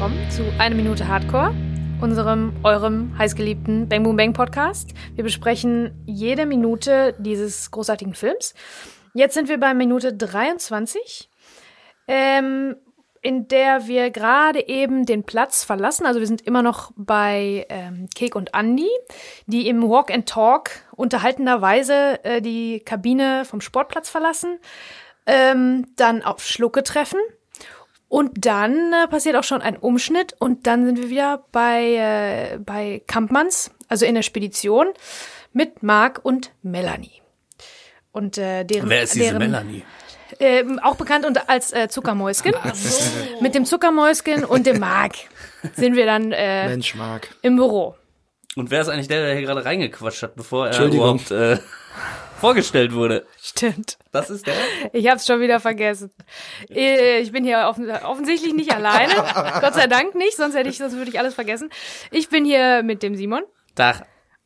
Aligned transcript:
willkommen 0.00 0.30
zu 0.30 0.44
Eine 0.58 0.76
Minute 0.76 1.08
Hardcore, 1.08 1.54
unserem, 2.00 2.54
eurem 2.64 3.18
heißgeliebten 3.18 3.86
Bang 3.86 4.02
Boom 4.02 4.16
Bang 4.16 4.32
Podcast. 4.32 4.94
Wir 5.14 5.24
besprechen 5.24 5.92
jede 6.06 6.46
Minute 6.46 7.14
dieses 7.18 7.70
großartigen 7.70 8.14
Films. 8.14 8.54
Jetzt 9.12 9.34
sind 9.34 9.50
wir 9.50 9.60
bei 9.60 9.74
Minute 9.74 10.14
23, 10.14 11.28
ähm, 12.08 12.76
in 13.20 13.46
der 13.48 13.88
wir 13.88 14.10
gerade 14.10 14.66
eben 14.68 15.04
den 15.04 15.24
Platz 15.24 15.64
verlassen. 15.64 16.06
Also 16.06 16.18
wir 16.18 16.26
sind 16.26 16.40
immer 16.46 16.62
noch 16.62 16.92
bei 16.96 17.66
ähm, 17.68 18.08
Kek 18.14 18.36
und 18.36 18.54
Andy, 18.54 18.88
die 19.44 19.68
im 19.68 19.82
Walk 19.82 20.10
and 20.10 20.26
Talk 20.26 20.70
unterhaltenderweise 20.96 22.24
äh, 22.24 22.40
die 22.40 22.80
Kabine 22.80 23.44
vom 23.44 23.60
Sportplatz 23.60 24.08
verlassen, 24.08 24.60
ähm, 25.26 25.88
dann 25.96 26.22
auf 26.22 26.42
Schlucke 26.42 26.84
treffen 26.84 27.20
und 28.10 28.44
dann 28.44 28.92
äh, 28.92 29.06
passiert 29.06 29.36
auch 29.36 29.44
schon 29.44 29.62
ein 29.62 29.76
Umschnitt 29.76 30.34
und 30.40 30.66
dann 30.66 30.84
sind 30.84 30.98
wir 30.98 31.10
wieder 31.10 31.44
bei, 31.52 32.54
äh, 32.54 32.58
bei 32.58 33.02
Kampmanns, 33.06 33.70
also 33.88 34.04
in 34.04 34.16
der 34.16 34.22
Spedition, 34.22 34.88
mit 35.52 35.84
Mark 35.84 36.18
und 36.24 36.50
Melanie. 36.62 37.22
Und 38.10 38.36
äh, 38.36 38.64
deren, 38.64 38.90
Wer 38.90 39.04
ist 39.04 39.14
diese 39.14 39.26
deren, 39.26 39.38
Melanie? 39.38 39.84
Ähm, 40.40 40.80
auch 40.80 40.96
bekannt 40.96 41.24
unter, 41.24 41.48
als 41.48 41.72
äh, 41.72 41.88
Zuckermäuschen. 41.88 42.52
Mit 43.40 43.54
dem 43.54 43.64
Zuckermäuschen 43.64 44.44
und 44.44 44.66
dem 44.66 44.80
Mark 44.80 45.14
sind 45.76 45.94
wir 45.94 46.06
dann 46.06 46.32
äh, 46.32 46.68
Mensch, 46.68 46.96
Marc. 46.96 47.28
im 47.42 47.54
Büro. 47.54 47.94
Und 48.56 48.72
wer 48.72 48.80
ist 48.80 48.88
eigentlich 48.88 49.06
der, 49.06 49.24
der 49.24 49.36
hier 49.36 49.46
gerade 49.46 49.64
reingequatscht 49.64 50.24
hat, 50.24 50.34
bevor 50.34 50.66
er 50.66 50.84
überhaupt 50.84 51.30
äh, 51.30 51.58
vorgestellt 52.40 52.92
wurde? 52.94 53.26
Stimmt. 53.40 53.98
Das 54.12 54.30
ist 54.30 54.46
der? 54.46 54.54
Ich 54.92 55.06
hab's 55.08 55.26
schon 55.26 55.40
wieder 55.40 55.60
vergessen. 55.60 56.10
Äh, 56.68 57.20
Ich 57.20 57.30
bin 57.32 57.44
hier 57.44 57.66
offen, 57.68 57.90
offensichtlich 57.90 58.54
nicht 58.54 58.74
alleine. 58.74 59.12
Gott 59.60 59.74
sei 59.74 59.86
Dank 59.86 60.14
nicht, 60.14 60.36
sonst 60.36 60.54
hätte 60.56 60.68
ich, 60.68 60.78
sonst 60.78 60.96
würde 60.96 61.10
ich 61.10 61.18
alles 61.18 61.34
vergessen. 61.34 61.70
Ich 62.10 62.28
bin 62.28 62.44
hier 62.44 62.82
mit 62.82 63.02
dem 63.02 63.14
Simon 63.14 63.42
Da. 63.74 63.94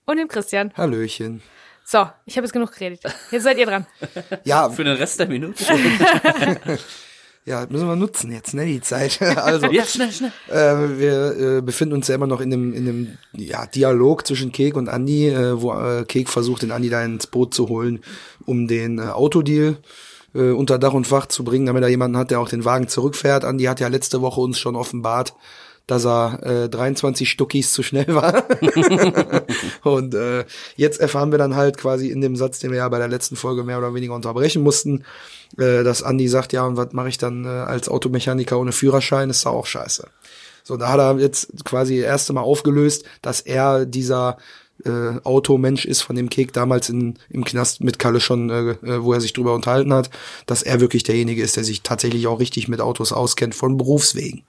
und 0.04 0.16
dem 0.18 0.28
Christian. 0.28 0.72
Hallöchen. 0.76 1.42
So, 1.86 2.08
ich 2.24 2.36
habe 2.36 2.46
jetzt 2.46 2.52
genug 2.52 2.72
geredet. 2.72 3.00
Jetzt 3.30 3.42
seid 3.44 3.58
ihr 3.58 3.66
dran. 3.66 3.86
Ja, 4.44 4.70
Für 4.70 4.84
den 4.84 4.96
Rest 4.96 5.20
der 5.20 5.28
Minute. 5.28 5.62
ja, 7.46 7.66
müssen 7.68 7.86
wir 7.86 7.96
nutzen 7.96 8.32
jetzt, 8.32 8.54
ne, 8.54 8.64
die 8.64 8.80
Zeit. 8.80 9.20
Also, 9.36 9.66
ja, 9.66 9.84
schnell, 9.84 10.10
schnell. 10.10 10.32
äh, 10.48 10.98
wir 10.98 11.58
äh, 11.58 11.60
befinden 11.62 11.94
uns 11.94 12.08
ja 12.08 12.14
immer 12.14 12.26
noch 12.26 12.40
in 12.40 12.50
dem, 12.50 12.72
in 12.72 12.86
dem 12.86 13.18
ja, 13.32 13.66
Dialog 13.66 14.26
zwischen 14.26 14.52
Kek 14.52 14.76
und 14.76 14.88
Andi, 14.88 15.28
äh, 15.28 15.60
wo 15.60 15.72
äh, 15.74 16.04
Kek 16.04 16.30
versucht, 16.30 16.62
den 16.62 16.72
Andi 16.72 16.88
da 16.88 17.02
ins 17.04 17.26
Boot 17.26 17.52
zu 17.52 17.68
holen, 17.68 18.00
um 18.46 18.66
den 18.66 18.98
äh, 18.98 19.02
Autodeal 19.02 19.76
äh, 20.34 20.50
unter 20.50 20.78
Dach 20.78 20.94
und 20.94 21.06
Fach 21.06 21.26
zu 21.26 21.44
bringen, 21.44 21.66
damit 21.66 21.82
er 21.82 21.88
jemanden 21.90 22.16
hat, 22.16 22.30
der 22.30 22.40
auch 22.40 22.48
den 22.48 22.64
Wagen 22.64 22.88
zurückfährt. 22.88 23.44
Andi 23.44 23.64
hat 23.64 23.80
ja 23.80 23.88
letzte 23.88 24.22
Woche 24.22 24.40
uns 24.40 24.58
schon 24.58 24.76
offenbart, 24.76 25.34
dass 25.86 26.06
er 26.06 26.64
äh, 26.64 26.68
23 26.68 27.28
Stuckis 27.28 27.72
zu 27.72 27.82
schnell 27.82 28.14
war. 28.14 28.44
und 29.82 30.14
äh, 30.14 30.44
jetzt 30.76 31.00
erfahren 31.00 31.30
wir 31.30 31.38
dann 31.38 31.56
halt 31.56 31.76
quasi 31.76 32.08
in 32.08 32.20
dem 32.20 32.36
Satz, 32.36 32.58
den 32.58 32.70
wir 32.70 32.78
ja 32.78 32.88
bei 32.88 32.98
der 32.98 33.08
letzten 33.08 33.36
Folge 33.36 33.64
mehr 33.64 33.78
oder 33.78 33.94
weniger 33.94 34.14
unterbrechen 34.14 34.62
mussten, 34.62 35.04
äh, 35.58 35.82
dass 35.82 36.02
Andi 36.02 36.28
sagt, 36.28 36.52
ja, 36.52 36.64
und 36.64 36.76
was 36.76 36.92
mache 36.92 37.08
ich 37.08 37.18
dann 37.18 37.44
äh, 37.44 37.48
als 37.48 37.88
Automechaniker 37.88 38.58
ohne 38.58 38.72
Führerschein? 38.72 39.30
Ist 39.30 39.44
da 39.44 39.50
auch 39.50 39.66
scheiße. 39.66 40.08
So, 40.62 40.78
da 40.78 40.88
hat 40.88 40.98
er 40.98 41.18
jetzt 41.18 41.64
quasi 41.64 41.98
das 42.00 42.06
erste 42.06 42.32
Mal 42.32 42.40
aufgelöst, 42.40 43.04
dass 43.20 43.40
er 43.40 43.84
dieser 43.84 44.38
äh, 44.84 45.20
Automensch 45.24 45.84
ist, 45.84 46.02
von 46.02 46.16
dem 46.16 46.30
Kek 46.30 46.52
damals 46.52 46.88
in, 46.88 47.18
im 47.30 47.44
Knast 47.44 47.82
mit 47.82 47.98
Kalle 47.98 48.20
schon, 48.20 48.50
äh, 48.50 48.70
äh, 48.70 49.02
wo 49.02 49.12
er 49.12 49.20
sich 49.20 49.32
drüber 49.32 49.54
unterhalten 49.54 49.92
hat, 49.92 50.10
dass 50.46 50.62
er 50.62 50.80
wirklich 50.80 51.02
derjenige 51.02 51.42
ist, 51.42 51.56
der 51.56 51.64
sich 51.64 51.82
tatsächlich 51.82 52.26
auch 52.26 52.40
richtig 52.40 52.68
mit 52.68 52.80
Autos 52.80 53.12
auskennt, 53.12 53.54
von 53.54 53.76
Berufswegen. 53.76 54.44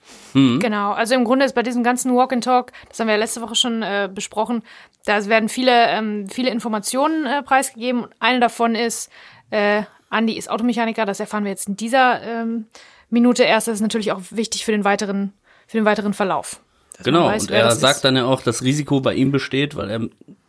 Genau, 0.60 0.92
also 0.92 1.16
im 1.16 1.24
Grunde 1.24 1.46
ist 1.46 1.56
bei 1.56 1.64
diesem 1.64 1.84
ganzen 1.84 2.14
Walk 2.16 2.34
and 2.34 2.44
Talk, 2.44 2.72
das 2.90 3.00
haben 3.00 3.08
wir 3.08 3.14
ja 3.14 3.20
letzte 3.20 3.42
Woche 3.42 3.56
schon 3.56 3.82
äh, 3.82 4.10
besprochen, 4.14 4.64
da 5.06 5.24
werden 5.28 5.50
viele, 5.50 5.88
ähm, 5.90 6.28
viele 6.30 6.50
Informationen 6.50 7.26
äh, 7.26 7.44
preisgegeben. 7.44 8.08
Eine 8.20 8.40
davon 8.40 8.76
ist, 8.76 9.10
äh, 9.52 9.84
Andi 10.10 10.38
ist 10.38 10.50
Automechaniker, 10.50 11.06
das 11.06 11.20
erfahren 11.20 11.44
wir 11.44 11.52
jetzt 11.52 11.68
in 11.68 11.78
dieser 11.78 12.22
ähm, 12.24 12.66
Minute 13.10 13.44
erst. 13.44 13.68
Das 13.68 13.76
ist 13.76 13.82
natürlich 13.82 14.12
auch 14.12 14.22
wichtig 14.32 14.66
für 14.66 14.72
den 14.72 14.84
weiteren, 14.84 15.34
für 15.68 15.78
den 15.78 15.86
weiteren 15.86 16.14
Verlauf. 16.14 16.60
Dass 16.98 17.06
man 17.06 17.14
Genau, 17.14 17.26
weiß, 17.28 17.44
und 17.44 17.52
er 17.52 17.64
das 17.66 17.80
sagt 17.80 17.98
ist. 17.98 18.06
dann 18.06 18.16
ja 18.16 18.26
auch, 18.26 18.42
das 18.42 18.62
Risiko 18.64 19.02
bei 19.02 19.14
ihm 19.14 19.32
besteht, 19.32 19.76
weil 19.76 19.90
er, 19.90 20.02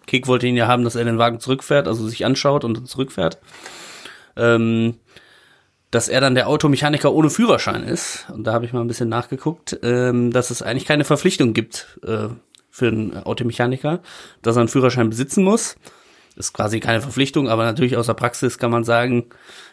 Kek 0.06 0.26
wollte 0.26 0.46
ihn 0.46 0.56
ja 0.56 0.66
haben, 0.66 0.84
dass 0.84 0.94
er 0.94 1.04
den 1.04 1.18
Wagen 1.18 1.40
zurückfährt, 1.40 1.88
also 1.88 2.06
sich 2.08 2.24
anschaut 2.24 2.64
und 2.64 2.76
dann 2.76 2.86
zurückfährt. 2.86 3.38
Ähm, 4.36 4.94
dass 5.90 6.08
er 6.08 6.20
dann 6.20 6.34
der 6.34 6.48
Automechaniker 6.48 7.12
ohne 7.12 7.30
Führerschein 7.30 7.82
ist. 7.84 8.26
Und 8.32 8.44
da 8.44 8.52
habe 8.52 8.64
ich 8.64 8.72
mal 8.72 8.80
ein 8.80 8.88
bisschen 8.88 9.08
nachgeguckt, 9.08 9.78
ähm, 9.82 10.30
dass 10.32 10.50
es 10.50 10.60
eigentlich 10.60 10.84
keine 10.84 11.04
Verpflichtung 11.04 11.54
gibt 11.54 11.98
äh, 12.04 12.28
für 12.70 12.88
einen 12.88 13.16
Automechaniker, 13.24 14.00
dass 14.42 14.56
er 14.56 14.60
einen 14.60 14.68
Führerschein 14.68 15.08
besitzen 15.08 15.44
muss. 15.44 15.76
Ist 16.36 16.52
quasi 16.52 16.80
keine 16.80 17.00
Verpflichtung, 17.00 17.48
aber 17.48 17.64
natürlich 17.64 17.96
aus 17.96 18.06
der 18.06 18.14
Praxis 18.14 18.58
kann 18.58 18.70
man 18.70 18.84
sagen, 18.84 19.24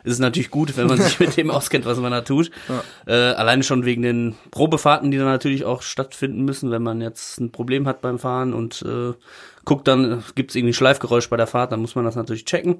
ist 0.06 0.14
es 0.14 0.20
natürlich 0.20 0.50
gut, 0.50 0.78
wenn 0.78 0.88
man 0.88 0.98
sich 0.98 1.20
mit 1.20 1.36
dem 1.36 1.52
auskennt, 1.52 1.86
was 1.86 1.98
man 2.00 2.12
da 2.12 2.22
tut. 2.22 2.52
Äh, 3.06 3.14
alleine 3.14 3.64
schon 3.64 3.84
wegen 3.84 4.02
den 4.02 4.36
Probefahrten, 4.50 5.12
die 5.12 5.18
dann 5.18 5.28
natürlich 5.28 5.66
auch 5.66 5.82
stattfinden 5.82 6.46
müssen, 6.46 6.72
wenn 6.72 6.82
man 6.82 7.02
jetzt 7.02 7.40
ein 7.42 7.52
Problem 7.52 7.86
hat 7.86 8.00
beim 8.02 8.18
Fahren 8.18 8.54
und 8.54 8.82
äh, 8.82 9.14
guckt 9.66 9.88
dann, 9.88 10.24
gibt 10.36 10.52
es 10.52 10.56
irgendwie 10.56 10.72
ein 10.72 10.76
Schleifgeräusch 10.76 11.30
bei 11.30 11.38
der 11.38 11.48
Fahrt, 11.48 11.72
dann 11.72 11.80
muss 11.80 11.96
man 11.96 12.06
das 12.06 12.16
natürlich 12.16 12.46
checken. 12.46 12.78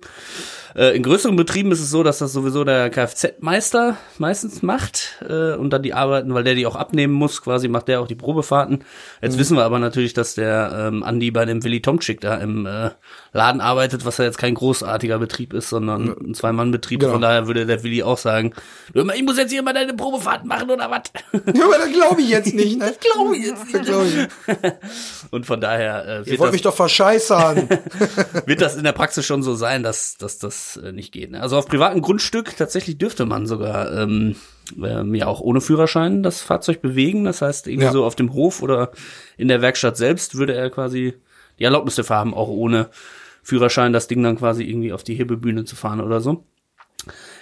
Äh, 0.76 0.96
in 0.96 1.04
größeren 1.04 1.36
Betrieben 1.36 1.72
ist 1.72 1.80
es 1.80 1.90
so, 1.90 2.04
dass 2.04 2.18
das 2.18 2.34
sowieso 2.34 2.64
der 2.64 2.90
Kfz-Meister 2.90 3.98
meistens 4.18 4.62
macht 4.62 5.24
äh, 5.28 5.54
und 5.54 5.70
dann 5.72 5.84
die 5.84 5.94
Arbeiten, 5.94 6.34
weil 6.34 6.44
der 6.44 6.56
die 6.56 6.66
auch 6.66 6.76
abnehmen 6.76 7.14
muss, 7.14 7.42
quasi 7.42 7.68
macht 7.68 7.88
der 7.88 8.02
auch 8.02 8.08
die 8.08 8.16
Probefahrten. 8.16 8.84
Jetzt 9.22 9.38
wissen 9.38 9.56
wir 9.56 9.64
aber 9.64 9.80
natürlich, 9.80 10.14
dass 10.14 10.36
der 10.36 10.88
ähm, 10.88 11.04
Andi 11.04 11.32
bei 11.32 11.46
dem 11.46 11.64
Willi 11.64 11.82
Tomczyk 11.82 12.22
da 12.22 12.36
im 12.36 12.66
äh, 12.66 12.92
Laden 13.32 13.62
arbeitet, 13.62 14.06
was 14.06 14.18
ja 14.18 14.26
jetzt 14.26 14.38
kein 14.38 14.56
großartiger 14.56 15.20
Betrieb 15.20 15.54
ist, 15.54 15.70
sondern 15.70 16.10
ein 16.10 16.34
Zwei-Mann-Betrieb. 16.34 17.00
Genau. 17.00 17.14
Von 17.14 17.22
daher 17.22 17.48
würde 17.48 17.66
der 17.66 17.84
Willi 17.84 18.04
auch 18.04 18.18
sagen, 18.18 18.54
"Du, 18.94 19.00
hör 19.00 19.06
mal, 19.06 19.16
ich 19.16 19.24
muss 19.24 19.38
jetzt 19.38 19.52
hier 19.52 19.64
mal 19.64 19.74
deine 19.74 19.94
Probefahrten 19.94 20.48
machen 20.48 20.70
oder 20.70 20.90
was? 20.90 21.04
Ja, 21.54 21.66
aber 21.66 21.78
das 21.78 21.92
glaube 21.92 22.22
ich 22.22 22.30
jetzt 22.30 22.54
nicht, 22.54 22.80
ne? 22.80 22.86
Das 22.86 23.00
glaube 23.00 23.38
ich 23.38 23.46
jetzt 23.46 23.72
nicht. 23.72 23.86
Glaub 23.86 24.06
ich. 24.06 24.72
Und 25.32 25.46
von 25.46 25.62
daher 25.62 26.06
äh, 26.06 26.26
wird, 26.26 26.40
das, 26.40 26.73
doch 26.74 26.78
verscheißern. 26.78 27.70
wird 28.46 28.62
das 28.62 28.76
in 28.76 28.84
der 28.84 28.92
Praxis 28.92 29.26
schon 29.26 29.44
so 29.44 29.56
sein, 29.56 29.84
dass, 29.84 30.18
dass 30.18 30.40
das 30.40 30.78
äh, 30.78 30.92
nicht 30.92 31.12
geht. 31.12 31.32
Ne? 31.32 31.42
Also 31.42 31.58
auf 31.58 31.68
privatem 31.68 32.02
Grundstück 32.02 32.56
tatsächlich 32.58 32.98
dürfte 32.98 33.26
man 33.26 33.46
sogar 33.46 33.92
ähm, 34.02 34.36
ähm, 34.84 35.16
ja 35.16 35.28
auch 35.28 35.40
ohne 35.42 35.62
Führerschein 35.62 36.24
das 36.24 36.42
Fahrzeug 36.42 36.82
bewegen. 36.82 37.26
Das 37.26 37.42
heißt, 37.42 37.68
irgendwie 37.68 37.86
Ja. 37.86 37.92
so 37.92 38.04
auf 38.06 38.16
dem 38.16 38.34
Hof 38.34 38.62
oder 38.62 38.92
in 39.38 39.48
der 39.48 39.62
Werkstatt 39.62 39.98
selbst 39.98 40.36
würde 40.36 40.54
er 40.54 40.70
quasi 40.70 41.14
die 41.60 41.64
Erlaubnis 41.64 41.96
dafür 41.96 42.16
haben, 42.16 42.34
auch 42.34 42.48
ohne 42.50 42.90
Führerschein 43.44 43.94
das 43.94 44.08
Ding 44.08 44.24
dann 44.24 44.38
quasi 44.38 44.64
irgendwie 44.64 44.94
auf 44.94 45.04
die 45.04 45.16
Hebebühne 45.16 45.66
zu 45.66 45.76
fahren 45.76 46.02
oder 46.02 46.22
so. 46.22 46.46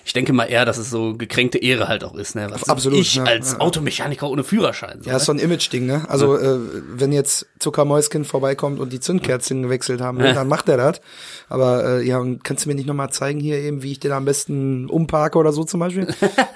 Ich 0.03 0.13
denke 0.13 0.33
mal 0.33 0.45
eher, 0.45 0.65
dass 0.65 0.77
es 0.77 0.89
so 0.89 1.15
gekränkte 1.15 1.57
Ehre 1.59 1.87
halt 1.87 2.03
auch 2.03 2.15
ist, 2.15 2.35
ne? 2.35 2.47
Was 2.49 2.67
Absolut, 2.69 2.99
ich 2.99 3.15
ja, 3.15 3.23
als 3.23 3.53
ja. 3.53 3.59
Automechaniker 3.59 4.27
ohne 4.29 4.43
Führerschein. 4.43 4.99
So, 5.03 5.09
Ja, 5.09 5.15
ist 5.17 5.23
ne? 5.23 5.25
so 5.25 5.31
ein 5.33 5.39
Image-Ding, 5.39 5.85
ne? 5.85 6.05
Also, 6.09 6.37
äh, 6.37 6.57
wenn 6.93 7.11
jetzt 7.11 7.45
Zuckermäuschen 7.59 8.25
vorbeikommt 8.25 8.79
und 8.79 8.91
die 8.91 8.99
Zündkerzen 8.99 9.61
gewechselt 9.63 10.01
haben, 10.01 10.19
will, 10.19 10.33
dann 10.33 10.47
macht 10.47 10.67
er 10.69 10.77
das. 10.77 11.01
Aber 11.49 11.85
äh, 11.99 12.05
ja, 12.07 12.17
und 12.17 12.43
kannst 12.43 12.65
du 12.65 12.69
mir 12.69 12.75
nicht 12.75 12.87
nochmal 12.87 13.09
zeigen 13.11 13.39
hier 13.39 13.57
eben, 13.57 13.83
wie 13.83 13.91
ich 13.91 13.99
den 13.99 14.11
am 14.11 14.25
besten 14.25 14.89
umparke 14.89 15.37
oder 15.37 15.51
so 15.53 15.63
zum 15.63 15.79
Beispiel? 15.79 16.07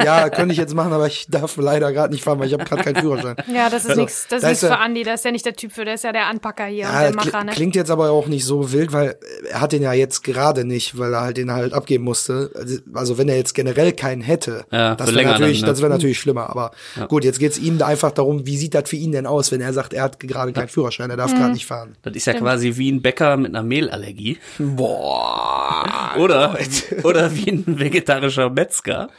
ja, 0.03 0.29
könnte 0.35 0.53
ich 0.53 0.57
jetzt 0.59 0.73
machen, 0.73 0.93
aber 0.93 1.07
ich 1.07 1.27
darf 1.29 1.55
leider 1.57 1.91
gerade 1.91 2.13
nicht 2.13 2.23
fahren, 2.23 2.39
weil 2.39 2.47
ich 2.47 2.53
habe 2.53 2.63
gerade 2.65 2.83
keinen 2.83 2.95
Führerschein. 2.95 3.35
Ja, 3.53 3.69
das 3.69 3.83
ist 3.83 3.89
Also, 3.91 4.01
nichts. 4.01 4.27
Das 4.29 4.41
da 4.41 4.47
ist 4.47 4.51
nichts 4.51 4.63
er- 4.63 4.69
für 4.69 4.77
Andi. 4.79 5.03
Das 5.03 5.19
ist 5.19 5.25
ja 5.25 5.31
nicht 5.31 5.45
der 5.45 5.55
Typ 5.55 5.71
für. 5.71 5.85
Der 5.85 5.93
ist 5.95 6.03
ja 6.03 6.11
der 6.11 6.25
Anpacker 6.27 6.65
hier 6.65 6.87
und 6.87 6.93
Ja, 6.93 7.01
der 7.03 7.15
Macher. 7.15 7.43
Ne? 7.43 7.51
klingt 7.51 7.75
jetzt 7.75 7.91
aber 7.91 8.09
auch 8.09 8.27
nicht 8.27 8.45
so 8.45 8.71
wild, 8.71 8.91
weil 8.91 9.17
er 9.51 9.61
hat 9.61 9.71
den 9.71 9.83
ja 9.83 9.93
jetzt 9.93 10.23
gerade 10.23 10.65
nicht, 10.65 10.97
weil 10.97 11.13
er 11.13 11.21
halt 11.21 11.37
den 11.37 11.51
halt 11.51 11.73
abgeben 11.73 12.03
musste. 12.03 12.49
Also- 12.55 12.77
Also 12.93 13.17
wenn 13.17 13.29
er 13.29 13.34
jetzt 13.35 13.53
generell 13.53 13.93
keinen 13.93 14.21
hätte, 14.21 14.65
Ja, 14.71 14.95
das 14.95 15.13
wäre 15.13 15.25
natürlich, 15.25 15.59
dann, 15.61 15.67
ne? 15.67 15.73
das 15.73 15.81
wäre 15.81 15.91
natürlich 15.91 16.19
schlimmer. 16.19 16.49
Aber 16.49 16.71
gut, 17.07 17.23
jetzt 17.23 17.39
geht's 17.39 17.57
ihm 17.57 17.77
da 17.77 17.87
einfach 17.87 18.11
darum, 18.11 18.45
wie 18.45 18.57
sieht 18.57 18.73
das 18.73 18.89
für 18.89 18.95
ihn 18.95 19.11
denn 19.11 19.25
aus, 19.25 19.51
wenn 19.51 19.61
er 19.61 19.73
sagt, 19.73 19.93
er 19.93 20.03
hat 20.03 20.19
gerade 20.19 20.53
keinen 20.53 20.67
Führerschein, 20.69 21.09
er 21.09 21.17
darf 21.17 21.31
Mhm. 21.33 21.37
gerade 21.37 21.53
nicht 21.53 21.65
fahren. 21.65 21.95
Das 22.03 22.15
ist 22.15 22.25
ja 22.27 22.33
quasi 22.33 22.75
wie 22.77 22.91
ein 22.91 23.01
Bäcker 23.01 23.37
mit 23.37 23.51
einer 23.55 23.63
Mehlallergie. 23.63 24.37
Boah. 24.59 26.15
Oder, 26.17 26.57
oder 27.03 27.35
wie 27.35 27.51
ein 27.51 27.79
vegetarischer 27.79 28.49
Metzger. 28.49 29.09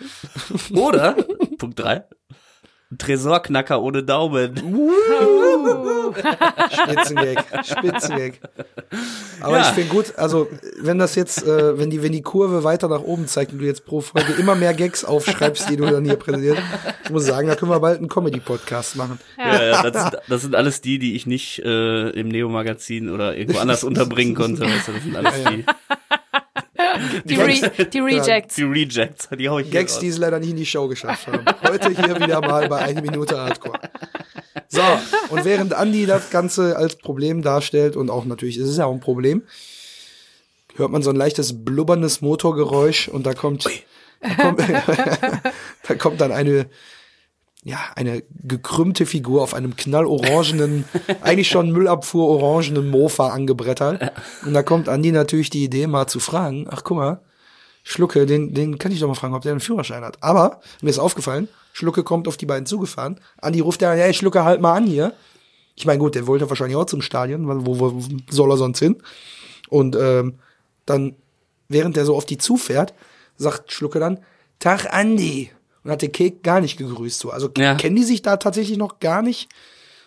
Oder, 0.74 1.16
Punkt 1.58 1.78
drei 1.78 1.96
ein 1.96 2.15
Tresorknacker 2.96 3.82
ohne 3.82 4.04
Daumen. 4.04 4.54
Spitzengag, 6.70 7.44
Spitzengag. 7.64 8.34
Aber 9.40 9.56
Ja. 9.58 9.62
ich 9.62 9.66
finde 9.74 9.90
gut, 9.90 10.16
also 10.16 10.48
wenn 10.80 10.98
das 10.98 11.14
jetzt, 11.16 11.44
äh, 11.46 11.78
wenn 11.78 11.90
die, 11.90 12.02
wenn 12.02 12.12
die 12.12 12.22
Kurve 12.22 12.62
weiter 12.64 12.88
nach 12.88 13.00
oben 13.02 13.26
zeigt 13.26 13.52
und 13.52 13.58
du 13.58 13.64
jetzt 13.64 13.84
pro 13.86 14.00
Folge 14.00 14.32
immer 14.34 14.54
mehr 14.54 14.72
Gags 14.72 15.04
aufschreibst, 15.04 15.68
die 15.68 15.76
du 15.76 15.84
dann 15.86 16.04
hier 16.04 16.16
präsentierst, 16.16 16.62
ich 17.04 17.10
muss 17.10 17.26
sagen, 17.26 17.48
da 17.48 17.56
können 17.56 17.72
wir 17.72 17.80
bald 17.80 17.98
einen 17.98 18.08
Comedy-Podcast 18.08 18.96
machen. 18.96 19.18
Ja, 19.36 19.62
ja, 19.64 19.90
das, 19.90 20.02
sind, 20.02 20.16
das 20.28 20.42
sind 20.42 20.54
alles 20.54 20.80
die, 20.80 20.98
die 20.98 21.16
ich 21.16 21.26
nicht 21.26 21.58
äh, 21.64 22.10
im 22.10 22.28
Neo-Magazin 22.28 23.10
oder 23.10 23.36
irgendwo 23.36 23.58
anders 23.58 23.82
unterbringen 23.84 24.34
konnte. 24.34 24.62
Weißt 24.62 24.88
du, 24.88 24.92
das 24.92 25.02
sind 25.02 25.16
alles 25.16 25.34
die, 25.50 25.64
Die, 27.24 27.34
Re 27.34 27.86
die 27.92 27.98
Rejects. 27.98 28.54
die 28.54 28.62
Rejects. 28.62 29.28
Die 29.38 29.48
hau 29.48 29.58
ich 29.58 29.70
Gags, 29.70 29.98
die 29.98 30.08
es 30.08 30.18
leider 30.18 30.38
nicht 30.38 30.50
in 30.50 30.56
die 30.56 30.66
Show 30.66 30.88
geschafft 30.88 31.26
haben. 31.26 31.44
Heute 31.62 31.90
hier 31.90 32.20
wieder 32.20 32.40
mal 32.40 32.68
bei 32.68 32.78
eine 32.78 33.02
Minute 33.02 33.38
Hardcore. 33.38 33.80
So, 34.68 34.82
und 35.30 35.44
während 35.44 35.74
Andi 35.74 36.06
das 36.06 36.30
Ganze 36.30 36.76
als 36.76 36.96
Problem 36.96 37.42
darstellt, 37.42 37.96
und 37.96 38.10
auch 38.10 38.24
natürlich 38.24 38.58
ist 38.58 38.68
es 38.68 38.76
ja 38.76 38.86
auch 38.86 38.92
ein 38.92 39.00
Problem, 39.00 39.42
hört 40.76 40.90
man 40.90 41.02
so 41.02 41.10
ein 41.10 41.16
leichtes 41.16 41.64
blubberndes 41.64 42.20
Motorgeräusch 42.20 43.08
und 43.08 43.26
da 43.26 43.34
kommt, 43.34 43.68
da 44.20 44.34
kommt, 44.34 44.60
da 45.88 45.94
kommt 45.94 46.20
dann 46.20 46.32
eine, 46.32 46.66
ja, 47.66 47.80
eine 47.96 48.22
gekrümmte 48.44 49.06
Figur 49.06 49.42
auf 49.42 49.52
einem 49.52 49.74
knallorangenen, 49.74 50.84
eigentlich 51.20 51.48
schon 51.48 51.72
Müllabfuhr 51.72 52.28
orangenen 52.28 52.88
Mofa 52.88 53.30
angebrettert. 53.30 54.12
Und 54.44 54.54
da 54.54 54.62
kommt 54.62 54.88
Andi 54.88 55.10
natürlich 55.10 55.50
die 55.50 55.64
Idee, 55.64 55.88
mal 55.88 56.06
zu 56.06 56.20
fragen, 56.20 56.68
ach 56.70 56.84
guck 56.84 56.96
mal, 56.96 57.20
Schlucke, 57.82 58.24
den, 58.24 58.54
den 58.54 58.78
kann 58.78 58.92
ich 58.92 59.00
doch 59.00 59.08
mal 59.08 59.14
fragen, 59.14 59.34
ob 59.34 59.42
der 59.42 59.50
einen 59.50 59.60
Führerschein 59.60 60.04
hat. 60.04 60.16
Aber 60.20 60.60
mir 60.80 60.90
ist 60.90 61.00
aufgefallen, 61.00 61.48
Schlucke 61.72 62.04
kommt 62.04 62.28
auf 62.28 62.36
die 62.36 62.46
beiden 62.46 62.66
zugefahren. 62.66 63.18
Andi 63.38 63.58
ruft 63.58 63.82
ja, 63.82 63.90
hey, 63.90 64.14
Schlucke, 64.14 64.44
halt 64.44 64.60
mal 64.60 64.74
an 64.74 64.86
hier. 64.86 65.12
Ich 65.74 65.86
meine, 65.86 65.98
gut, 65.98 66.14
der 66.14 66.28
wollte 66.28 66.48
wahrscheinlich 66.48 66.76
auch 66.76 66.86
zum 66.86 67.02
Stadion, 67.02 67.48
weil 67.48 67.66
wo, 67.66 67.80
wo 67.80 68.00
soll 68.30 68.52
er 68.52 68.58
sonst 68.58 68.78
hin? 68.78 69.02
Und 69.70 69.96
ähm, 69.96 70.38
dann, 70.84 71.16
während 71.68 71.96
der 71.96 72.04
so 72.04 72.16
auf 72.16 72.26
die 72.26 72.38
zufährt, 72.38 72.94
sagt 73.36 73.72
Schlucke 73.72 73.98
dann, 73.98 74.20
Tag 74.60 74.94
Andi. 74.94 75.50
Und 75.86 75.92
hat 75.92 76.02
der 76.02 76.08
Kek 76.08 76.42
gar 76.42 76.60
nicht 76.60 76.78
gegrüßt. 76.78 77.20
So. 77.20 77.30
Also 77.30 77.48
Ja. 77.56 77.76
kennen 77.76 77.94
die 77.94 78.02
sich 78.02 78.20
da 78.20 78.38
tatsächlich 78.38 78.76
noch 78.76 78.98
gar 78.98 79.22
nicht? 79.22 79.48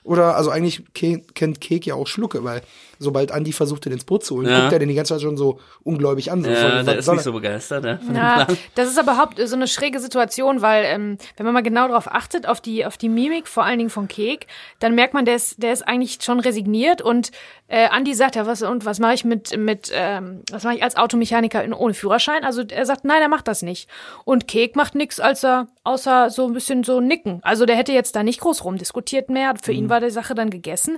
Oder, 0.03 0.35
also 0.35 0.49
eigentlich 0.49 0.83
ke 0.93 1.21
kennt 1.33 1.61
Kek 1.61 1.85
ja 1.85 1.95
auch 1.95 2.05
Schlucke, 2.05 2.43
weil 2.43 2.63
sobald 2.99 3.31
Andi 3.31 3.53
versucht, 3.53 3.85
den 3.85 3.93
ins 3.93 4.03
Boot 4.03 4.23
zu 4.23 4.35
holen, 4.35 4.47
Ja. 4.49 4.59
guckt 4.61 4.73
er 4.73 4.79
den 4.79 4.89
die 4.89 4.95
ganze 4.95 5.13
Zeit 5.15 5.21
schon 5.21 5.37
so 5.37 5.59
ungläubig 5.83 6.31
an. 6.31 6.43
So 6.43 6.49
Ja, 6.49 6.55
von, 6.77 6.85
der 6.85 6.97
ist 6.97 7.07
nicht 7.09 7.21
so 7.23 7.31
begeistert, 7.31 7.83
ne? 7.83 7.97
von 7.97 8.13
dem 8.13 8.15
Ja, 8.17 8.45
Plan. 8.45 8.57
das 8.75 8.89
ist 8.89 8.99
aber 8.99 9.13
überhaupt 9.13 9.39
so 9.47 9.55
eine 9.55 9.67
schräge 9.67 9.99
Situation, 9.99 10.61
weil 10.61 10.83
ähm, 10.85 11.17
wenn 11.37 11.45
man 11.45 11.53
mal 11.53 11.63
genau 11.63 11.87
darauf 11.87 12.11
achtet, 12.11 12.47
auf 12.47 12.61
die, 12.61 12.85
auf 12.85 12.97
die 12.97 13.09
Mimik, 13.09 13.47
vor 13.47 13.63
allen 13.63 13.77
Dingen 13.79 13.89
von 13.89 14.07
Kek, 14.07 14.47
dann 14.79 14.95
merkt 14.95 15.13
man, 15.13 15.25
der 15.25 15.35
ist, 15.35 15.63
der 15.63 15.73
ist 15.73 15.87
eigentlich 15.87 16.19
schon 16.21 16.39
resigniert 16.39 17.01
und 17.01 17.31
äh, 17.69 17.87
Andi 17.87 18.13
sagt 18.15 18.35
ja, 18.35 18.45
was 18.47 18.61
und 18.63 18.83
was 18.85 18.99
mache 18.99 19.13
ich 19.13 19.23
mit, 19.25 19.55
mit 19.57 19.91
ähm, 19.93 20.41
was 20.51 20.63
mache 20.63 20.75
ich 20.75 20.83
als 20.83 20.95
Automechaniker 20.97 21.63
in, 21.63 21.71
ohne 21.73 21.93
Führerschein? 21.93 22.43
Also 22.43 22.63
er 22.63 22.85
sagt, 22.85 23.05
nein, 23.05 23.21
er 23.21 23.29
macht 23.29 23.47
das 23.47 23.61
nicht. 23.61 23.87
Und 24.25 24.47
Kek 24.47 24.75
macht 24.75 24.95
nichts, 24.95 25.19
als 25.19 25.43
er, 25.45 25.67
außer 25.83 26.29
so 26.31 26.45
ein 26.47 26.53
bisschen 26.53 26.83
so 26.83 26.99
nicken. 26.99 27.39
Also 27.43 27.65
der 27.65 27.75
hätte 27.75 27.91
jetzt 27.93 28.15
da 28.15 28.23
nicht 28.23 28.41
groß 28.41 28.63
rumdiskutiert 28.65 29.29
mehr. 29.29 29.53
Für 29.61 29.71
ihn 29.71 29.87
war 29.89 29.99
die 30.01 30.09
Sache 30.09 30.33
dann 30.35 30.49
gegessen. 30.49 30.97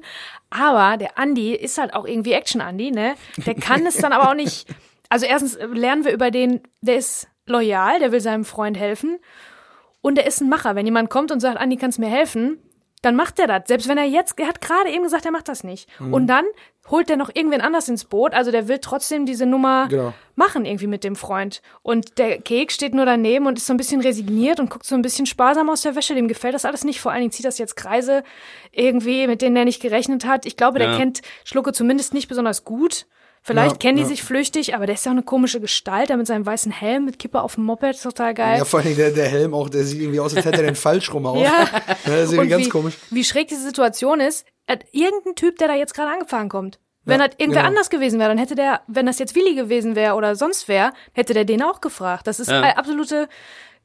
Aber 0.49 0.97
der 0.97 1.17
Andi 1.17 1.53
ist 1.53 1.77
halt 1.77 1.90
auch 1.93 2.05
irgendwie 2.05 2.33
Action-Andi, 2.33 2.91
ne? 2.91 3.15
Der 3.45 3.55
kann 3.55 3.85
es 3.85 3.97
dann 3.97 4.13
aber 4.13 4.29
auch 4.29 4.35
nicht. 4.35 4.67
Also 5.09 5.25
erstens 5.25 5.57
lernen 5.73 6.05
wir 6.05 6.13
über 6.13 6.31
den, 6.31 6.61
der 6.81 6.97
ist 6.97 7.27
loyal, 7.45 7.99
der 7.99 8.11
will 8.11 8.21
seinem 8.21 8.45
Freund 8.45 8.77
helfen. 8.77 9.19
Und 10.01 10.15
der 10.15 10.25
ist 10.25 10.41
ein 10.41 10.49
Macher. 10.49 10.75
Wenn 10.75 10.85
jemand 10.85 11.09
kommt 11.09 11.31
und 11.31 11.39
sagt, 11.39 11.57
Andi, 11.57 11.77
kannst 11.77 11.97
du 11.97 12.01
mir 12.01 12.09
helfen? 12.09 12.59
Dann 13.01 13.15
macht 13.15 13.39
er 13.39 13.47
das. 13.47 13.63
Selbst 13.67 13.87
wenn 13.87 13.97
er 13.97 14.03
jetzt, 14.05 14.39
er 14.39 14.47
hat 14.47 14.61
gerade 14.61 14.89
eben 14.91 15.03
gesagt, 15.03 15.25
er 15.25 15.31
macht 15.31 15.47
das 15.47 15.63
nicht. 15.63 15.89
Mhm. 15.99 16.13
Und 16.13 16.27
dann 16.27 16.45
holt 16.89 17.09
er 17.09 17.17
noch 17.17 17.31
irgendwen 17.33 17.61
anders 17.61 17.89
ins 17.89 18.05
Boot. 18.05 18.33
Also 18.33 18.51
der 18.51 18.67
will 18.67 18.77
trotzdem 18.79 19.25
diese 19.25 19.45
Nummer 19.47 19.87
Genau. 19.87 20.13
machen 20.35 20.65
irgendwie 20.65 20.87
mit 20.87 21.03
dem 21.03 21.15
Freund. 21.15 21.61
Und 21.81 22.17
der 22.19 22.39
Kek 22.39 22.71
steht 22.71 22.93
nur 22.93 23.05
daneben 23.05 23.47
und 23.47 23.57
ist 23.57 23.65
so 23.65 23.73
ein 23.73 23.77
bisschen 23.77 24.01
resigniert 24.01 24.59
und 24.59 24.69
guckt 24.69 24.85
so 24.85 24.93
ein 24.95 25.01
bisschen 25.01 25.25
sparsam 25.25 25.69
aus 25.69 25.81
der 25.81 25.95
Wäsche. 25.95 26.13
Dem 26.13 26.27
gefällt 26.27 26.53
das 26.53 26.65
alles 26.65 26.83
nicht. 26.83 27.01
Vor 27.01 27.11
allen 27.11 27.21
Dingen 27.21 27.31
zieht 27.31 27.45
das 27.45 27.57
jetzt 27.57 27.75
Kreise 27.75 28.23
irgendwie, 28.71 29.25
mit 29.27 29.41
denen 29.41 29.55
er 29.55 29.65
nicht 29.65 29.81
gerechnet 29.81 30.25
hat. 30.25 30.45
Ich 30.45 30.57
glaube, 30.57 30.79
der 30.79 30.91
Ja. 30.91 30.97
kennt 30.97 31.21
Schlucke 31.43 31.73
zumindest 31.73 32.13
nicht 32.13 32.27
besonders 32.27 32.63
gut. 32.65 33.07
Vielleicht 33.43 33.71
Ja, 33.71 33.77
kennen 33.77 33.97
die 33.97 34.03
ja. 34.03 34.07
sich 34.09 34.21
flüchtig, 34.23 34.75
aber 34.75 34.85
der 34.85 34.95
ist 34.95 35.05
ja 35.05 35.11
auch 35.11 35.15
eine 35.15 35.23
komische 35.23 35.59
Gestalt, 35.59 36.11
da 36.11 36.17
mit 36.17 36.27
seinem 36.27 36.45
weißen 36.45 36.71
Helm, 36.71 37.05
mit 37.05 37.17
Kippe 37.17 37.41
auf 37.41 37.55
dem 37.55 37.63
Moped, 37.63 37.95
ist 37.95 38.03
total 38.03 38.33
geil. 38.35 38.59
Ja, 38.59 38.65
vor 38.65 38.81
allem 38.81 38.95
der, 38.95 39.09
der 39.11 39.27
Helm 39.27 39.53
auch, 39.55 39.67
der 39.69 39.83
sieht 39.83 39.99
irgendwie 39.99 40.19
aus, 40.19 40.35
als 40.35 40.45
hätte 40.45 40.57
er 40.57 40.63
den 40.67 40.75
falsch 40.87 41.11
rum 41.13 41.25
auf. 41.25 41.37
Ja. 41.43 41.67
das 42.05 42.05
ist 42.05 42.33
irgendwie 42.33 42.37
Und 42.39 42.49
ganz 42.49 42.65
wie, 42.65 42.69
komisch. 42.69 42.93
wie 43.09 43.23
schräg 43.23 43.47
diese 43.47 43.63
Situation 43.63 44.19
ist, 44.19 44.45
äh, 44.67 44.77
irgendein 44.91 45.35
Typ, 45.35 45.57
der 45.57 45.69
da 45.69 45.73
jetzt 45.75 45.93
gerade 45.95 46.11
angefahren 46.11 46.49
kommt. 46.49 46.79
Wenn 47.03 47.19
Ja, 47.19 47.27
das 47.27 47.35
irgendwer 47.39 47.61
genau. 47.63 47.69
anders 47.69 47.89
gewesen 47.89 48.19
wäre, 48.19 48.29
dann 48.29 48.37
hätte 48.37 48.53
der, 48.53 48.81
wenn 48.87 49.07
das 49.07 49.17
jetzt 49.17 49.33
Willi 49.33 49.55
gewesen 49.55 49.95
wäre 49.95 50.13
oder 50.13 50.35
sonst 50.35 50.67
wer, 50.67 50.93
hätte 51.13 51.33
der 51.33 51.45
den 51.45 51.63
auch 51.63 51.81
gefragt. 51.81 52.27
Das 52.27 52.39
ist 52.39 52.51
Ja. 52.51 52.61
absolute, 52.75 53.27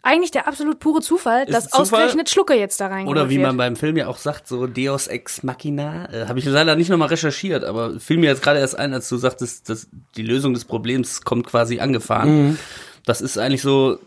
eigentlich 0.06 0.30
der 0.30 0.46
absolut 0.46 0.78
pure 0.78 1.00
Zufall, 1.00 1.46
dass 1.46 1.64
Zufall? 1.64 1.82
ausgerechnet 1.82 2.30
Schlucke 2.30 2.54
jetzt 2.54 2.80
da 2.80 2.86
reingeholt 2.86 3.18
Oder 3.18 3.28
wie 3.28 3.38
man 3.38 3.56
beim 3.56 3.76
Film 3.76 3.96
ja 3.96 4.06
auch 4.06 4.18
sagt, 4.18 4.46
so 4.46 4.66
Deus 4.66 5.08
Ex 5.08 5.42
Machina. 5.42 6.08
Äh, 6.12 6.26
Habe 6.28 6.38
ich 6.38 6.44
leider 6.44 6.76
nicht 6.76 6.88
nochmal 6.88 7.08
recherchiert, 7.08 7.64
aber 7.64 7.98
fiel 7.98 8.18
mir 8.18 8.30
jetzt 8.30 8.42
gerade 8.42 8.60
erst 8.60 8.78
ein, 8.78 8.94
als 8.94 9.08
du 9.08 9.16
sagtest, 9.16 9.68
dass 9.68 9.88
die 10.16 10.22
Lösung 10.22 10.54
des 10.54 10.64
Problems 10.64 11.22
kommt 11.22 11.46
quasi 11.46 11.80
angefahren. 11.80 12.58
Das 13.04 13.20
ist 13.20 13.36
eigentlich 13.38 13.62
so 13.62 13.98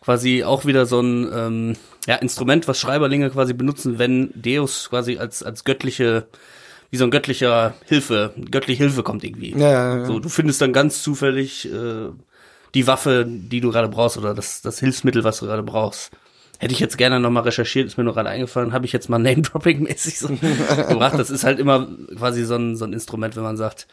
quasi 0.00 0.44
auch 0.44 0.66
wieder 0.66 0.86
so 0.86 1.00
ein 1.00 1.30
ähm, 1.32 1.76
ja, 2.06 2.16
Instrument, 2.16 2.68
was 2.68 2.78
Schreiberlinge 2.78 3.30
quasi 3.30 3.54
benutzen, 3.54 3.98
wenn 3.98 4.30
Deus 4.34 4.90
quasi 4.90 5.18
als, 5.18 5.42
als 5.42 5.64
göttliche, 5.64 6.26
wie 6.90 6.96
so 6.96 7.04
ein 7.04 7.10
göttlicher 7.10 7.74
Hilfe, 7.86 8.34
göttliche 8.50 8.82
Hilfe 8.82 9.02
kommt 9.02 9.24
irgendwie. 9.24 9.52
Ja, 9.52 9.70
ja, 9.70 9.98
ja. 9.98 10.04
So, 10.04 10.20
du 10.20 10.28
findest 10.28 10.60
dann 10.60 10.72
ganz 10.72 11.02
zufällig 11.02 11.70
äh, 11.72 12.10
die 12.74 12.86
Waffe, 12.86 13.24
die 13.26 13.60
du 13.60 13.70
gerade 13.70 13.88
brauchst 13.88 14.18
oder 14.18 14.34
das, 14.34 14.60
das 14.62 14.80
Hilfsmittel, 14.80 15.24
was 15.24 15.38
du 15.38 15.46
gerade 15.46 15.62
brauchst. 15.62 16.10
Hätte 16.58 16.72
ich 16.72 16.80
jetzt 16.80 16.98
gerne 16.98 17.20
nochmal 17.20 17.42
recherchiert, 17.42 17.86
ist 17.86 17.98
mir 17.98 18.04
nur 18.04 18.14
gerade 18.14 18.28
eingefallen, 18.28 18.72
habe 18.72 18.86
ich 18.86 18.92
jetzt 18.92 19.08
mal 19.08 19.18
Name-Dropping-mäßig 19.20 20.18
so 20.18 20.28
gebracht. 20.28 21.18
Das 21.18 21.30
ist 21.30 21.44
halt 21.44 21.58
immer 21.58 21.88
quasi 22.16 22.44
so 22.44 22.56
ein, 22.56 22.76
so 22.76 22.84
ein 22.84 22.92
Instrument, 22.92 23.36
wenn 23.36 23.42
man 23.42 23.56
sagt, 23.56 23.86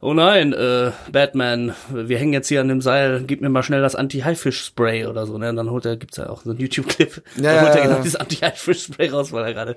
oh 0.00 0.14
nein, 0.14 0.52
äh, 0.52 0.92
Batman, 1.12 1.74
wir 1.92 2.18
hängen 2.18 2.32
jetzt 2.32 2.48
hier 2.48 2.60
an 2.60 2.68
dem 2.68 2.80
Seil, 2.80 3.22
gib 3.26 3.40
mir 3.42 3.50
mal 3.50 3.62
schnell 3.62 3.82
das 3.82 3.94
Anti-Haifisch-Spray 3.94 5.06
oder 5.06 5.26
so, 5.26 5.36
ne? 5.38 5.50
Und 5.50 5.56
dann 5.56 5.70
holt 5.70 5.84
er, 5.84 5.96
gibt's 5.96 6.16
ja 6.16 6.30
auch 6.30 6.42
so 6.42 6.50
einen 6.50 6.58
YouTube-Clip, 6.58 7.22
Ja, 7.36 7.42
dann 7.54 7.66
holt 7.66 7.74
er 7.76 7.82
genau 7.82 7.96
ja. 7.96 8.02
dieses 8.02 8.16
Anti-Haifisch-Spray 8.16 9.08
raus, 9.10 9.32
weil 9.32 9.44
er 9.44 9.52
gerade 9.54 9.76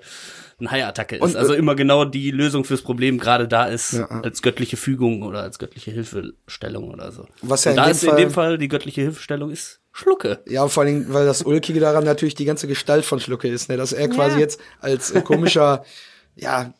eine 0.60 0.72
Hai-Attacke 0.72 1.16
ist. 1.18 1.22
Und, 1.22 1.36
äh, 1.36 1.38
also 1.40 1.54
immer 1.54 1.76
genau 1.76 2.06
die 2.06 2.32
Lösung 2.32 2.64
fürs 2.64 2.82
Problem 2.82 3.18
gerade 3.18 3.48
da 3.48 3.66
ist, 3.66 3.94
Ja, 3.94 4.06
als 4.08 4.42
göttliche 4.42 4.78
Fügung 4.78 5.24
oder 5.24 5.42
als 5.42 5.60
göttliche 5.60 5.92
Hilfestellung 5.92 6.90
oder 6.92 7.12
so. 7.12 7.28
Was 7.42 7.66
ja 7.66 7.72
Und 7.72 7.78
in 7.78 7.84
da 7.84 7.86
dem 7.88 7.92
ist 7.92 8.04
in 8.04 8.10
Fall- 8.10 8.18
dem 8.20 8.32
Fall 8.32 8.58
die 8.58 8.68
göttliche 8.70 9.02
Hilfestellung 9.02 9.50
ist 9.52 9.82
Schlucke. 9.92 10.40
Ja, 10.48 10.68
vor 10.70 10.84
allen 10.84 11.02
Dingen, 11.02 11.14
weil 11.14 11.26
das 11.26 11.44
Ulkige 11.44 11.80
daran 11.80 12.04
natürlich 12.04 12.34
die 12.34 12.46
ganze 12.46 12.68
Gestalt 12.68 13.06
von 13.06 13.20
Schlucke 13.20 13.48
ist, 13.48 13.70
ne? 13.70 13.78
dass 13.78 13.94
er 13.94 14.08
quasi 14.08 14.36
Ja. 14.36 14.40
jetzt 14.42 14.60
als 14.80 15.12
äh, 15.12 15.22
komischer, 15.22 15.84
ja, 16.36 16.74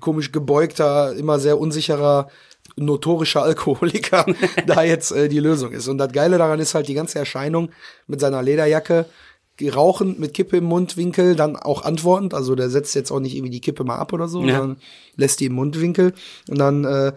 komisch 0.00 0.32
gebeugter, 0.32 1.14
immer 1.16 1.38
sehr 1.38 1.58
unsicherer, 1.58 2.28
notorischer 2.76 3.42
Alkoholiker 3.42 4.26
da 4.66 4.82
jetzt 4.82 5.12
äh, 5.12 5.28
die 5.28 5.40
Lösung 5.40 5.72
ist. 5.72 5.88
Und 5.88 5.98
das 5.98 6.12
Geile 6.12 6.38
daran 6.38 6.60
ist 6.60 6.74
halt 6.74 6.88
die 6.88 6.94
ganze 6.94 7.18
Erscheinung 7.18 7.70
mit 8.06 8.20
seiner 8.20 8.42
Lederjacke, 8.42 9.06
rauchend 9.74 10.18
mit 10.18 10.34
Kippe 10.34 10.58
im 10.58 10.64
Mundwinkel, 10.64 11.34
dann 11.34 11.56
auch 11.56 11.82
antwortend, 11.82 12.34
also 12.34 12.54
der 12.54 12.68
setzt 12.68 12.94
jetzt 12.94 13.10
auch 13.10 13.20
nicht 13.20 13.34
irgendwie 13.34 13.52
die 13.52 13.62
Kippe 13.62 13.84
mal 13.84 13.96
ab 13.96 14.12
oder 14.12 14.28
so, 14.28 14.42
Ja. 14.42 14.58
sondern 14.58 14.76
lässt 15.16 15.40
die 15.40 15.46
im 15.46 15.54
Mundwinkel 15.54 16.12
und 16.50 16.58
dann 16.58 16.84
äh, 16.84 17.12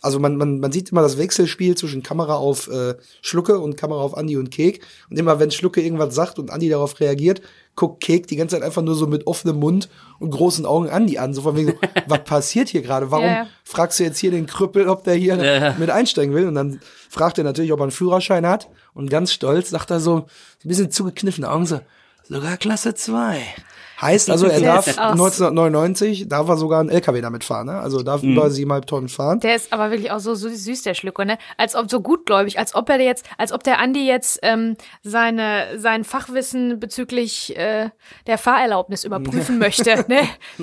also 0.00 0.18
man, 0.18 0.36
man, 0.36 0.60
man 0.60 0.72
sieht 0.72 0.90
immer 0.92 1.02
das 1.02 1.18
Wechselspiel 1.18 1.76
zwischen 1.76 2.02
Kamera 2.02 2.36
auf 2.36 2.68
äh, 2.70 2.94
Schlucke 3.20 3.58
und 3.58 3.76
Kamera 3.76 4.00
auf 4.00 4.16
Andi 4.16 4.38
und 4.38 4.50
Kek. 4.50 4.80
Und 5.10 5.18
immer 5.18 5.38
wenn 5.40 5.50
Schlucke 5.50 5.82
irgendwas 5.82 6.14
sagt 6.14 6.38
und 6.38 6.50
Andi 6.50 6.70
darauf 6.70 6.98
reagiert, 7.00 7.42
guckt 7.76 8.02
Kek 8.02 8.26
die 8.26 8.36
ganze 8.36 8.56
Zeit 8.56 8.64
einfach 8.64 8.82
nur 8.82 8.94
so 8.94 9.06
mit 9.06 9.26
offenem 9.26 9.58
Mund 9.58 9.88
und 10.18 10.30
großen 10.30 10.66
Augen 10.66 10.88
Andi 10.88 11.18
an. 11.18 11.34
So 11.34 11.42
von 11.42 11.56
wegen 11.56 11.70
so, 11.70 11.74
was 12.06 12.24
passiert 12.24 12.68
hier 12.68 12.82
gerade? 12.82 13.10
Warum 13.10 13.26
ja. 13.26 13.46
fragst 13.64 13.98
du 13.98 14.04
jetzt 14.04 14.18
hier 14.18 14.30
den 14.30 14.46
Krüppel, 14.46 14.88
ob 14.88 15.04
der 15.04 15.14
hier 15.14 15.36
ja. 15.36 15.74
mit 15.78 15.90
einsteigen 15.90 16.34
will? 16.34 16.46
Und 16.46 16.54
dann 16.54 16.80
fragt 17.08 17.38
er 17.38 17.44
natürlich, 17.44 17.72
ob 17.72 17.80
er 17.80 17.84
einen 17.84 17.92
Führerschein 17.92 18.46
hat. 18.46 18.68
Und 18.92 19.10
ganz 19.10 19.32
stolz 19.32 19.70
sagt 19.70 19.90
er 19.90 20.00
so, 20.00 20.26
ein 20.64 20.68
bisschen 20.68 20.90
zugekniffene 20.90 21.50
Augen 21.50 21.66
so, 21.66 21.80
sogar 22.28 22.56
Klasse 22.56 22.94
2. 22.94 23.40
Heißt 24.00 24.30
also, 24.30 24.46
er 24.46 24.60
darf 24.60 24.86
ist 24.86 24.98
aus- 24.98 25.12
1999 25.12 26.28
darf 26.28 26.48
er 26.48 26.56
sogar 26.56 26.80
einen 26.80 26.88
LKW 26.90 27.20
damit 27.20 27.44
fahren, 27.44 27.66
ne? 27.66 27.78
Also 27.78 28.02
darf 28.02 28.22
über 28.22 28.50
siebeneinhalb 28.50 28.86
Tonnen 28.86 29.08
fahren. 29.08 29.40
Der 29.40 29.54
ist 29.54 29.72
aber 29.72 29.90
wirklich 29.90 30.10
auch 30.10 30.18
so, 30.18 30.34
so 30.34 30.48
süß, 30.48 30.82
der 30.82 30.94
Schlücke, 30.94 31.24
ne? 31.24 31.38
Als 31.56 31.74
ob 31.74 31.90
so 31.90 32.00
gutgläubig, 32.00 32.58
als 32.58 32.74
ob 32.74 32.88
er 32.90 33.00
jetzt, 33.00 33.24
als 33.38 33.52
ob 33.52 33.62
der 33.62 33.78
Andi 33.78 34.06
jetzt 34.06 34.40
ähm, 34.42 34.76
seine, 35.02 35.78
sein 35.78 36.04
Fachwissen 36.04 36.80
bezüglich 36.80 37.56
äh, 37.56 37.90
der 38.26 38.38
Fahrerlaubnis 38.38 39.04
überprüfen 39.04 39.58
möchte, 39.58 40.04
ne? 40.08 40.20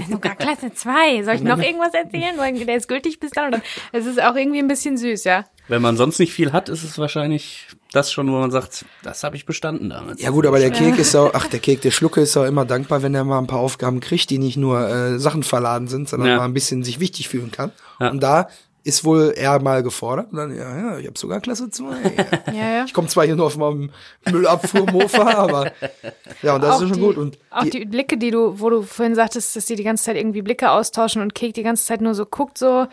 Sogar 0.10 0.36
Klasse 0.36 0.74
2. 0.74 1.24
Soll 1.24 1.36
ich 1.36 1.42
noch 1.42 1.60
irgendwas 1.62 1.94
erzählen? 1.94 2.38
Weil 2.38 2.54
Der 2.66 2.76
ist 2.76 2.88
gültig 2.88 3.20
bis 3.20 3.32
dann. 3.32 3.62
Es 3.92 4.06
ist 4.06 4.22
auch 4.22 4.36
irgendwie 4.36 4.60
ein 4.60 4.68
bisschen 4.68 4.98
süß, 4.98 5.24
ja. 5.24 5.46
Wenn 5.68 5.82
man 5.82 5.96
sonst 5.96 6.20
nicht 6.20 6.34
viel 6.34 6.52
hat, 6.52 6.70
ist 6.70 6.84
es 6.84 6.98
wahrscheinlich 6.98 7.68
das 7.94 8.12
schon, 8.12 8.28
wo 8.32 8.38
man 8.38 8.52
sagt, 8.52 8.86
das 9.04 9.24
habe 9.24 9.36
ich 9.36 9.46
bestanden 9.46 9.90
damals. 9.90 10.22
Ja 10.22 10.30
gut, 10.30 10.46
aber 10.46 10.60
der 10.60 10.72
Kek 10.72 10.98
ist 10.98 11.16
auch- 11.16 11.32
ach 11.34 11.48
der 11.48 11.60
Kek, 11.60 11.82
der 11.82 11.92
Schlucke 11.92 12.22
ist 12.22 12.36
ja 12.36 12.44
auch 12.44 12.48
immer 12.48 12.66
dankbar, 12.66 13.02
wenn 13.04 13.14
er 13.16 13.24
mal 13.24 13.38
ein 13.40 13.48
paar 13.48 13.60
Aufgaben 13.60 14.00
kriegt, 14.00 14.30
die 14.30 14.38
nicht 14.38 14.58
nur 14.58 14.88
äh, 14.88 15.20
Sachen 15.20 15.44
verladen 15.44 15.88
sind, 15.88 16.08
sondern 16.10 16.30
Ja. 16.30 16.38
mal 16.38 16.46
ein 16.46 16.54
bisschen 16.54 16.84
sich 16.84 17.00
wichtig 17.00 17.28
fühlen 17.30 17.52
kann. 17.52 17.72
Ja. 18.00 18.10
Und 18.12 18.22
da 18.24 18.48
ist 18.84 19.04
wohl 19.04 19.34
er 19.38 19.62
mal 19.62 19.84
gefordert. 19.84 20.32
Und 20.32 20.38
dann, 20.38 20.56
ja, 20.56 20.76
ja, 20.76 20.98
ich 20.98 21.06
habe 21.06 21.20
sogar 21.20 21.40
Klasse 21.40 21.70
2. 21.70 21.86
Ja, 22.48 22.54
ja. 22.78 22.84
Ich 22.86 22.94
komme 22.96 23.08
zwar 23.10 23.26
hier 23.26 23.36
nur 23.36 23.46
auf 23.46 23.56
meinem 23.58 23.92
Müllabfuhrmofa, 24.32 25.34
aber 25.36 25.72
ja, 26.42 26.56
und 26.56 26.62
das 26.64 26.78
auch 26.78 26.82
ist 26.82 26.88
schon 26.90 26.98
die, 26.98 27.04
gut. 27.04 27.18
Und 27.18 27.38
auch 27.52 27.64
die, 27.64 27.70
die 27.72 27.86
Blicke, 27.86 28.18
die 28.18 28.32
du, 28.32 28.60
wo 28.60 28.70
du 28.70 28.82
vorhin 28.82 29.14
sagtest, 29.16 29.56
dass 29.56 29.66
die 29.66 29.76
die 29.76 29.84
ganze 29.84 30.06
Zeit 30.06 30.16
irgendwie 30.18 30.42
Blicke 30.42 30.72
austauschen 30.72 31.22
und 31.22 31.36
Kek 31.36 31.54
die 31.54 31.64
ganze 31.64 31.86
Zeit 31.86 32.02
nur 32.02 32.16
so 32.16 32.26
guckt, 32.26 32.58
so 32.58 32.88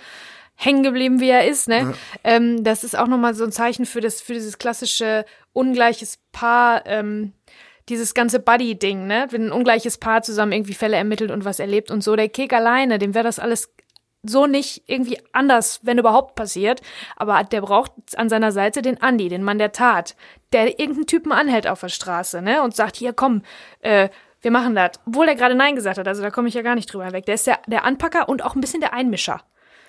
hängen 0.61 0.83
geblieben, 0.83 1.21
wie 1.21 1.31
er 1.31 1.47
ist, 1.47 1.69
ne? 1.69 1.95
Ähm, 2.25 2.65
das 2.65 2.83
ist 2.83 2.99
auch 2.99 3.07
nochmal 3.07 3.35
so 3.35 3.45
ein 3.45 3.53
Zeichen 3.53 3.87
für 3.87 4.01
das, 4.01 4.21
für 4.21 4.35
dieses 4.35 4.59
klassische 4.59 5.25
ungleiches 5.53 6.19
Paar, 6.33 6.85
ähm, 6.85 7.33
dieses 7.89 8.13
ganze 8.13 8.41
Buddy-Ding, 8.41 9.07
ne? 9.07 9.29
Wenn 9.31 9.47
ein 9.47 9.53
ungleiches 9.53 9.99
Paar 9.99 10.23
zusammen 10.23 10.51
irgendwie 10.51 10.75
Fälle 10.75 10.97
ermittelt 10.97 11.31
und 11.31 11.45
was 11.45 11.61
erlebt 11.61 11.93
und 11.93 12.03
so, 12.03 12.17
der 12.17 12.29
Kek 12.29 12.53
alleine, 12.53 12.99
dem 12.99 13.15
wäre 13.15 13.25
das 13.25 13.39
alles 13.39 13.73
so 14.25 14.49
nicht 14.49 14.83
irgendwie 14.87 15.21
anders, 15.33 15.79
wenn 15.85 15.97
überhaupt 15.97 16.35
passiert. 16.35 16.83
Aber 17.15 17.45
der 17.45 17.61
braucht 17.61 17.93
an 18.17 18.29
seiner 18.29 18.51
Seite 18.51 18.83
den 18.83 19.01
Andi, 19.01 19.29
den 19.29 19.45
Mann 19.45 19.59
der 19.59 19.71
Tat, 19.71 20.17
der 20.53 20.81
irgendeinen 20.81 21.07
Typen 21.07 21.31
anhält 21.31 21.69
auf 21.69 21.81
der 21.81 21.89
Straße, 21.89 22.43
ne? 22.43 22.63
Und 22.63 22.75
sagt, 22.75 22.97
hier 22.97 23.13
komm, 23.13 23.43
äh, 23.79 24.09
wir 24.41 24.51
machen 24.51 24.75
das. 24.75 24.91
Obwohl 25.07 25.29
er 25.29 25.37
gerade 25.37 25.55
Nein 25.55 25.77
gesagt 25.77 25.99
hat, 25.99 26.09
also 26.09 26.21
da 26.21 26.31
komme 26.31 26.49
ich 26.49 26.55
ja 26.55 26.63
gar 26.63 26.75
nicht 26.75 26.93
drüber 26.93 27.13
weg. 27.13 27.27
Der 27.27 27.37
ist 27.37 27.47
der, 27.47 27.61
der 27.69 27.85
Anpacker 27.85 28.29
und 28.29 28.45
auch 28.45 28.57
ein 28.57 28.61
bisschen 28.61 28.81
der 28.81 28.93
Einmischer. 28.93 29.41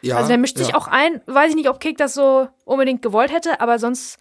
Ja, 0.01 0.17
also 0.17 0.29
der 0.29 0.37
mischt 0.37 0.57
sich 0.57 0.69
ja. 0.69 0.75
auch 0.75 0.87
ein. 0.87 1.21
Weiß 1.25 1.49
ich 1.49 1.55
nicht, 1.55 1.69
ob 1.69 1.79
Kek 1.79 1.97
das 1.97 2.13
so 2.13 2.47
unbedingt 2.65 3.01
gewollt 3.01 3.31
hätte, 3.31 3.61
aber 3.61 3.79
sonst 3.79 4.19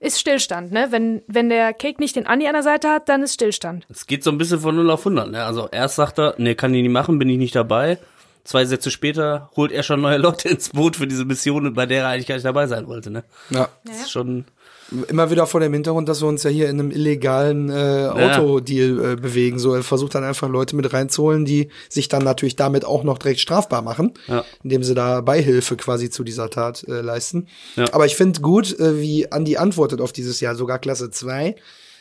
ist 0.00 0.18
Stillstand, 0.18 0.72
ne? 0.72 0.88
Wenn, 0.90 1.22
wenn 1.26 1.50
der 1.50 1.74
Kek 1.74 2.00
nicht 2.00 2.16
den 2.16 2.26
Andi 2.26 2.46
an 2.46 2.54
der 2.54 2.62
Seite 2.62 2.88
hat, 2.88 3.08
dann 3.08 3.22
ist 3.22 3.34
Stillstand. 3.34 3.86
Es 3.90 4.06
geht 4.06 4.24
so 4.24 4.30
ein 4.30 4.38
bisschen 4.38 4.60
von 4.60 4.74
0 4.74 4.90
auf 4.90 5.00
100. 5.00 5.30
Ne? 5.30 5.44
Also 5.44 5.68
erst 5.70 5.96
sagt 5.96 6.18
er, 6.18 6.34
nee, 6.38 6.54
kann 6.54 6.74
ich 6.74 6.82
nicht 6.82 6.90
machen, 6.90 7.18
bin 7.18 7.28
ich 7.28 7.36
nicht 7.36 7.54
dabei. 7.54 7.98
Zwei 8.44 8.64
Sätze 8.64 8.90
später 8.90 9.50
holt 9.56 9.70
er 9.70 9.82
schon 9.82 10.00
neue 10.00 10.16
Leute 10.16 10.48
ins 10.48 10.70
Boot 10.70 10.96
für 10.96 11.06
diese 11.06 11.26
Mission, 11.26 11.74
bei 11.74 11.84
der 11.84 12.04
er 12.04 12.08
eigentlich 12.08 12.26
gar 12.26 12.36
nicht 12.36 12.46
dabei 12.46 12.66
sein 12.66 12.86
wollte. 12.86 13.10
Ne? 13.10 13.24
Ja. 13.50 13.68
Das 13.84 14.00
ist 14.00 14.10
schon 14.10 14.46
Immer 15.08 15.30
wieder 15.30 15.46
vor 15.46 15.60
dem 15.60 15.72
Hintergrund, 15.72 16.08
dass 16.08 16.20
wir 16.20 16.26
uns 16.28 16.42
ja 16.42 16.50
hier 16.50 16.68
in 16.68 16.80
einem 16.80 16.90
illegalen 16.90 17.68
äh, 17.70 18.08
Autodeal 18.12 19.12
äh, 19.12 19.16
bewegen. 19.16 19.58
So, 19.58 19.72
er 19.74 19.82
versucht 19.82 20.14
dann 20.14 20.24
einfach 20.24 20.48
Leute 20.48 20.74
mit 20.74 20.92
reinzuholen, 20.92 21.44
die 21.44 21.68
sich 21.88 22.08
dann 22.08 22.24
natürlich 22.24 22.56
damit 22.56 22.84
auch 22.84 23.04
noch 23.04 23.18
direkt 23.18 23.40
strafbar 23.40 23.82
machen, 23.82 24.14
Ja. 24.26 24.44
indem 24.64 24.82
sie 24.82 24.94
da 24.94 25.20
Beihilfe 25.20 25.76
quasi 25.76 26.10
zu 26.10 26.24
dieser 26.24 26.50
Tat 26.50 26.84
äh, 26.88 27.00
leisten. 27.02 27.46
Ja. 27.76 27.84
Aber 27.92 28.06
ich 28.06 28.16
finde 28.16 28.40
gut, 28.40 28.78
äh, 28.80 29.00
wie 29.00 29.30
Andi 29.30 29.56
antwortet 29.56 30.00
auf 30.00 30.12
dieses 30.12 30.40
Jahr, 30.40 30.54
sogar 30.56 30.78
Klasse 30.78 31.10
2, 31.10 31.54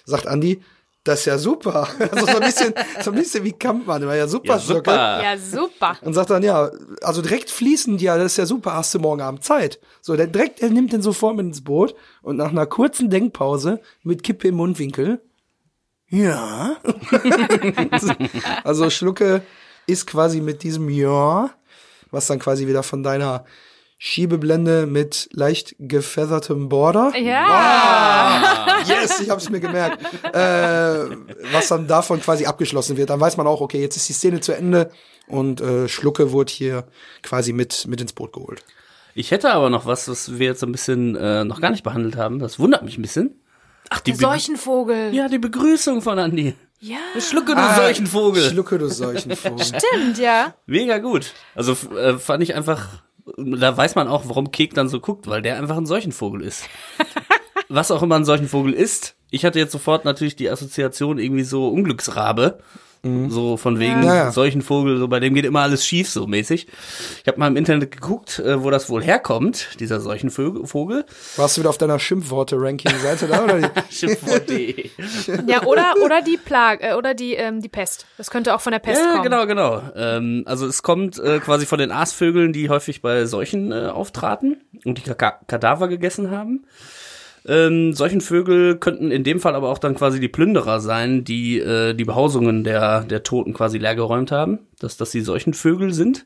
sagt 0.06 0.28
Andi, 0.28 0.60
das 1.10 1.20
ist 1.22 1.26
ja 1.26 1.38
super. 1.38 1.88
Also 2.00 2.26
so 2.26 2.38
ein 2.38 2.42
bisschen, 2.42 2.74
so 3.02 3.12
ein 3.12 3.18
bisschen 3.18 3.44
wie 3.44 3.52
Kampmann, 3.52 4.06
war 4.06 4.16
ja 4.16 4.28
super, 4.28 4.54
ja, 4.54 4.60
Schlucke. 4.60 4.92
super. 4.92 5.24
Ja, 5.24 5.38
super. 5.38 5.98
Und 6.02 6.14
sagt 6.14 6.30
dann, 6.30 6.44
ja, 6.44 6.72
also 7.02 7.22
direkt 7.22 7.50
fließend, 7.50 8.02
ja, 8.02 8.18
das 8.18 8.34
ist 8.34 8.38
ja 8.38 8.46
super, 8.46 8.74
hast 8.74 8.94
du 8.94 9.00
morgen 9.00 9.22
Abend 9.22 9.44
Zeit. 9.44 9.80
So, 10.02 10.16
der 10.16 10.28
direkt, 10.28 10.62
er 10.62 10.70
nimmt 10.70 10.94
den 10.94 11.02
sofort 11.02 11.36
mit 11.36 11.46
ins 11.46 11.64
Boot 11.64 11.96
und 12.22 12.38
nach 12.38 12.50
einer 12.52 12.66
kurzen 12.66 13.10
Denkpause 13.10 13.82
mit 14.04 14.24
Kippe 14.24 14.48
im 14.48 14.56
Mundwinkel, 14.56 15.22
ja. 16.10 16.78
also 18.64 18.90
Schlucke 18.90 19.44
ist 19.86 20.08
quasi 20.08 20.42
mit 20.42 20.64
diesem 20.64 20.90
Ja, 20.90 21.52
was 22.12 22.28
dann 22.28 22.40
quasi 22.40 22.68
wieder 22.68 22.82
von 22.82 23.04
deiner 23.04 23.46
Schiebeblende 24.02 24.86
mit 24.88 25.28
leicht 25.34 25.76
gefeathertem 25.78 26.70
Border. 26.70 27.14
Ja. 27.18 28.56
Yes, 28.88 29.20
ich 29.20 29.30
habe 29.30 29.42
es 29.42 29.50
mir 29.50 29.60
gemerkt. 29.60 30.02
äh, 30.34 31.16
was 31.52 31.68
dann 31.68 31.86
davon 31.86 32.22
quasi 32.22 32.46
abgeschlossen 32.46 32.96
wird. 32.96 33.10
Dann 33.10 33.20
weiß 33.20 33.36
man 33.36 33.46
auch, 33.46 33.60
okay, 33.60 33.82
jetzt 33.82 33.98
ist 33.98 34.08
die 34.08 34.14
Szene 34.14 34.40
zu 34.40 34.54
Ende 34.54 34.90
und 35.28 35.60
äh, 35.60 35.90
Schlucke 35.90 36.32
wurde 36.32 36.52
hier 36.52 36.86
quasi 37.22 37.52
mit, 37.52 37.88
mit 37.88 38.00
ins 38.00 38.14
Boot 38.14 38.32
geholt. 38.32 38.64
Ich 39.16 39.32
hätte 39.32 39.52
aber 39.52 39.70
noch 39.70 39.86
was, 39.86 40.08
was 40.08 40.40
wir 40.40 40.46
jetzt 40.48 40.62
so 40.62 40.66
ein 40.66 40.72
bisschen 40.72 41.18
äh, 41.18 41.44
noch 41.44 41.60
gar 41.60 41.72
nicht 41.72 41.84
behandelt 41.84 42.16
haben. 42.16 42.40
Das 42.40 42.58
wundert 42.58 42.84
mich 42.84 42.98
ein 42.98 43.02
bisschen. 43.02 43.36
Ach, 43.90 44.00
der 44.00 44.14
Be- 44.14 44.18
Seuchenvogel. 44.20 45.14
Ja, 45.14 45.28
die 45.28 45.40
Begrüßung 45.40 46.02
von 46.02 46.18
Andi. 46.18 46.56
Ja. 46.80 46.98
Schlucke, 47.20 47.54
du 47.56 47.62
Seuchenvogel. 47.76 48.44
Schlucke, 48.50 48.78
du 48.78 48.88
Seuchenvogel. 48.88 49.66
Stimmt, 49.66 50.18
ja. 50.20 50.54
Mega 50.68 51.00
gut. 51.00 51.34
Also 51.54 51.74
äh, 51.98 52.18
fand 52.18 52.42
ich 52.44 52.56
einfach, 52.56 53.04
da 53.38 53.76
weiß 53.76 53.96
man 53.96 54.08
auch, 54.08 54.24
warum 54.28 54.52
Kek 54.52 54.74
dann 54.74 54.90
so 54.90 55.00
guckt, 55.00 55.28
weil 55.28 55.42
der 55.42 55.58
einfach 55.58 55.78
ein 55.78 55.86
Seuchenvogel 55.86 56.42
ist. 56.42 56.68
Was 57.70 57.92
auch 57.92 58.02
immer 58.02 58.16
ein 58.16 58.26
Solchenvogel 58.26 58.74
ist. 58.74 59.16
Ich 59.30 59.46
hatte 59.46 59.60
jetzt 59.60 59.72
sofort 59.72 60.04
natürlich 60.04 60.36
die 60.36 60.50
Assoziation 60.50 61.20
irgendwie 61.20 61.44
so 61.44 61.68
Unglücksrabe. 61.68 62.60
So 63.02 63.56
von 63.56 63.80
wegen 63.80 64.04
Ja, 64.04 64.16
ja. 64.16 64.32
Seuchenvogel, 64.32 64.98
so 64.98 65.08
bei 65.08 65.22
dem 65.22 65.34
geht 65.34 65.46
immer 65.46 65.62
alles 65.62 65.86
schief, 65.86 66.10
so 66.10 66.28
mäßig. 66.28 66.68
Ich 67.22 67.28
habe 67.28 67.40
mal 67.40 67.48
im 67.48 67.56
Internet 67.56 67.92
geguckt, 67.92 68.40
äh, 68.40 68.62
wo 68.62 68.70
das 68.72 68.90
wohl 68.90 69.02
herkommt, 69.02 69.70
dieser 69.80 70.02
Seuchenvogel. 70.02 71.06
Warst 71.38 71.56
du 71.56 71.62
wieder 71.62 71.70
auf 71.70 71.78
deiner 71.78 71.98
Schimpfworte-Ranking-Seite 71.98 73.28
da? 73.28 73.44
Oder? 73.46 73.72
Schimpfwort.de. 73.90 74.90
Ja, 75.48 75.64
oder, 75.64 75.94
oder 76.04 76.22
die 76.22 76.36
Plage, 76.38 76.90
äh, 76.90 76.94
oder 76.96 77.14
die, 77.14 77.36
ähm, 77.36 77.62
die 77.62 77.70
Pest. 77.70 78.06
Das 78.18 78.30
könnte 78.30 78.54
auch 78.54 78.62
von 78.62 78.72
der 78.74 78.80
Pest 78.80 79.02
Ja, 79.02 79.12
kommen. 79.12 79.24
genau, 79.24 79.46
genau. 79.48 79.82
Ähm, 79.96 80.44
also 80.46 80.68
es 80.68 80.84
kommt 80.84 81.18
äh, 81.20 81.40
quasi 81.40 81.66
von 81.66 81.80
den 81.80 81.92
Aasvögeln, 81.92 82.52
die 82.52 82.70
häufig 82.70 83.02
bei 83.02 83.26
Seuchen 83.26 83.72
äh, 83.72 83.86
auftraten 83.86 84.58
und 84.84 84.98
die 84.98 85.04
Kadaver 85.10 85.88
gegessen 85.88 86.32
haben. 86.32 86.66
Ähm, 87.50 87.94
solchen 87.94 88.22
Vögel 88.22 88.78
könnten 88.78 89.10
in 89.10 89.24
dem 89.24 89.40
Fall 89.40 89.56
aber 89.56 89.70
auch 89.70 89.80
dann 89.80 89.96
quasi 89.96 90.20
die 90.20 90.28
Plünderer 90.28 90.80
sein, 90.80 91.24
die 91.24 91.58
äh, 91.60 91.96
die 91.96 92.06
Behausungen 92.06 92.64
der, 92.64 93.02
der 93.02 93.24
Toten 93.24 93.54
quasi 93.54 93.80
leergeräumt 93.80 94.32
haben, 94.32 94.60
dass 94.80 94.98
das 94.98 95.10
die 95.10 95.22
solchen 95.22 95.56
Vögel 95.56 95.92
sind. 95.92 96.26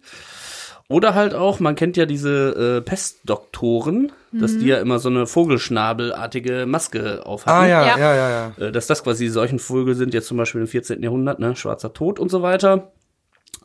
Oder 0.89 1.15
halt 1.15 1.33
auch, 1.33 1.61
man 1.61 1.75
kennt 1.75 1.95
ja 1.95 2.05
diese 2.05 2.77
äh, 2.77 2.81
Pestdoktoren, 2.81 4.11
dass 4.33 4.57
die 4.57 4.67
ja 4.67 4.79
immer 4.79 4.99
so 4.99 5.07
eine 5.09 5.25
Vogelschnabelartige 5.27 6.65
Maske 6.67 7.25
aufhaben 7.25 7.65
Ah, 7.65 7.67
ja, 7.67 7.85
Ja. 7.85 7.97
ja, 7.97 8.15
ja, 8.15 8.29
ja. 8.57 8.65
äh, 8.67 8.71
dass 8.71 8.87
das 8.87 9.03
quasi 9.03 9.27
solchen 9.29 9.59
Vögel 9.59 9.95
sind, 9.95 10.13
jetzt 10.13 10.27
zum 10.27 10.37
Beispiel 10.37 10.59
im 10.61 10.67
14. 10.67 11.01
Jahrhundert, 11.01 11.39
ne, 11.39 11.55
Schwarzer 11.55 11.93
Tod 11.93 12.19
und 12.19 12.29
so 12.29 12.41
weiter. 12.41 12.91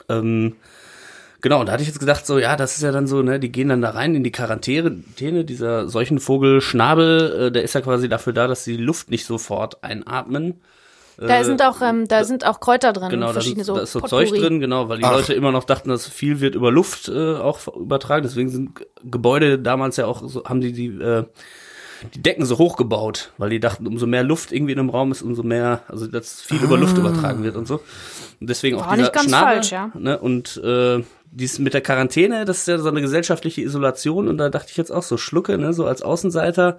Ähm, 0.09 0.55
genau, 1.41 1.61
und 1.61 1.67
da 1.67 1.73
hatte 1.73 1.83
ich 1.83 1.89
jetzt 1.89 2.01
gedacht, 2.01 2.27
so, 2.27 2.39
ja, 2.39 2.57
das 2.57 2.77
ist 2.77 2.83
ja 2.83 2.93
dann 2.93 3.07
so, 3.07 3.23
ne, 3.23 3.41
die 3.41 3.53
gehen 3.53 3.69
dann 3.69 3.83
da 3.83 3.91
rein 3.91 4.15
in 4.15 4.25
die 4.25 4.33
Quarantäne, 4.33 5.45
dieser 5.45 5.89
solchen 5.89 6.19
Vogelschnabel, 6.21 7.47
äh, 7.47 7.53
der 7.53 7.63
ist 7.63 7.75
ja 7.75 7.81
quasi 7.81 8.09
dafür 8.09 8.33
da, 8.33 8.47
dass 8.47 8.65
sie 8.65 8.77
die 8.77 8.83
Luft 8.83 9.11
nicht 9.11 9.27
sofort 9.27 9.83
einatmen. 9.83 10.61
Da 11.21 11.43
sind 11.43 11.63
auch, 11.63 11.83
ähm, 11.83 12.07
da 12.07 12.23
sind 12.23 12.47
auch 12.47 12.61
Kräuter 12.61 12.93
drin. 12.93 13.09
Genau, 13.11 13.27
da, 13.27 13.33
verschiedene 13.33 13.65
sind, 13.65 13.77
da 13.77 13.83
ist 13.83 13.93
so 13.93 14.01
Potpourri. 14.01 14.29
Zeug 14.29 14.41
drin, 14.41 14.61
genau, 14.61 14.89
weil 14.89 14.99
die 14.99 15.05
Ach. 15.05 15.13
Leute 15.13 15.35
immer 15.35 15.51
noch 15.51 15.65
dachten, 15.65 15.89
dass 15.89 16.07
viel 16.07 16.41
wird 16.41 16.55
über 16.55 16.71
Luft 16.71 17.09
äh, 17.09 17.35
auch 17.35 17.67
übertragen. 17.75 18.23
Deswegen 18.23 18.49
sind 18.51 18.87
Gebäude 19.03 19.59
damals 19.59 19.97
ja 19.97 20.07
auch 20.07 20.23
so, 20.25 20.45
haben 20.45 20.61
die 20.61 20.73
die, 20.73 20.87
äh, 20.87 21.25
die 22.15 22.23
Decken 22.23 22.45
so 22.45 22.59
hoch 22.59 22.77
gebaut, 22.77 23.33
weil 23.37 23.51
die 23.51 23.59
dachten, 23.59 23.89
umso 23.89 24.07
mehr 24.07 24.23
Luft 24.23 24.53
irgendwie 24.53 24.73
in 24.73 24.79
einem 24.79 24.91
Raum 24.91 25.11
ist, 25.11 25.23
umso 25.23 25.43
mehr, 25.43 25.83
also 25.89 26.07
dass 26.07 26.41
viel 26.41 26.63
über 26.63 26.79
Luft 26.79 26.97
übertragen 26.97 27.43
wird 27.43 27.57
und 27.57 27.67
so. 27.67 27.81
Und 28.41 28.49
deswegen 28.49 28.77
auch 28.77 28.87
War 28.87 28.95
dieser 28.95 29.03
nicht 29.03 29.13
ganz 29.13 29.27
Schnabel, 29.27 29.55
falsch, 29.55 29.73
ja. 29.73 29.91
Ne, 29.95 30.19
und 30.21 30.57
äh, 30.63 31.03
dies 31.31 31.59
mit 31.59 31.75
der 31.75 31.81
Quarantäne, 31.81 32.45
das 32.45 32.59
ist 32.59 32.69
ja 32.69 32.79
so 32.79 32.89
eine 32.89 33.01
gesellschaftliche 33.01 33.63
Isolation 33.63 34.29
und 34.29 34.39
da 34.39 34.49
dachte 34.49 34.69
ich 34.71 34.77
jetzt 34.77 34.91
auch 34.91 35.03
so 35.03 35.17
Schlucke, 35.17 35.59
ne, 35.59 35.73
so 35.73 35.87
als 35.87 36.03
Außenseiter, 36.03 36.79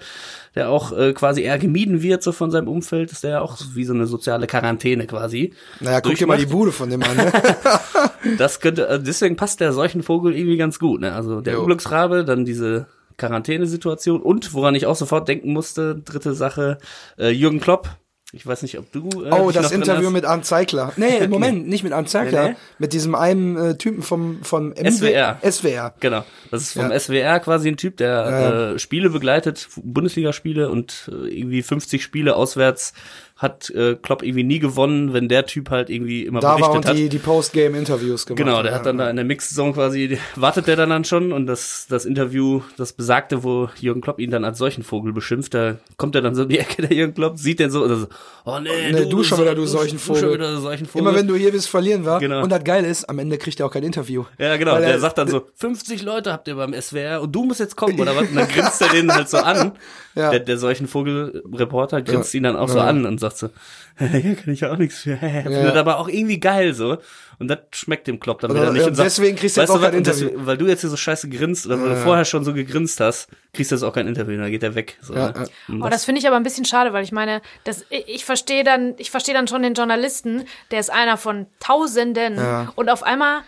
der 0.56 0.70
auch 0.70 0.91
äh, 0.91 1.13
quasi 1.13 1.41
eher 1.41 1.60
gemieden 1.60 2.01
wird 2.01 2.24
so 2.24 2.32
von 2.32 2.51
seinem 2.51 2.68
Umfeld, 2.68 3.12
ist 3.12 3.24
der 3.24 3.32
ja 3.32 3.41
auch 3.41 3.58
wie 3.74 3.86
so 3.86 3.94
eine 3.94 4.08
soziale 4.08 4.48
Quarantäne 4.48 5.08
quasi. 5.08 5.53
Naja, 5.79 6.01
guck 6.01 6.15
dir 6.15 6.27
mal 6.27 6.38
die. 6.38 6.50
Bude 6.50 6.72
von 6.72 6.89
dem 6.89 7.03
an. 7.03 7.15
Ne? 7.15 7.32
Das 8.38 8.60
könnte, 8.60 8.88
äh, 8.88 9.01
deswegen 9.01 9.38
passt 9.38 9.62
der 9.62 9.72
Seuchenvogel 9.72 10.36
irgendwie 10.36 10.58
ganz 10.58 10.77
gut, 10.77 11.00
ne? 11.00 11.13
Also 11.13 11.39
der 11.39 11.53
Jo. 11.53 11.62
Unglücksrabe, 11.62 12.25
dann 12.25 12.44
diese 12.44 12.88
Quarantänesituation 13.18 14.22
und 14.22 14.53
woran 14.53 14.75
ich 14.75 14.88
auch 14.88 14.96
sofort 14.96 15.27
denken 15.27 15.53
musste, 15.53 15.96
dritte 15.96 16.34
Sache, 16.34 16.79
äh, 17.18 17.29
Jürgen 17.29 17.60
Klopp. 17.60 17.89
Ich 18.31 18.45
weiß 18.45 18.62
nicht, 18.62 18.77
ob 18.77 18.91
du. 18.91 19.09
Äh, 19.25 19.31
Oh, 19.31 19.50
das 19.50 19.71
Interview 19.71 20.12
mit 20.12 20.24
Arndt 20.24 20.45
Zeigler. 20.45 20.93
Nee, 20.98 21.27
Moment, 21.29 21.67
nicht 21.67 21.83
mit 21.83 21.93
Arndt 21.93 22.09
Zeigler. 22.09 22.43
Nee, 22.43 22.50
nee. 22.51 22.55
Mit 22.77 22.93
diesem 22.93 23.15
einen 23.15 23.57
äh, 23.57 23.75
Typen 23.77 24.03
vom, 24.03 24.43
vom 24.43 24.69
MW 24.69 24.91
SWR. 24.91 25.39
SWR. 25.51 25.93
Genau, 26.00 26.24
das 26.51 26.62
ist 26.62 26.74
vom 26.74 26.91
Ja. 26.91 27.00
SWR 27.00 27.39
quasi 27.39 27.69
ein 27.69 27.77
Typ, 27.77 27.98
der 27.98 28.07
Ja. 28.09 28.71
äh, 28.74 28.79
Spiele 28.79 29.09
begleitet, 29.09 29.67
Bundesligaspiele 29.77 30.69
und 30.69 31.09
äh, 31.12 31.27
irgendwie 31.39 31.63
50 31.63 32.03
Spiele 32.03 32.36
auswärts 32.36 32.93
hat 33.39 33.69
äh, 33.69 33.96
Klopp 33.96 34.22
irgendwie 34.22 34.43
nie 34.43 34.60
gewonnen, 34.60 35.13
wenn 35.13 35.29
der 35.29 35.46
Typ 35.46 35.69
halt 35.69 35.89
irgendwie 35.89 36.25
immer 36.25 36.41
Da 36.41 36.50
war 36.50 36.55
berichtet 36.58 36.75
und 36.75 36.86
hat. 36.88 36.98
die, 36.98 37.08
die 37.08 37.19
Post-Game-Interviews 37.19 38.25
gemacht. 38.25 38.38
Genau, 38.38 38.62
der 38.62 38.74
ja. 38.74 38.77
hat 38.77 38.86
dann 38.86 38.98
da 38.98 39.10
in 39.10 39.15
der 39.15 39.24
Mix-Saison 39.24 39.74
quasi, 39.74 40.17
wartet 40.36 40.67
der 40.67 40.75
dann, 40.75 40.89
dann 40.89 41.05
schon 41.05 41.31
und 41.31 41.46
das, 41.48 41.88
das 41.89 42.03
Interview, 42.05 42.62
das 42.75 42.91
besagte, 42.91 43.43
wo 43.46 43.69
Jürgen 43.79 44.01
Klopp 44.01 44.19
ihn 44.19 44.29
dann 44.29 44.43
als 44.43 44.58
solchen 44.58 44.84
Vogel 44.84 45.13
beschimpft, 45.13 45.53
da 45.53 45.77
kommt 45.96 46.15
er 46.15 46.22
dann 46.22 46.36
so 46.36 46.43
in 46.43 46.50
die 46.50 46.60
Ecke, 46.60 46.81
der 46.81 46.91
Jürgen 46.96 47.13
Klopp, 47.13 47.38
sieht 47.39 47.60
den 47.62 47.72
so 47.72 47.88
so, 47.96 48.08
oh 48.46 48.60
nee, 48.60 48.69
Nee, 48.91 49.05
du 49.05 49.24
schon 49.24 49.39
wieder, 49.39 49.55
du 49.55 49.65
solchen 49.65 49.96
Du 49.96 50.01
Vogel. 50.03 50.22
schon 50.22 50.34
wieder, 50.34 50.51
du 50.51 50.60
solchen 50.60 50.86
Vogel. 50.86 51.08
Immer 51.08 51.17
wenn 51.17 51.27
du 51.27 51.36
hier 51.36 51.51
bist, 51.53 51.69
verlieren 51.69 52.03
wir. 52.05 52.19
Genau. 52.19 52.43
Und 52.43 52.50
das 52.51 52.63
Geile 52.65 52.88
ist, 52.89 53.05
am 53.10 53.19
Ende 53.19 53.38
kriegt 53.38 53.60
er 53.62 53.67
auch 53.67 53.72
kein 53.72 53.84
Interview. 53.84 54.25
ja, 54.38 54.58
genau, 54.58 54.77
der 54.79 54.89
er- 54.89 55.00
sagt 55.00 55.17
dann 55.17 55.29
so, 55.29 55.48
50 55.55 56.03
Leute 56.03 56.34
habt 56.34 56.50
ihr 56.50 56.55
beim 56.55 56.74
SWR 56.74 57.22
und 57.22 57.34
du 57.34 57.46
musst 57.46 57.62
jetzt 57.62 57.77
kommen, 57.77 57.98
oder 58.00 58.15
was? 58.17 58.27
Und 58.27 58.36
dann 58.36 58.48
grinst 58.53 58.81
er 58.81 58.89
den 58.89 59.10
halt 59.13 59.29
so 59.29 59.38
an. 59.38 59.72
Ja. 60.15 60.31
Der, 60.31 60.39
der 60.41 60.58
solchen 60.58 60.88
Vogelreporter 60.88 62.01
grinst 62.01 62.34
Ja. 62.34 62.38
ihn 62.39 62.43
dann 62.43 62.55
auch 62.58 62.67
so 62.67 62.79
an 62.79 63.05
und 63.05 63.19
sagt 63.19 63.28
so, 63.38 63.50
hier 64.00 64.36
kann 64.36 64.53
ich 64.53 64.62
ja 64.62 64.71
auch 64.71 64.77
nichts 64.77 65.00
für. 65.00 65.17
Findet 65.17 65.75
aber 65.75 66.00
auch 66.00 66.07
irgendwie 66.07 66.39
geil 66.39 66.74
so. 66.74 66.98
Und 67.39 67.48
das 67.48 67.59
schmeckt 67.71 68.05
dem 68.07 68.19
Klopp 68.19 68.41
dann 68.41 68.51
Oder- 68.51 68.62
wieder 68.63 68.71
nicht. 68.74 68.81
ja, 68.81 68.88
und 68.88 68.95
sagt, 68.95 69.05
deswegen 69.05 69.38
kriegst 69.38 69.55
du 69.55 69.62
jetzt 69.62 69.69
auch 69.69 69.79
kein 69.81 69.91
Und 69.93 70.00
Interview. 70.00 70.25
deswegen- 70.27 70.45
weil 70.45 70.57
du 70.57 70.67
jetzt 70.67 70.81
hier 70.81 70.89
so 70.89 70.98
scheiße 70.98 71.29
grinst 71.29 71.65
oder 71.67 71.81
weil 71.81 71.89
du 71.89 71.95
vorher 71.98 72.25
schon 72.25 72.43
so 72.43 72.53
gegrinst 72.53 73.00
hast, 73.00 73.29
kriegst 73.53 73.71
du 73.71 73.75
jetzt 73.75 73.83
auch 73.83 73.93
kein 73.93 74.07
Interview. 74.07 74.38
Dann 74.38 74.51
geht 74.51 74.63
er 74.63 74.75
weg. 74.75 74.98
So, 75.01 75.13
Ja, 75.13 75.27
ne? 75.31 75.33
ja. 75.38 75.74
Und 75.74 75.81
Oh, 75.81 75.88
das 75.89 76.03
finde 76.03 76.19
ich 76.19 76.27
aber 76.27 76.36
ein 76.36 76.43
bisschen 76.43 76.65
schade, 76.65 76.91
weil 76.91 77.03
ich 77.03 77.12
meine, 77.13 77.41
das, 77.63 77.86
ich 77.89 78.07
ich 78.07 78.25
verstehe 78.25 78.63
dann, 78.65 78.93
ich 78.98 79.09
verstehe 79.12 79.33
dann 79.33 79.48
schon 79.48 79.62
den 79.62 79.74
Journalisten, 79.74 80.43
der 80.71 80.79
ist 80.81 80.91
einer 80.91 81.15
von 81.17 81.45
Tausenden 81.62 82.36
Ja. 82.36 82.74
und 82.75 82.89
auf 82.89 83.03
einmal 83.03 83.41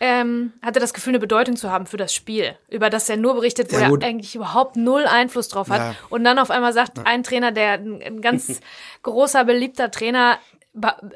ähm, 0.00 0.52
hat 0.62 0.76
er 0.76 0.80
das 0.80 0.94
Gefühl, 0.94 1.12
eine 1.12 1.18
Bedeutung 1.18 1.56
zu 1.56 1.70
haben 1.70 1.86
für 1.86 1.96
das 1.96 2.14
Spiel, 2.14 2.56
über 2.68 2.90
das 2.90 3.08
er 3.08 3.16
nur 3.16 3.34
berichtet, 3.34 3.72
wo 3.72 3.76
Ja, 3.76 3.88
er 3.88 4.02
eigentlich 4.02 4.34
überhaupt 4.34 4.76
null 4.76 5.06
Einfluss 5.06 5.48
drauf 5.48 5.70
hat. 5.70 5.80
Ja. 5.80 5.94
Und 6.08 6.24
dann 6.24 6.38
auf 6.38 6.50
einmal 6.50 6.72
sagt 6.72 7.04
ein 7.04 7.22
Trainer, 7.22 7.52
der 7.52 7.72
ein, 7.72 8.20
ganz 8.20 8.60
großer, 9.02 9.44
beliebter 9.44 9.90
Trainer, 9.90 10.38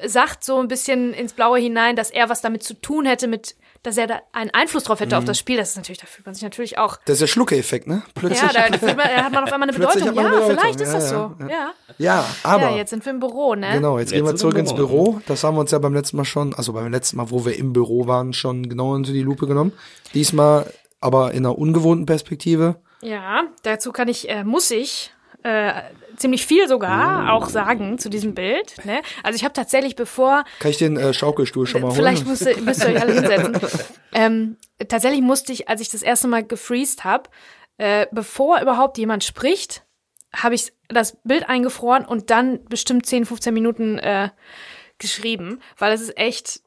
sagt 0.05 0.43
so 0.43 0.59
ein 0.59 0.67
bisschen 0.67 1.13
ins 1.13 1.33
Blaue 1.33 1.59
hinein, 1.59 1.95
dass 1.95 2.11
er 2.11 2.29
was 2.29 2.41
damit 2.41 2.63
zu 2.63 2.73
tun 2.73 3.05
hätte, 3.05 3.27
mit, 3.27 3.55
dass 3.83 3.97
er 3.97 4.07
da 4.07 4.21
einen 4.31 4.49
Einfluss 4.51 4.85
drauf 4.85 4.99
hätte 5.01 5.17
auf 5.17 5.25
das 5.25 5.37
Spiel. 5.37 5.57
Das 5.57 5.71
ist 5.71 5.75
natürlich, 5.75 5.99
da 5.99 6.07
fühlt 6.07 6.25
man 6.25 6.33
sich 6.33 6.43
natürlich 6.43 6.77
auch. 6.77 6.97
Das 7.05 7.15
ist 7.15 7.21
der 7.21 7.27
Schlucke-Effekt, 7.27 7.85
ne? 7.85 8.01
Plötzlich. 8.15 8.41
Ja, 8.41 8.49
da, 8.53 8.69
da 8.69 8.77
fühlt 8.77 8.97
man, 8.97 9.07
da 9.07 9.23
hat 9.25 9.31
man 9.33 9.43
auf 9.43 9.51
einmal 9.51 9.69
eine 9.69 9.77
Bedeutung. 9.77 10.15
Ja, 10.15 10.23
Bedeutung. 10.23 10.57
vielleicht 10.57 10.81
ist 10.81 10.87
Ja, 10.87 10.93
das 10.93 11.09
so. 11.09 11.35
Ja. 11.49 11.71
ja, 11.97 12.25
aber. 12.43 12.71
ja, 12.71 12.77
jetzt 12.77 12.89
sind 12.91 13.05
wir 13.05 13.11
im 13.11 13.19
Büro, 13.19 13.55
ne? 13.55 13.73
Genau, 13.73 13.99
jetzt, 13.99 14.11
Jetzt 14.11 14.17
gehen 14.19 14.25
wir 14.25 14.35
zurück 14.35 14.55
wir 14.55 14.61
ins 14.61 14.73
Büro. 14.73 15.03
Büro. 15.03 15.21
Das 15.27 15.43
haben 15.43 15.55
wir 15.55 15.61
uns 15.61 15.71
ja 15.71 15.79
beim 15.79 15.93
letzten 15.93 16.17
Mal 16.17 16.25
schon, 16.25 16.53
also 16.55 16.73
beim 16.73 16.91
letzten 16.91 17.17
Mal, 17.17 17.29
wo 17.29 17.45
wir 17.45 17.57
im 17.57 17.73
Büro 17.73 18.07
waren, 18.07 18.33
schon 18.33 18.67
genau 18.69 18.93
unter 18.93 19.11
die 19.11 19.21
Lupe 19.21 19.45
genommen. 19.47 19.73
Diesmal 20.13 20.71
aber 21.01 21.31
in 21.31 21.45
einer 21.45 21.57
ungewohnten 21.57 22.05
Perspektive. 22.05 22.77
Ja, 23.01 23.43
dazu 23.63 23.91
kann 23.91 24.07
ich, 24.07 24.29
äh, 24.29 24.45
muss 24.45 24.71
ich 24.71 25.13
äh, 25.43 25.73
ziemlich 26.17 26.45
viel 26.45 26.67
sogar 26.67 27.33
auch 27.33 27.49
sagen 27.49 27.97
zu 27.97 28.09
diesem 28.09 28.33
Bild. 28.33 28.85
Ne? 28.85 29.01
Also 29.23 29.35
ich 29.35 29.43
habe 29.43 29.53
tatsächlich, 29.53 29.95
bevor 29.95 30.43
Kann 30.59 30.71
ich 30.71 30.77
den 30.77 30.97
äh, 30.97 31.13
Schaukelstuhl 31.13 31.67
schon 31.67 31.81
mal 31.81 31.87
holen? 31.87 31.95
Vielleicht 31.95 32.27
müsst 32.27 32.45
ihr, 32.45 32.57
müsst 32.57 32.83
ihr 32.83 32.89
euch 32.89 33.01
alle 33.01 33.13
hinsetzen. 33.13 33.57
ähm, 34.13 34.57
tatsächlich 34.87 35.21
musste 35.21 35.51
ich, 35.53 35.69
als 35.69 35.81
ich 35.81 35.89
das 35.89 36.01
erste 36.01 36.27
Mal 36.27 36.43
gefreezed 36.43 37.03
habe, 37.03 37.29
äh, 37.77 38.07
bevor 38.11 38.61
überhaupt 38.61 38.97
jemand 38.97 39.23
spricht, 39.23 39.83
habe 40.35 40.55
ich 40.55 40.73
das 40.87 41.17
Bild 41.23 41.47
eingefroren 41.47 42.05
und 42.05 42.29
dann 42.29 42.63
bestimmt 42.65 43.05
10, 43.05 43.25
15 43.25 43.53
Minuten 43.53 43.99
äh, 43.99 44.29
geschrieben, 44.97 45.59
weil 45.77 45.93
es 45.93 46.01
ist 46.01 46.17
echt, 46.17 46.62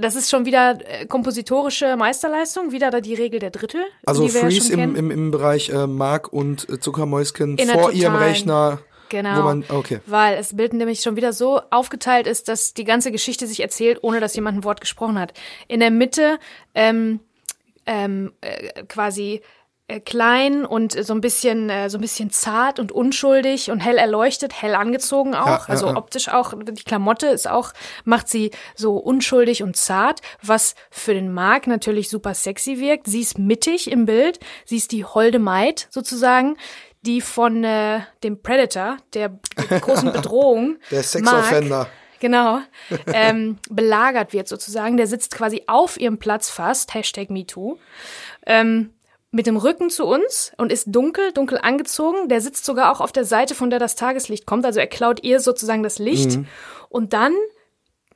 das 0.00 0.16
ist 0.16 0.28
schon 0.28 0.44
wieder 0.44 0.78
äh, 0.84 1.06
kompositorische 1.06 1.96
Meisterleistung, 1.96 2.72
wieder 2.72 2.90
da 2.90 3.00
die 3.00 3.14
Regel 3.14 3.38
der 3.38 3.50
Drittel. 3.50 3.82
also 4.04 4.26
Freeze 4.26 4.72
im, 4.72 4.96
im, 4.96 5.10
im 5.10 5.30
Bereich 5.30 5.70
äh, 5.70 5.86
Mark 5.86 6.32
und 6.32 6.68
äh, 6.68 6.80
Zuckermäuschen 6.80 7.56
In 7.56 7.68
vor 7.68 7.92
ihrem 7.92 8.16
Rechner. 8.16 8.80
Genau. 9.08 9.38
Wo 9.38 9.42
man, 9.42 9.64
okay. 9.68 10.00
Weil 10.06 10.36
das 10.36 10.54
Bild 10.54 10.74
nämlich 10.74 11.00
schon 11.00 11.16
wieder 11.16 11.32
so 11.32 11.62
aufgeteilt 11.70 12.26
ist, 12.26 12.48
dass 12.48 12.74
die 12.74 12.84
ganze 12.84 13.10
Geschichte 13.10 13.46
sich 13.46 13.60
erzählt, 13.60 14.00
ohne 14.02 14.20
dass 14.20 14.34
jemand 14.34 14.58
ein 14.58 14.64
Wort 14.64 14.82
gesprochen 14.82 15.18
hat. 15.18 15.32
In 15.66 15.80
der 15.80 15.90
Mitte 15.90 16.38
ähm, 16.74 17.20
ähm, 17.86 18.32
äh, 18.42 18.84
quasi 18.84 19.40
klein 20.04 20.66
und 20.66 20.92
so 20.92 21.14
ein 21.14 21.20
bisschen 21.22 21.70
äh, 21.70 21.88
so 21.88 21.96
ein 21.98 22.02
bisschen 22.02 22.30
zart 22.30 22.78
und 22.78 22.92
unschuldig 22.92 23.70
und 23.70 23.80
hell 23.80 23.96
erleuchtet, 23.96 24.60
hell 24.60 24.74
angezogen 24.74 25.34
auch, 25.34 25.46
Ja, 25.46 25.64
also 25.66 25.86
ja. 25.88 25.96
optisch 25.96 26.28
auch 26.28 26.52
die 26.62 26.84
Klamotte 26.84 27.28
ist 27.28 27.48
auch 27.48 27.72
macht 28.04 28.28
sie 28.28 28.50
so 28.74 28.96
unschuldig 28.96 29.62
und 29.62 29.76
zart, 29.76 30.20
was 30.42 30.74
für 30.90 31.14
den 31.14 31.32
Mark 31.32 31.66
natürlich 31.66 32.10
super 32.10 32.34
sexy 32.34 32.78
wirkt. 32.78 33.06
Sie 33.06 33.20
ist 33.20 33.38
mittig 33.38 33.90
im 33.90 34.04
Bild, 34.04 34.40
sie 34.66 34.76
ist 34.76 34.92
die 34.92 35.04
holde 35.06 35.38
Maid 35.38 35.88
sozusagen, 35.90 36.56
die 37.02 37.20
von 37.22 37.64
äh, 37.64 38.00
dem 38.22 38.42
Predator, 38.42 38.98
der 39.14 39.38
großen 39.80 40.12
Bedrohung, 40.12 40.76
Der 40.90 41.02
Sexoffender. 41.02 41.88
Genau. 42.20 42.58
Ähm, 43.06 43.58
belagert 43.70 44.32
wird 44.32 44.48
sozusagen. 44.48 44.96
Der 44.96 45.06
sitzt 45.06 45.32
quasi 45.34 45.62
auf 45.68 46.00
ihrem 46.00 46.18
Platz 46.18 46.50
fast. 46.50 46.92
Hashtag 46.92 47.30
MeToo. 47.30 47.78
Ähm, 48.44 48.90
mit 49.30 49.46
dem 49.46 49.56
Rücken 49.56 49.90
zu 49.90 50.06
uns 50.06 50.52
und 50.56 50.72
ist 50.72 50.86
dunkel, 50.88 51.32
dunkel 51.32 51.58
angezogen. 51.62 52.28
Der 52.28 52.40
sitzt 52.40 52.64
sogar 52.64 52.90
auch 52.90 53.00
auf 53.00 53.12
der 53.12 53.24
Seite, 53.24 53.54
von 53.54 53.70
der 53.70 53.78
das 53.78 53.94
Tageslicht 53.94 54.46
kommt. 54.46 54.64
Also 54.64 54.80
er 54.80 54.86
klaut 54.86 55.22
ihr 55.22 55.40
sozusagen 55.40 55.82
das 55.82 55.98
Licht. 55.98 56.38
Und 56.88 57.12
dann 57.12 57.34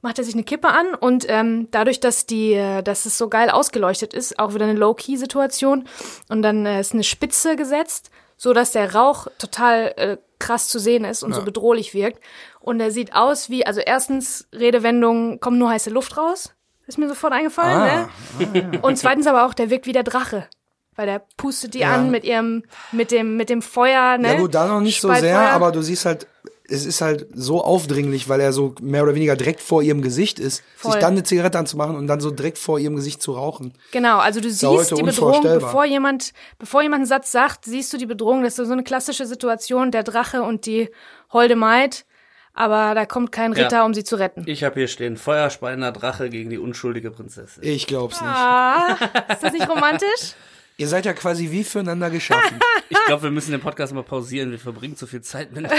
macht 0.03 0.19
er 0.19 0.25
sich 0.25 0.35
eine 0.35 0.43
Kippe 0.43 0.69
an 0.69 0.95
und 0.95 1.27
ähm, 1.29 1.69
dadurch, 1.71 2.01
dass 2.01 2.27
die, 2.27 2.55
äh, 2.55 2.83
dass 2.83 3.07
es 3.07 3.17
so 3.17 3.29
geil 3.29 3.51
ausgeleuchtet 3.51 4.13
ist, 4.13 4.39
auch 4.39 4.53
wieder 4.53 4.65
eine 4.65 4.79
Low-Key-Situation 4.79 5.85
und 6.29 6.43
dann 6.43 6.67
äh, 6.67 6.81
ist 6.81 6.93
eine 6.93 7.05
Spitze 7.05 7.55
gesetzt, 7.57 8.11
so 8.37 8.53
dass 8.53 8.73
der 8.73 8.95
Rauch 8.95 9.29
total 9.39 9.95
äh, 9.97 10.17
krass 10.41 10.67
zu 10.67 10.81
sehen 10.81 11.05
ist 11.05 11.23
und 11.23 11.33
so 11.33 11.45
bedrohlich 11.45 11.95
wirkt 11.95 12.21
und 12.59 12.81
er 12.81 12.91
sieht 12.91 13.15
aus 13.15 13.49
wie, 13.49 13.65
also 13.65 13.81
erstens 13.81 14.49
Redewendung, 14.53 15.39
kommt 15.39 15.59
nur 15.59 15.71
heiße 15.71 15.91
Luft 15.91 16.17
raus, 16.17 16.53
ist 16.89 16.99
mir 16.99 17.09
sofort 17.09 17.33
eingefallen, 17.33 18.09
ne? 18.43 18.81
Und 18.83 18.99
zweitens 18.99 19.29
aber 19.29 19.47
auch, 19.47 19.55
der 19.55 19.71
wirkt 19.71 19.87
wie 19.87 19.93
der 19.93 20.03
Drache. 20.03 20.49
Weil 20.97 21.07
der 21.07 21.23
pustet 21.37 21.75
die 21.75 21.79
Ja. 21.81 21.95
an 21.95 22.11
mit 22.11 22.25
ihrem, 22.25 22.65
mit 22.93 23.11
dem, 23.11 23.37
mit 23.37 23.49
dem 23.49 23.63
Feuer, 23.63 24.19
ne? 24.19 24.29
Ja 24.35 24.35
gut, 24.39 24.55
da 24.55 24.67
noch 24.67 24.81
nicht 24.81 25.01
so 25.01 25.09
Spaltfeuer. 25.09 25.31
sehr, 25.31 25.53
aber 25.53 25.73
du 25.73 25.81
siehst 25.83 26.05
halt, 26.05 26.27
es 26.69 26.85
ist 26.87 27.01
halt 27.01 27.27
so 27.35 27.63
aufdringlich, 27.65 28.29
weil 28.29 28.41
er 28.41 28.53
so 28.53 28.75
mehr 28.81 29.03
oder 29.03 29.15
weniger 29.15 29.35
direkt 29.37 29.61
vor 29.61 29.83
ihrem 29.83 30.01
Gesicht 30.03 30.39
ist, 30.39 30.63
Voll. 30.77 30.93
sich 30.93 31.01
dann 31.01 31.13
eine 31.13 31.23
Zigarette 31.23 31.59
anzumachen 31.59 31.97
und 31.97 32.07
dann 32.07 32.21
so 32.21 32.31
direkt 32.31 32.59
vor 32.59 32.79
ihrem 32.79 32.97
Gesicht 32.97 33.21
zu 33.23 33.33
rauchen. 33.33 33.75
Genau, 33.91 34.19
also 34.19 34.41
du 34.41 34.51
siehst 34.51 34.91
die 34.97 35.03
Bedrohung, 35.03 35.43
bevor 35.43 35.85
jemand, 35.85 36.33
bevor 36.59 36.83
jemand 36.83 37.01
einen 37.01 37.07
Satz 37.07 37.33
sagt, 37.33 37.65
siehst 37.65 37.93
du 37.93 37.97
die 37.99 38.07
Bedrohung. 38.07 38.43
Das 38.43 38.59
ist 38.59 38.67
so 38.67 38.73
eine 38.73 38.85
klassische 38.85 39.27
Situation, 39.27 39.91
der 39.91 40.03
Drache 40.03 40.43
und 40.43 40.67
die 40.67 40.89
holde 41.33 41.57
Maid. 41.57 42.05
Aber 42.55 42.95
da 42.95 43.07
kommt 43.07 43.33
kein 43.33 43.55
Ritter, 43.55 43.77
Ja. 43.79 43.85
um 43.87 43.95
sie 43.95 44.05
zu 44.05 44.17
retten. 44.17 44.45
Ich 44.47 44.63
habe 44.63 44.75
hier 44.75 44.89
stehen, 44.89 45.17
feuerspeiender 45.17 45.91
Drache 45.91 46.29
gegen 46.29 46.51
die 46.51 46.59
unschuldige 46.59 47.11
Prinzessin. 47.11 47.63
Ich 47.65 47.87
glaub's 47.87 48.21
nicht. 48.21 48.31
Ah, 48.31 48.99
ist 49.33 49.43
das 49.43 49.53
nicht 49.55 49.69
romantisch? 49.69 50.35
Ihr 50.79 50.89
seid 50.89 51.05
ja 51.07 51.13
quasi 51.13 51.51
wie 51.51 51.65
füreinander 51.65 52.11
geschaffen. 52.11 52.59
Ich 52.93 53.07
glaube, 53.07 53.23
wir 53.23 53.31
müssen 53.31 53.53
den 53.53 53.61
Podcast 53.61 53.95
mal 53.95 54.03
pausieren. 54.03 54.51
Wir 54.51 54.59
verbringen 54.59 54.97
zu 54.97 55.07
viel 55.07 55.23
Zeit 55.23 55.51
mit. 55.53 55.67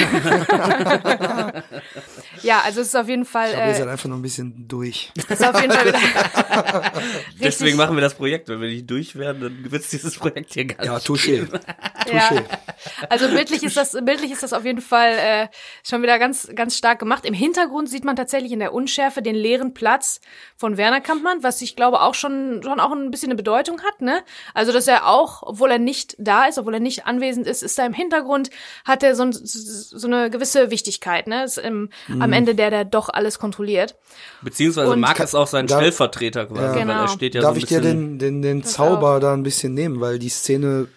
Ja, 2.41 2.61
also 2.65 2.81
es 2.81 2.87
ist 2.87 2.95
auf 2.95 3.07
jeden 3.07 3.23
Fall, 3.25 3.53
Aber 3.55 3.65
ihr 3.65 3.71
äh, 3.71 3.75
seid 3.75 3.87
einfach 3.87 4.09
nur 4.09 4.17
ein 4.17 4.21
bisschen 4.21 4.67
durch. 4.67 5.11
ist 5.15 5.45
auf 5.47 5.61
jeden 5.61 5.71
Fall 5.71 5.85
wieder 5.85 5.99
Deswegen 7.41 7.77
machen 7.77 7.95
wir 7.95 8.01
das 8.01 8.15
Projekt. 8.15 8.49
Wenn 8.49 8.59
wir 8.59 8.67
nicht 8.67 8.89
durch 8.89 9.15
werden, 9.15 9.41
dann 9.41 9.71
wird 9.71 9.83
es 9.83 9.89
dieses 9.89 10.17
Projekt 10.17 10.53
hier 10.53 10.65
gar 10.65 10.83
Ja, 10.85 10.95
nicht 10.95 11.07
touché. 11.07 11.25
geben. 11.45 11.49
ja. 12.11 12.27
Touché. 12.29 12.43
Also 13.09 13.29
bildlich 13.29 13.63
ist 13.63 13.77
das, 13.77 13.93
bildlich 13.93 14.31
ist 14.31 14.43
das 14.43 14.51
auf 14.51 14.65
jeden 14.65 14.81
Fall 14.81 15.11
äh, 15.17 15.47
schon 15.87 16.01
wieder 16.01 16.19
ganz, 16.19 16.49
ganz 16.53 16.77
stark 16.77 16.99
gemacht. 16.99 17.23
Im 17.25 17.33
Hintergrund 17.33 17.89
sieht 17.89 18.03
man 18.03 18.15
tatsächlich 18.17 18.51
in 18.51 18.59
der 18.59 18.73
Unschärfe 18.73 19.21
den 19.21 19.35
leeren 19.35 19.73
Platz 19.73 20.19
von 20.57 20.75
Werner 20.77 20.99
Kampmann, 21.01 21.43
was 21.43 21.61
ich 21.61 21.75
glaube 21.77 22.01
auch 22.01 22.15
schon, 22.15 22.61
schon 22.63 22.79
auch 22.81 22.91
ein 22.91 23.09
bisschen 23.11 23.27
eine 23.29 23.35
Bedeutung 23.37 23.81
hat, 23.83 24.01
ne? 24.01 24.21
Also, 24.53 24.73
dass 24.73 24.87
er 24.87 24.92
auch, 25.01 25.43
obwohl 25.43 25.71
er 25.71 25.79
nicht 25.79 26.15
da 26.19 26.45
ist, 26.45 26.57
obwohl 26.57 26.75
er 26.75 26.79
nicht 26.79 27.05
anwesend 27.05 27.47
ist, 27.47 27.63
ist 27.63 27.77
er 27.79 27.85
im 27.85 27.93
Hintergrund, 27.93 28.49
hat 28.85 29.03
er 29.03 29.15
so, 29.15 29.23
ein, 29.23 29.31
so 29.33 30.07
eine 30.07 30.29
gewisse 30.29 30.69
Wichtigkeit, 30.71 31.27
ne? 31.27 31.43
Ist 31.43 31.57
im, 31.57 31.89
am 32.09 32.17
Mhm. 32.27 32.33
Ende 32.33 32.55
der, 32.55 32.69
der 32.69 32.85
doch 32.85 33.09
alles 33.09 33.39
kontrolliert. 33.39 33.95
Beziehungsweise 34.41 34.91
Und- 34.91 34.99
Marc 34.99 35.19
ist 35.19 35.35
auch 35.35 35.47
sein 35.47 35.67
Darf- 35.67 35.79
Stellvertreter 35.79 36.45
quasi, 36.45 36.61
weil 36.61 36.79
Genau. 36.85 37.01
er 37.01 37.07
steht 37.07 37.35
ja 37.35 37.41
Darf 37.41 37.51
so 37.51 37.55
ein 37.55 37.59
ich 37.59 37.65
dir 37.65 37.81
den, 37.81 38.19
den, 38.19 38.41
den 38.41 38.63
Zauber 38.63 39.19
da 39.19 39.33
ein 39.33 39.43
bisschen 39.43 39.73
nehmen, 39.73 39.99
weil 40.01 40.19
die 40.19 40.29
Szene 40.29 40.87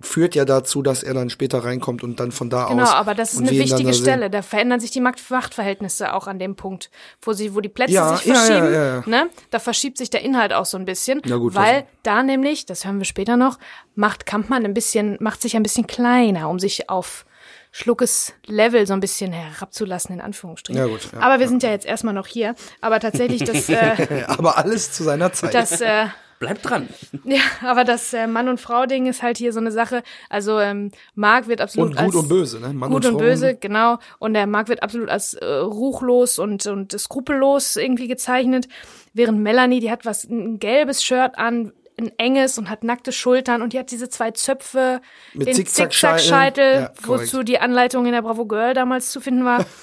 führt 0.00 0.34
ja 0.34 0.44
dazu, 0.44 0.82
dass 0.82 1.02
er 1.02 1.14
dann 1.14 1.28
später 1.30 1.64
reinkommt 1.64 2.02
und 2.02 2.20
dann 2.20 2.30
von 2.32 2.50
da 2.50 2.66
Genau, 2.68 2.82
aus. 2.84 2.92
aber 2.92 3.14
das 3.14 3.32
ist 3.32 3.40
eine 3.40 3.50
wichtige 3.50 3.84
da 3.88 3.92
sehen. 3.92 4.02
Stelle. 4.02 4.30
Da 4.30 4.42
verändern 4.42 4.80
sich 4.80 4.90
die 4.90 5.00
Macht- 5.00 5.28
Machtverhältnisse 5.30 6.12
auch 6.14 6.26
an 6.26 6.38
dem 6.38 6.54
Punkt, 6.56 6.90
wo 7.22 7.32
sie, 7.32 7.54
wo 7.54 7.60
die 7.60 7.68
Plätze 7.68 7.92
Ja, 7.94 8.16
sich 8.16 8.26
ja, 8.26 8.34
ja, 8.34 8.40
verschieben. 8.40 8.72
ja, 8.72 8.84
ja. 8.96 9.02
Ne? 9.06 9.30
Da 9.50 9.58
verschiebt 9.58 9.98
sich 9.98 10.10
der 10.10 10.22
Inhalt 10.22 10.52
auch 10.52 10.66
so 10.66 10.76
ein 10.76 10.84
bisschen, 10.84 11.20
Na 11.26 11.36
gut, 11.36 11.54
weil 11.54 11.84
da 12.02 12.22
nämlich, 12.22 12.66
das 12.66 12.84
hören 12.84 12.98
wir 12.98 13.04
später 13.04 13.36
noch, 13.36 13.58
macht 13.94 14.26
Kampmann 14.26 14.64
ein 14.64 14.74
bisschen, 14.74 15.16
macht 15.20 15.42
sich 15.42 15.56
ein 15.56 15.62
bisschen 15.62 15.86
kleiner, 15.86 16.48
um 16.48 16.58
sich 16.58 16.88
auf 16.90 17.24
Schluckes 17.70 18.32
Level 18.46 18.86
so 18.86 18.94
ein 18.94 19.00
bisschen 19.00 19.32
herabzulassen, 19.32 20.14
in 20.14 20.20
Anführungsstrichen. 20.20 20.80
Ja, 20.80 20.88
gut, 20.88 21.08
ja, 21.12 21.20
aber 21.20 21.38
wir 21.38 21.48
sind 21.48 21.62
ja 21.62 21.70
jetzt 21.70 21.84
erstmal 21.86 22.14
noch 22.14 22.26
hier. 22.26 22.54
Aber 22.80 22.98
tatsächlich, 22.98 23.44
das, 23.44 23.68
äh, 23.68 24.24
Aber 24.26 24.56
alles 24.58 24.92
zu 24.92 25.02
seiner 25.04 25.32
Zeit. 25.32 25.52
das, 25.54 25.80
äh, 25.80 26.06
Bleib 26.38 26.62
dran. 26.62 26.88
ja, 27.24 27.40
aber 27.62 27.84
das 27.84 28.12
äh, 28.12 28.26
Mann- 28.26 28.48
und 28.48 28.60
Frau-Ding 28.60 29.06
ist 29.06 29.22
halt 29.22 29.38
hier 29.38 29.52
so 29.52 29.60
eine 29.60 29.72
Sache. 29.72 30.02
Also 30.28 30.60
ähm, 30.60 30.92
Marc 31.14 31.48
wird 31.48 31.60
absolut 31.60 31.90
und 31.90 31.96
gut 31.96 32.04
als 32.04 32.14
und 32.14 32.28
böse, 32.28 32.60
ne? 32.60 32.72
Mann 32.72 32.90
gut 32.90 33.06
und, 33.06 33.14
und 33.14 33.18
böse, 33.18 33.56
genau. 33.56 33.98
Und 34.18 34.34
der 34.34 34.46
Mark 34.46 34.68
wird 34.68 34.82
absolut 34.82 35.08
als 35.08 35.34
äh, 35.34 35.46
ruchlos 35.46 36.38
und, 36.38 36.66
und 36.66 36.98
skrupellos 36.98 37.76
irgendwie 37.76 38.08
gezeichnet. 38.08 38.68
Während 39.14 39.40
Melanie, 39.40 39.80
die 39.80 39.90
hat 39.90 40.04
was, 40.04 40.24
ein 40.24 40.60
gelbes 40.60 41.02
Shirt 41.02 41.36
an, 41.36 41.72
ein 41.98 42.12
enges 42.18 42.58
und 42.58 42.70
hat 42.70 42.84
nackte 42.84 43.10
Schultern 43.10 43.60
und 43.60 43.72
die 43.72 43.78
hat 43.78 43.90
diese 43.90 44.08
zwei 44.08 44.30
Zöpfe, 44.30 45.00
Mit 45.34 45.48
den 45.48 45.54
Zickzackscheitel. 45.56 46.22
Zickzackscheitel, 46.22 46.74
Ja, 46.82 46.92
wozu 47.02 47.42
die 47.42 47.58
Anleitung 47.58 48.06
in 48.06 48.12
der 48.12 48.22
Bravo 48.22 48.46
Girl 48.46 48.74
damals 48.74 49.10
zu 49.10 49.20
finden 49.20 49.44
war. 49.44 49.66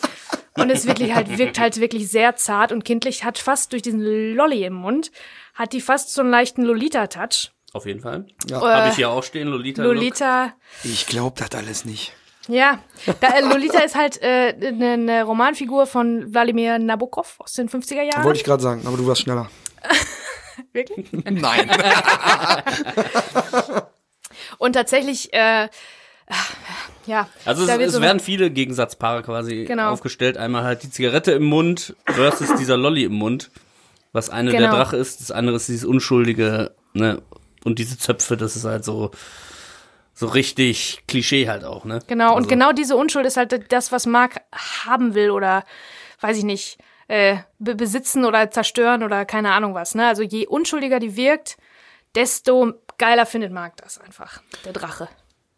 Und 0.58 0.70
es 0.70 0.88
wirklich 0.88 1.14
halt, 1.14 1.38
wirkt 1.38 1.60
halt 1.60 1.82
wirklich 1.82 2.10
sehr 2.10 2.38
zart 2.38 2.72
und 2.72 2.86
kindlich, 2.86 3.26
hat 3.26 3.38
fast 3.38 3.74
durch 3.74 3.82
diesen 3.82 4.00
Lolli 4.00 4.64
im 4.64 4.74
Mund, 4.74 5.12
hat 5.56 5.74
die 5.74 5.82
fast 5.82 6.14
so 6.14 6.22
einen 6.22 6.30
leichten 6.32 6.62
Lolita-Touch. 6.64 7.52
Auf 7.74 7.86
jeden 7.86 8.00
Fall. 8.02 8.28
Ja. 8.50 8.62
Habe 8.62 8.90
ich 8.90 8.96
hier 8.96 9.10
auch 9.10 9.24
stehen, 9.24 9.48
Lolita. 9.50 9.84
Look. 9.84 9.96
Lolita, 9.96 10.54
Ich 10.84 11.08
glaub 11.08 11.36
das 11.36 11.52
alles 11.56 11.84
nicht. 11.86 12.14
Ja, 12.48 12.78
da, 13.22 13.30
äh, 13.30 13.42
Lolita 13.42 13.80
ist 13.80 13.96
halt 13.96 14.22
eine 14.22 14.54
äh, 14.56 14.72
ne- 14.72 14.98
ne 14.98 15.24
Romanfigur 15.24 15.88
von 15.88 16.32
Wladimir 16.32 16.78
Nabokov 16.78 17.36
aus 17.40 17.54
den 17.54 17.68
50er 17.68 18.04
Jahren. 18.04 18.24
Wollte 18.24 18.38
ich 18.38 18.44
gerade 18.46 18.62
sagen, 18.62 18.84
aber 18.86 18.98
du 18.98 19.08
warst 19.08 19.22
schneller. 19.22 19.50
Wirklich? 20.72 21.08
Nein. 21.26 21.70
Und 24.58 24.74
tatsächlich, 24.74 25.34
äh, 25.34 25.70
ja. 27.06 27.28
Also 27.46 27.64
es, 27.64 27.70
es 27.80 27.94
so- 27.94 28.02
werden 28.02 28.20
viele 28.20 28.50
Gegensatzpaare 28.52 29.24
quasi 29.24 29.66
Genau. 29.66 29.90
aufgestellt. 29.92 30.38
Einmal 30.38 30.64
halt 30.64 30.84
die 30.84 30.90
Zigarette 30.92 31.32
im 31.34 31.44
Mund 31.46 31.96
versus 32.06 32.56
dieser 32.56 32.78
Lolli 32.78 33.04
im 33.06 33.14
Mund. 33.14 33.52
Was 34.16 34.30
eine 34.30 34.52
der 34.52 34.62
Genau. 34.62 34.76
Drache 34.76 34.96
ist, 34.96 35.20
das 35.20 35.32
andere 35.32 35.58
ist 35.58 35.68
dieses 35.68 35.84
unschuldige, 35.86 36.74
ne? 36.94 37.22
Und 37.66 37.80
diese 37.80 37.98
Zöpfe, 37.98 38.38
das 38.38 38.56
ist 38.56 38.64
halt 38.64 38.86
so, 38.86 39.12
so 40.14 40.28
richtig 40.28 41.04
Klischee 41.08 41.50
halt 41.50 41.66
auch, 41.66 41.84
ne? 41.84 42.00
Genau, 42.08 42.30
und 42.32 42.38
Also- 42.38 42.50
genau 42.50 42.72
diese 42.72 42.96
Unschuld 42.96 43.26
ist 43.26 43.36
halt 43.36 43.72
das, 43.74 43.92
was 43.92 44.06
Mark 44.06 44.38
haben 44.86 45.16
will 45.16 45.32
oder 45.32 45.66
weiß 46.22 46.38
ich 46.38 46.44
nicht, 46.46 46.78
äh, 47.10 47.38
be 47.60 47.76
besitzen 47.76 48.24
oder 48.24 48.50
zerstören 48.52 49.04
oder 49.04 49.26
keine 49.26 49.52
Ahnung 49.52 49.74
was. 49.76 49.94
Ne? 49.96 50.08
Also 50.08 50.24
je 50.24 50.48
unschuldiger 50.48 51.00
die 51.00 51.18
wirkt, 51.18 51.58
desto 52.16 52.74
geiler 52.98 53.26
findet 53.26 53.52
Mark 53.52 53.76
das 53.78 53.98
einfach, 54.00 54.42
der 54.64 54.72
Drache. 54.74 55.10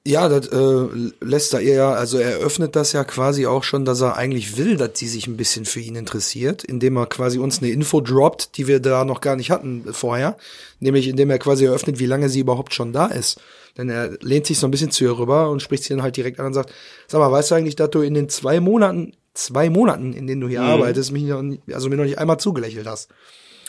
Ja, 0.08 0.30
das 0.30 0.48
äh, 0.48 0.88
lässt 1.20 1.54
er 1.54 1.60
ja, 1.60 1.91
also 1.91 2.17
er 2.17 2.38
öffnet 2.38 2.78
das 2.78 2.93
ja 2.93 3.04
quasi 3.04 3.46
auch 3.46 3.63
schon, 3.63 3.84
dass 3.84 4.00
er 4.00 4.15
eigentlich 4.15 4.56
will, 4.56 4.78
dass 4.78 4.91
sie 4.98 5.08
sich 5.08 5.28
ein 5.28 5.36
bisschen 5.36 5.65
für 5.65 5.82
ihn 5.82 5.98
interessiert, 5.98 6.63
indem 6.63 6.96
er 6.96 7.08
quasi 7.08 7.39
uns 7.39 7.58
eine 7.62 7.72
Info 7.72 8.00
droppt, 8.00 8.56
die 8.56 8.67
wir 8.67 8.80
da 8.80 9.04
noch 9.04 9.20
gar 9.20 9.36
nicht 9.36 9.52
hatten 9.52 9.84
vorher, 9.91 10.38
nämlich 10.80 11.10
indem 11.10 11.30
er 11.30 11.39
quasi 11.39 11.65
eröffnet, 11.65 12.00
wie 12.00 12.06
lange 12.06 12.30
sie 12.30 12.39
überhaupt 12.39 12.74
schon 12.74 12.93
da 12.93 13.08
ist. 13.08 13.41
Denn 13.78 13.89
er 13.89 14.12
lehnt 14.22 14.46
sich 14.46 14.60
so 14.60 14.67
ein 14.67 14.72
bisschen 14.72 14.91
zu 14.91 15.04
ihr 15.04 15.20
rüber 15.20 15.50
und 15.52 15.62
spricht 15.62 15.84
sie 15.84 15.89
dann 15.89 16.04
halt 16.04 16.15
direkt 16.15 16.39
an 16.39 16.46
und 16.46 16.54
sagt, 16.54 16.72
sag 17.08 17.20
mal, 17.20 17.30
weißt 17.32 17.52
du 17.52 17.56
eigentlich, 17.56 17.76
dass 17.76 17.89
du 17.89 18.00
in 18.00 18.13
den 18.13 18.30
zwei 18.30 18.62
Monaten, 18.62 19.12
zwei 19.34 19.70
Monaten, 19.70 20.13
in 20.13 20.26
denen 20.26 20.39
du 20.39 20.48
hier 20.48 20.62
Mhm. 20.62 20.70
arbeitest, 20.70 21.12
mich 21.12 21.24
noch, 21.24 21.43
also 21.74 21.89
mir 21.89 21.98
noch 21.98 22.06
nicht 22.06 22.17
einmal 22.17 22.39
zugelächelt 22.39 22.88
hast? 22.88 23.10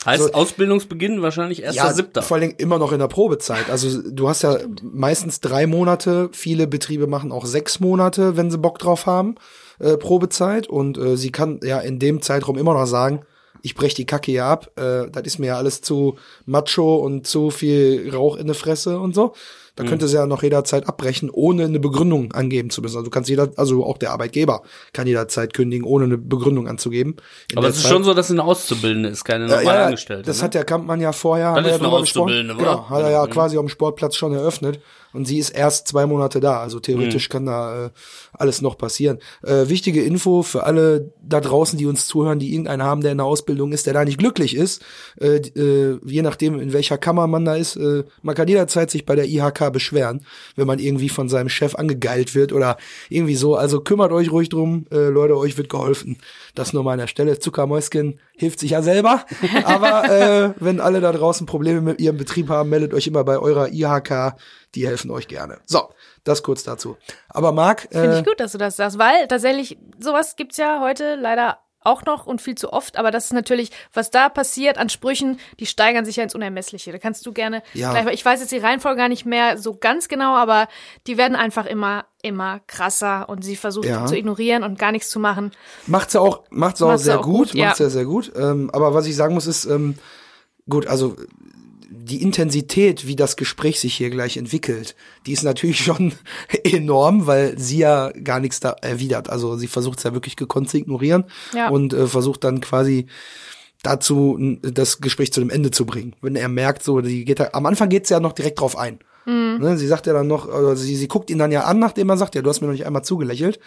Heißt 0.05 0.21
Also- 0.21 0.33
Ausbildungsbeginn 0.33 1.21
wahrscheinlich 1.21 1.61
erster 1.61 1.83
Ja, 1.87 1.93
Siebter. 1.93 2.21
vor 2.21 2.35
allen 2.35 2.47
Dingen 2.49 2.59
immer 2.59 2.77
noch 2.79 2.91
in 2.93 2.99
der 2.99 3.07
Probezeit. 3.07 3.69
Also 3.69 4.01
du 4.09 4.29
hast 4.29 4.43
ja 4.43 4.57
meistens 4.81 5.41
drei 5.41 5.67
Monate, 5.67 6.29
viele 6.31 6.67
Betriebe 6.67 7.05
machen 7.07 7.31
auch 7.31 7.45
sechs 7.45 7.79
Monate, 7.79 8.37
wenn 8.37 8.49
sie 8.49 8.57
Bock 8.57 8.79
drauf 8.79 9.05
haben, 9.05 9.35
äh, 9.79 9.97
Probezeit. 9.97 10.67
Und 10.67 10.97
äh, 10.97 11.17
sie 11.17 11.31
kann 11.31 11.59
ja 11.63 11.79
in 11.79 11.99
dem 11.99 12.21
Zeitraum 12.21 12.57
immer 12.57 12.73
noch 12.73 12.85
sagen, 12.85 13.21
ich 13.61 13.75
brech 13.75 13.93
die 13.93 14.05
Kacke 14.05 14.31
hier 14.31 14.45
ab, 14.45 14.71
äh, 14.77 15.09
das 15.11 15.23
ist 15.25 15.37
mir 15.39 15.47
ja 15.47 15.57
alles 15.57 15.81
zu 15.81 16.15
macho 16.45 16.95
und 16.95 17.27
zu 17.27 17.49
viel 17.51 18.09
Rauch 18.13 18.37
in 18.37 18.45
der 18.47 18.55
Fresse 18.55 18.99
und 18.99 19.13
so. 19.13 19.33
Da 19.79 19.85
könnte 19.85 20.07
sie 20.07 20.15
ja 20.17 20.25
noch 20.25 20.43
jederzeit 20.43 20.87
abbrechen, 20.87 21.29
ohne 21.31 21.63
eine 21.63 21.79
Begründung 21.79 22.33
angeben 22.33 22.69
zu 22.69 22.81
müssen. 22.81 22.97
Also 22.97 23.05
du 23.05 23.11
kannst 23.11 23.29
jeder, 23.29 23.49
also 23.55 23.85
auch 23.85 23.97
der 23.97 24.11
Arbeitgeber 24.11 24.61
kann 24.93 25.07
jederzeit 25.07 25.53
kündigen, 25.53 25.85
ohne 25.87 26.03
eine 26.05 26.17
Begründung 26.17 26.67
anzugeben. 26.67 27.15
In 27.51 27.57
Aber 27.57 27.69
es 27.69 27.77
ist 27.77 27.83
Zeit- 27.83 27.91
schon 27.93 28.03
so, 28.03 28.13
dass 28.13 28.29
eine 28.29 28.43
Auszubildende 28.43 29.09
ist, 29.09 29.23
keine 29.23 29.47
ja, 29.47 29.55
normale 29.57 29.77
ja, 29.79 29.85
Angestellte. 29.85 30.23
Das 30.23 30.37
ne? 30.39 30.43
hat 30.43 30.53
der 30.53 30.65
Kampmann 30.65 30.99
ja 30.99 31.13
vorher 31.13 31.53
wir 31.55 31.61
ist 31.61 31.67
ja 31.67 31.73
eine 31.75 31.83
drüber 31.83 32.01
gesprochen. 32.01 32.23
Auszubildende, 32.29 32.55
Genau, 32.55 32.89
hat 32.89 33.01
er 33.03 33.09
ja 33.11 33.25
Mhm. 33.25 33.29
quasi 33.29 33.55
dem 33.55 33.69
Sportplatz 33.69 34.15
schon 34.17 34.33
eröffnet. 34.33 34.81
Und 35.13 35.25
sie 35.25 35.37
ist 35.39 35.49
erst 35.49 35.87
zwei 35.87 36.05
Monate 36.05 36.39
da. 36.39 36.59
Also 36.59 36.79
theoretisch 36.79 37.27
Mhm. 37.29 37.31
kann 37.31 37.45
da 37.45 37.85
äh, 37.85 37.89
alles 38.33 38.61
noch 38.61 38.77
passieren. 38.77 39.19
Äh, 39.43 39.67
wichtige 39.69 40.03
Info 40.03 40.43
für 40.43 40.63
alle 40.63 41.11
da 41.21 41.41
draußen, 41.41 41.77
die 41.77 41.85
uns 41.85 42.07
zuhören, 42.07 42.39
die 42.39 42.51
irgendeinen 42.51 42.83
haben, 42.83 43.01
der 43.01 43.11
in 43.11 43.17
der 43.17 43.25
Ausbildung 43.25 43.71
ist, 43.71 43.85
der 43.85 43.93
da 43.93 44.05
nicht 44.05 44.17
glücklich 44.19 44.55
ist. 44.55 44.83
Äh, 45.19 45.37
äh, 45.37 45.99
je 46.05 46.21
nachdem, 46.21 46.59
in 46.59 46.73
welcher 46.73 46.97
Kammer 46.97 47.27
man 47.27 47.45
da 47.45 47.55
ist, 47.55 47.75
äh, 47.75 48.03
man 48.21 48.35
kann 48.35 48.47
jederzeit 48.47 48.91
sich 48.91 49.05
bei 49.05 49.15
der 49.15 49.27
IHK 49.27 49.71
beschweren, 49.71 50.25
wenn 50.55 50.67
man 50.67 50.79
irgendwie 50.79 51.09
von 51.09 51.29
seinem 51.29 51.49
Chef 51.49 51.75
angegeilt 51.75 52.35
wird 52.35 52.53
oder 52.53 52.77
irgendwie 53.09 53.35
so. 53.35 53.55
Also 53.55 53.81
kümmert 53.81 54.11
euch 54.11 54.31
ruhig 54.31 54.49
drum, 54.49 54.85
äh, 54.91 55.07
Leute, 55.09 55.37
euch 55.37 55.57
wird 55.57 55.69
geholfen. 55.69 56.17
Das 56.55 56.73
nur 56.73 56.83
mal 56.83 56.93
an 56.93 56.99
der 56.99 57.07
Stelle. 57.07 57.39
Zuckermäuschen 57.39 58.19
hilft 58.39 58.59
sich 58.59 58.71
ja 58.71 58.81
selber. 58.81 59.25
Aber 59.65 60.09
äh, 60.09 60.53
wenn 60.59 60.79
alle 60.79 61.01
da 61.01 61.11
draußen 61.11 61.45
Probleme 61.45 61.81
mit 61.81 61.99
ihrem 61.99 62.17
Betrieb 62.17 62.49
haben, 62.49 62.69
meldet 62.69 62.93
euch 62.93 63.05
immer 63.05 63.23
bei 63.23 63.37
eurer 63.37 63.69
IHK. 63.69 64.35
Die 64.75 64.87
helfen 64.87 65.11
euch 65.11 65.27
gerne. 65.27 65.59
So, 65.65 65.89
das 66.23 66.41
kurz 66.41 66.63
dazu. 66.63 66.97
Aber 67.27 67.51
Marc, 67.51 67.87
Finde 67.91 68.15
äh, 68.15 68.19
ich 68.19 68.25
gut, 68.25 68.39
dass 68.39 68.53
du 68.53 68.57
das 68.57 68.77
sagst, 68.77 68.97
weil 68.97 69.27
tatsächlich 69.27 69.77
sowas 69.99 70.35
gibt's 70.35 70.57
ja 70.57 70.79
heute 70.81 71.15
leider 71.15 71.59
auch 71.81 72.03
noch 72.05 72.25
und 72.25 72.41
viel 72.41 72.55
zu 72.55 72.73
oft, 72.73 72.97
aber 72.97 73.09
das 73.11 73.25
ist 73.25 73.33
natürlich, 73.33 73.71
was 73.93 74.11
da 74.11 74.29
passiert 74.29 74.77
an 74.77 74.89
Sprüchen, 74.89 75.39
die 75.59 75.65
steigern 75.65 76.03
sich 76.05 76.17
ja 76.17 76.23
ins 76.23 76.35
Unermessliche. 76.35 76.91
Da 76.91 76.97
kannst 76.97 77.25
du 77.25 77.31
gerne, 77.31 77.63
Ja. 77.73 77.91
gleich, 77.91 78.13
ich 78.13 78.25
weiß 78.25 78.41
jetzt 78.41 78.51
die 78.51 78.57
Reihenfolge 78.57 78.97
gar 78.97 79.09
nicht 79.09 79.25
mehr 79.25 79.57
so 79.57 79.75
ganz 79.75 80.07
genau, 80.09 80.35
aber 80.35 80.67
die 81.07 81.17
werden 81.17 81.35
einfach 81.35 81.65
immer, 81.65 82.05
immer 82.21 82.59
krasser 82.67 83.29
und 83.29 83.43
sie 83.43 83.55
versucht 83.55 83.85
Ja. 83.87 84.05
zu 84.05 84.17
ignorieren 84.17 84.63
und 84.63 84.77
gar 84.77 84.91
nichts 84.91 85.09
zu 85.09 85.19
machen. 85.19 85.51
macht's 85.87 86.13
ja 86.13 86.21
auch, 86.21 86.43
macht's 86.49 86.81
auch 86.81 86.87
Macht's 86.89 87.03
sehr 87.03 87.19
auch 87.19 87.23
gut, 87.23 87.49
gut, 87.51 87.55
ja. 87.55 87.67
macht's 87.67 87.79
ja 87.79 87.89
sehr 87.89 88.05
gut. 88.05 88.31
Ähm, 88.35 88.69
aber 88.73 88.93
was 88.93 89.05
ich 89.05 89.15
sagen 89.15 89.33
muss 89.33 89.47
ist, 89.47 89.65
ähm, 89.65 89.95
gut, 90.67 90.85
also 90.87 91.15
die 91.91 92.21
Intensität, 92.21 93.07
wie 93.07 93.15
das 93.15 93.35
Gespräch 93.35 93.79
sich 93.79 93.95
hier 93.95 94.09
gleich 94.09 94.37
entwickelt, 94.37 94.95
die 95.25 95.31
ist 95.33 95.43
natürlich 95.43 95.79
schon 95.83 96.13
enorm, 96.63 97.27
weil 97.27 97.57
sie 97.57 97.79
ja 97.79 98.11
gar 98.11 98.39
nichts 98.39 98.59
da 98.59 98.71
erwidert. 98.81 99.29
Also 99.29 99.57
sie 99.57 99.67
versucht 99.67 99.97
es 99.97 100.03
ja 100.03 100.13
wirklich 100.13 100.35
gekonnt 100.35 100.69
zu 100.69 100.77
ignorieren 100.77 101.25
Ja. 101.53 101.69
und 101.69 101.93
äh, 101.93 102.07
versucht 102.07 102.43
dann 102.43 102.61
quasi 102.61 103.07
dazu 103.81 104.37
das 104.61 104.99
Gespräch 104.99 105.31
zu 105.31 105.41
einem 105.41 105.49
Ende 105.49 105.71
zu 105.71 105.85
bringen. 105.85 106.15
Wenn 106.21 106.35
er 106.35 106.49
merkt, 106.49 106.83
so, 106.83 107.01
die 107.01 107.23
geht 107.25 107.39
da, 107.39 107.49
am 107.53 107.65
Anfang 107.65 107.89
geht's 107.89 108.09
ja 108.09 108.19
noch 108.19 108.33
direkt 108.33 108.59
drauf 108.59 108.77
ein. 108.77 108.99
Ne, 109.59 109.77
sie 109.77 109.87
sagt 109.87 110.07
ja 110.07 110.13
dann 110.13 110.27
noch, 110.27 110.49
also 110.49 110.73
sie, 110.75 110.95
sie 110.95 111.07
guckt 111.07 111.29
ihn 111.29 111.37
dann 111.37 111.51
ja 111.51 111.63
an, 111.65 111.77
nachdem 111.79 112.09
er 112.09 112.17
sagt, 112.17 112.35
ja, 112.35 112.41
du 112.41 112.49
hast 112.49 112.61
mir 112.61 112.67
noch 112.67 112.73
nicht 112.73 112.85
einmal 112.87 113.03
zugelächelt 113.03 113.59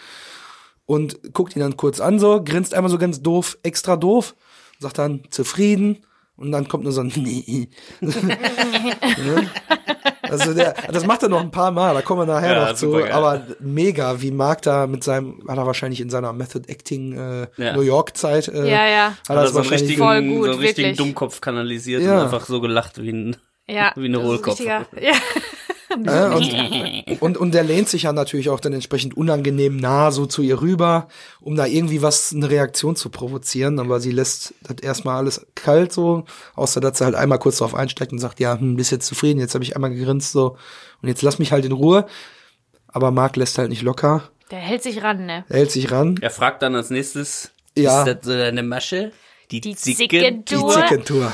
und 0.85 1.33
guckt 1.33 1.55
ihn 1.55 1.61
dann 1.61 1.77
kurz 1.77 1.99
an, 2.01 2.19
so, 2.19 2.43
grinst 2.43 2.73
einmal 2.73 2.91
so 2.91 2.97
ganz 2.97 3.21
doof, 3.21 3.57
extra 3.63 3.95
doof, 3.95 4.35
sagt 4.79 4.97
dann 4.97 5.23
zufrieden 5.29 5.99
und 6.37 6.51
dann 6.51 6.67
kommt 6.67 6.83
nur 6.83 6.93
so 6.93 7.01
ein 7.01 7.07
Nee. 7.15 7.69
Ne? 8.01 9.49
Also 10.23 10.53
der, 10.53 10.73
das 10.91 11.05
macht 11.05 11.21
er 11.23 11.29
noch 11.29 11.41
ein 11.41 11.51
paar 11.51 11.71
Mal, 11.71 11.93
da 11.93 12.01
kommen 12.01 12.21
wir 12.27 12.33
nachher 12.33 12.55
Ja, 12.55 12.65
noch 12.69 12.75
zu, 12.75 12.87
supergeil. 12.91 13.11
aber 13.11 13.41
mega, 13.59 14.21
wie 14.21 14.31
Mark 14.31 14.61
da 14.63 14.87
mit 14.87 15.03
seinem, 15.03 15.43
hat 15.47 15.57
er 15.57 15.65
wahrscheinlich 15.67 16.01
in 16.01 16.09
seiner 16.09 16.33
Method 16.33 16.67
Acting 16.71 17.13
äh, 17.13 17.47
Ja. 17.57 17.73
New 17.75 17.81
York 17.81 18.17
Zeit, 18.17 18.47
äh, 18.47 18.69
Ja, 18.69 18.87
ja. 18.87 19.05
hat 19.27 19.29
er 19.29 19.35
das 19.35 19.51
so 19.51 19.59
einen 19.59 19.69
wahrscheinlich 19.69 19.81
richtigen, 19.99 20.01
Voll 20.03 20.21
gut, 20.23 20.45
so 20.45 20.51
einen 20.53 20.59
richtigen. 20.61 20.95
Dummkopf 20.95 21.41
kanalisiert 21.41 22.01
Ja. 22.01 22.15
und 22.17 22.23
einfach 22.23 22.45
so 22.45 22.61
gelacht 22.61 23.01
wie 23.01 23.11
ein, 23.11 23.35
Ja. 23.67 23.91
wie 23.95 24.05
eine 24.05 24.21
Hohlkopf. 24.23 24.59
richtiger- 24.59 24.87
Ja. 24.99 25.11
Ja, 26.05 26.31
und, 26.33 27.21
und, 27.21 27.37
und 27.37 27.53
der 27.53 27.63
lehnt 27.63 27.89
sich 27.89 28.03
ja 28.03 28.13
natürlich 28.13 28.49
auch 28.49 28.59
dann 28.59 28.73
entsprechend 28.73 29.15
unangenehm 29.15 29.77
nah 29.77 30.11
so 30.11 30.25
zu 30.25 30.41
ihr 30.41 30.61
rüber, 30.61 31.07
um 31.41 31.55
da 31.55 31.65
irgendwie 31.65 32.01
was, 32.01 32.33
eine 32.33 32.49
Reaktion 32.49 32.95
zu 32.95 33.09
provozieren. 33.09 33.79
Aber 33.79 33.99
sie 33.99 34.11
lässt 34.11 34.53
das 34.63 34.77
erstmal 34.81 35.17
alles 35.17 35.45
kalt 35.55 35.91
so, 35.93 36.25
außer 36.55 36.79
dass 36.81 36.97
sie 36.97 37.05
halt 37.05 37.15
einmal 37.15 37.39
kurz 37.39 37.57
drauf 37.57 37.75
einsteigt 37.75 38.11
und 38.11 38.19
sagt, 38.19 38.39
ja, 38.39 38.59
hm, 38.59 38.75
bist 38.75 38.91
jetzt 38.91 39.05
zufrieden, 39.07 39.39
jetzt 39.39 39.53
habe 39.53 39.63
ich 39.63 39.75
einmal 39.75 39.93
gegrinst 39.93 40.31
so 40.31 40.57
und 41.01 41.09
jetzt 41.09 41.21
lass 41.21 41.39
mich 41.39 41.51
halt 41.51 41.65
in 41.65 41.71
Ruhe. 41.71 42.05
Aber 42.87 43.11
Marc 43.11 43.35
lässt 43.37 43.57
halt 43.57 43.69
nicht 43.69 43.81
locker, 43.81 44.29
Der 44.51 44.59
hält 44.59 44.83
sich 44.83 45.01
ran, 45.03 45.25
ne? 45.25 45.45
er 45.49 45.57
hält 45.57 45.71
sich 45.71 45.91
ran. 45.91 46.17
Er 46.21 46.29
fragt 46.29 46.61
dann 46.61 46.75
als 46.75 46.89
nächstes, 46.91 47.51
Ja. 47.77 48.03
ist 48.03 48.07
das 48.07 48.25
so 48.25 48.31
deine 48.37 48.61
Masche? 48.63 49.11
Die, 49.51 49.61
Die 49.61 49.75
Zicke? 49.75 50.31
Die 50.31 50.55
Zickentour. 50.55 51.33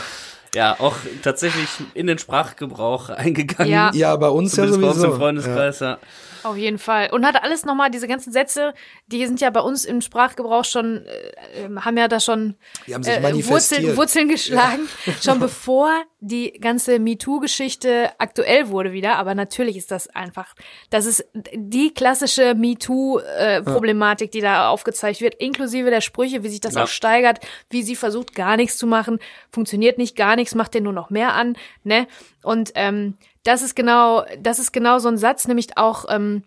Ja, 0.55 0.79
auch 0.79 0.95
tatsächlich 1.23 1.69
in 1.93 2.07
den 2.07 2.17
Sprachgebrauch 2.17 3.09
eingegangen. 3.09 3.71
Ja. 3.71 3.91
Ja, 3.93 4.15
bei 4.15 4.29
uns 4.29 4.55
ja 4.55 4.63
Zumindest 4.65 4.81
bei 4.81 4.87
uns 4.87 4.95
sowieso. 4.97 5.13
im 5.13 5.19
Freundeskreis, 5.19 5.79
ja. 5.79 5.97
Auf 6.43 6.57
jeden 6.57 6.77
Fall. 6.77 7.09
Und 7.11 7.25
hat 7.25 7.43
alles 7.43 7.65
nochmal, 7.65 7.89
diese 7.91 8.07
ganzen 8.07 8.31
Sätze, 8.31 8.73
die 9.07 9.25
sind 9.25 9.41
ja 9.41 9.49
bei 9.49 9.61
uns 9.61 9.85
im 9.85 10.01
Sprachgebrauch 10.01 10.65
schon, 10.65 11.05
äh, 11.05 11.65
äh, 11.65 11.75
haben 11.81 11.97
ja 11.97 12.07
da 12.07 12.19
schon 12.19 12.55
Die 12.87 12.93
haben 12.95 13.03
sich 13.03 13.13
äh. 13.13 13.47
Wurzeln, 13.47 13.97
Wurzeln 13.97 14.29
geschlagen, 14.29 14.87
schon 15.21 15.39
bevor 15.39 15.91
die 16.21 16.51
ganze 16.59 16.99
MeToo-Geschichte 16.99 18.11
aktuell 18.17 18.69
wurde 18.69 18.91
wieder. 18.91 19.15
Aber 19.17 19.35
natürlich 19.35 19.77
ist 19.77 19.91
das 19.91 20.07
einfach, 20.09 20.53
das 20.89 21.05
ist 21.05 21.25
die 21.53 21.93
klassische 21.93 22.55
MeToo-Problematik, 22.55 24.31
die 24.31 24.41
da 24.41 24.69
aufgezeigt 24.69 25.21
wird, 25.21 25.35
inklusive 25.35 25.89
der 25.89 26.01
Sprüche, 26.01 26.43
wie 26.43 26.49
sich 26.49 26.61
das 26.61 26.75
Ja. 26.75 26.83
auch 26.83 26.87
steigert, 26.87 27.39
wie 27.69 27.83
sie 27.83 27.95
versucht, 27.95 28.35
gar 28.35 28.57
nichts 28.57 28.77
zu 28.77 28.87
machen, 28.87 29.19
funktioniert 29.51 29.97
nicht, 29.97 30.15
gar 30.15 30.35
nichts, 30.35 30.55
macht 30.55 30.73
den 30.73 30.83
nur 30.83 30.93
noch 30.93 31.09
mehr 31.09 31.33
an, 31.33 31.57
ne? 31.83 32.07
Und 32.43 32.71
ähm, 32.75 33.15
das 33.43 33.61
ist 33.61 33.75
genau, 33.75 34.25
das 34.39 34.59
ist 34.59 34.71
genau 34.71 34.99
so 34.99 35.07
ein 35.07 35.17
Satz, 35.17 35.47
nämlich 35.47 35.77
auch, 35.77 36.05
ähm, 36.09 36.43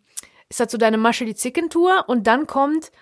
ist 0.48 0.60
dazu 0.60 0.78
deine 0.78 0.98
Masche 0.98 1.24
die 1.24 1.34
Zickentour 1.34 2.04
und 2.08 2.26
dann 2.26 2.46
kommt, 2.46 2.92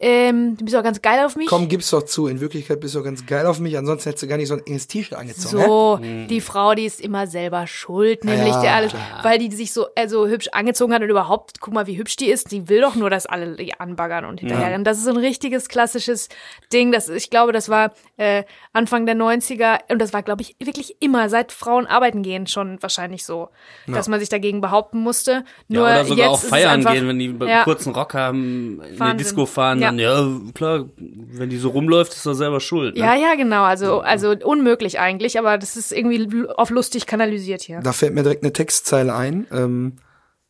ähm, 0.00 0.56
du 0.56 0.64
bist 0.64 0.76
auch 0.76 0.82
ganz 0.84 1.02
geil 1.02 1.24
auf 1.24 1.34
mich. 1.34 1.48
Komm, 1.48 1.68
gib's 1.68 1.90
doch 1.90 2.04
zu. 2.04 2.28
In 2.28 2.40
Wirklichkeit 2.40 2.78
bist 2.78 2.94
du 2.94 3.02
ganz 3.02 3.26
geil 3.26 3.46
auf 3.46 3.58
mich. 3.58 3.76
Ansonsten 3.76 4.10
hättest 4.10 4.22
du 4.22 4.28
gar 4.28 4.36
nicht 4.36 4.46
so 4.46 4.54
ein 4.54 4.64
enges 4.64 4.86
T-Shirt 4.86 5.18
angezogen. 5.18 5.58
hä? 5.58 5.66
So, 5.66 6.26
die 6.28 6.40
Frau, 6.40 6.74
die 6.74 6.84
ist 6.84 7.00
immer 7.00 7.26
selber 7.26 7.66
schuld, 7.66 8.24
nämlich 8.24 8.54
Ja, 8.54 8.62
der 8.62 8.74
alles, 8.74 8.94
weil 9.22 9.38
die 9.38 9.50
sich 9.54 9.72
so 9.72 9.86
also 9.96 10.28
hübsch 10.28 10.48
angezogen 10.52 10.94
hat 10.94 11.02
und 11.02 11.10
überhaupt, 11.10 11.60
guck 11.60 11.74
mal, 11.74 11.88
wie 11.88 11.98
hübsch 11.98 12.14
die 12.14 12.30
ist. 12.30 12.52
Die 12.52 12.68
will 12.68 12.80
doch 12.80 12.94
nur, 12.94 13.10
dass 13.10 13.26
alle 13.26 13.56
die 13.56 13.78
anbaggern 13.78 14.24
und 14.24 14.38
hinterherrennen. 14.38 14.84
Das 14.84 14.98
ist 14.98 15.04
so 15.04 15.10
ein 15.10 15.16
richtiges 15.16 15.68
klassisches 15.68 16.28
Ding. 16.72 16.92
Das, 16.92 17.08
ich 17.08 17.28
glaube, 17.28 17.52
das 17.52 17.68
war 17.68 17.92
äh, 18.18 18.44
Anfang 18.72 19.04
der 19.04 19.16
90er 19.16 19.80
und 19.90 19.98
das 20.00 20.12
war, 20.12 20.22
glaube 20.22 20.42
ich, 20.42 20.54
wirklich 20.60 20.96
immer 21.00 21.28
seit 21.28 21.50
Frauen 21.50 21.86
arbeiten 21.86 22.22
gehen 22.22 22.46
schon 22.46 22.80
wahrscheinlich 22.80 23.24
so, 23.24 23.48
dass 23.86 24.08
man 24.08 24.20
sich 24.20 24.28
dagegen 24.28 24.60
behaupten 24.60 25.00
musste. 25.00 25.44
Nur 25.66 25.88
ja, 25.88 25.94
oder 25.94 26.04
sogar 26.04 26.30
jetzt 26.30 26.44
auch 26.44 26.48
feiern 26.48 26.70
einfach, 26.70 26.92
gehen, 26.92 27.08
wenn 27.08 27.18
die 27.18 27.34
ja. 27.46 27.64
kurzen 27.64 27.92
Rock 27.92 28.14
haben, 28.14 28.80
in 28.82 28.92
die 28.94 29.00
Wahnsinn. 29.00 29.18
Disco 29.18 29.46
fahren, 29.46 29.80
dann, 29.88 29.98
ja, 29.98 30.26
klar, 30.54 30.86
wenn 30.96 31.50
die 31.50 31.58
so 31.58 31.70
rumläuft, 31.70 32.12
ist 32.12 32.26
er 32.26 32.34
selber 32.34 32.60
schuld. 32.60 32.96
Ne? 32.96 33.00
Ja, 33.00 33.14
ja, 33.14 33.34
genau. 33.34 33.64
Also, 33.64 34.00
also 34.00 34.34
unmöglich 34.44 34.98
eigentlich, 34.98 35.38
aber 35.38 35.58
das 35.58 35.76
ist 35.76 35.92
irgendwie 35.92 36.48
auf 36.48 36.70
lustig 36.70 37.06
kanalisiert 37.06 37.62
hier. 37.62 37.80
Da 37.80 37.92
fällt 37.92 38.14
mir 38.14 38.22
direkt 38.22 38.42
eine 38.42 38.52
Textzeile 38.52 39.14
ein. 39.14 39.46
Ähm, 39.52 39.92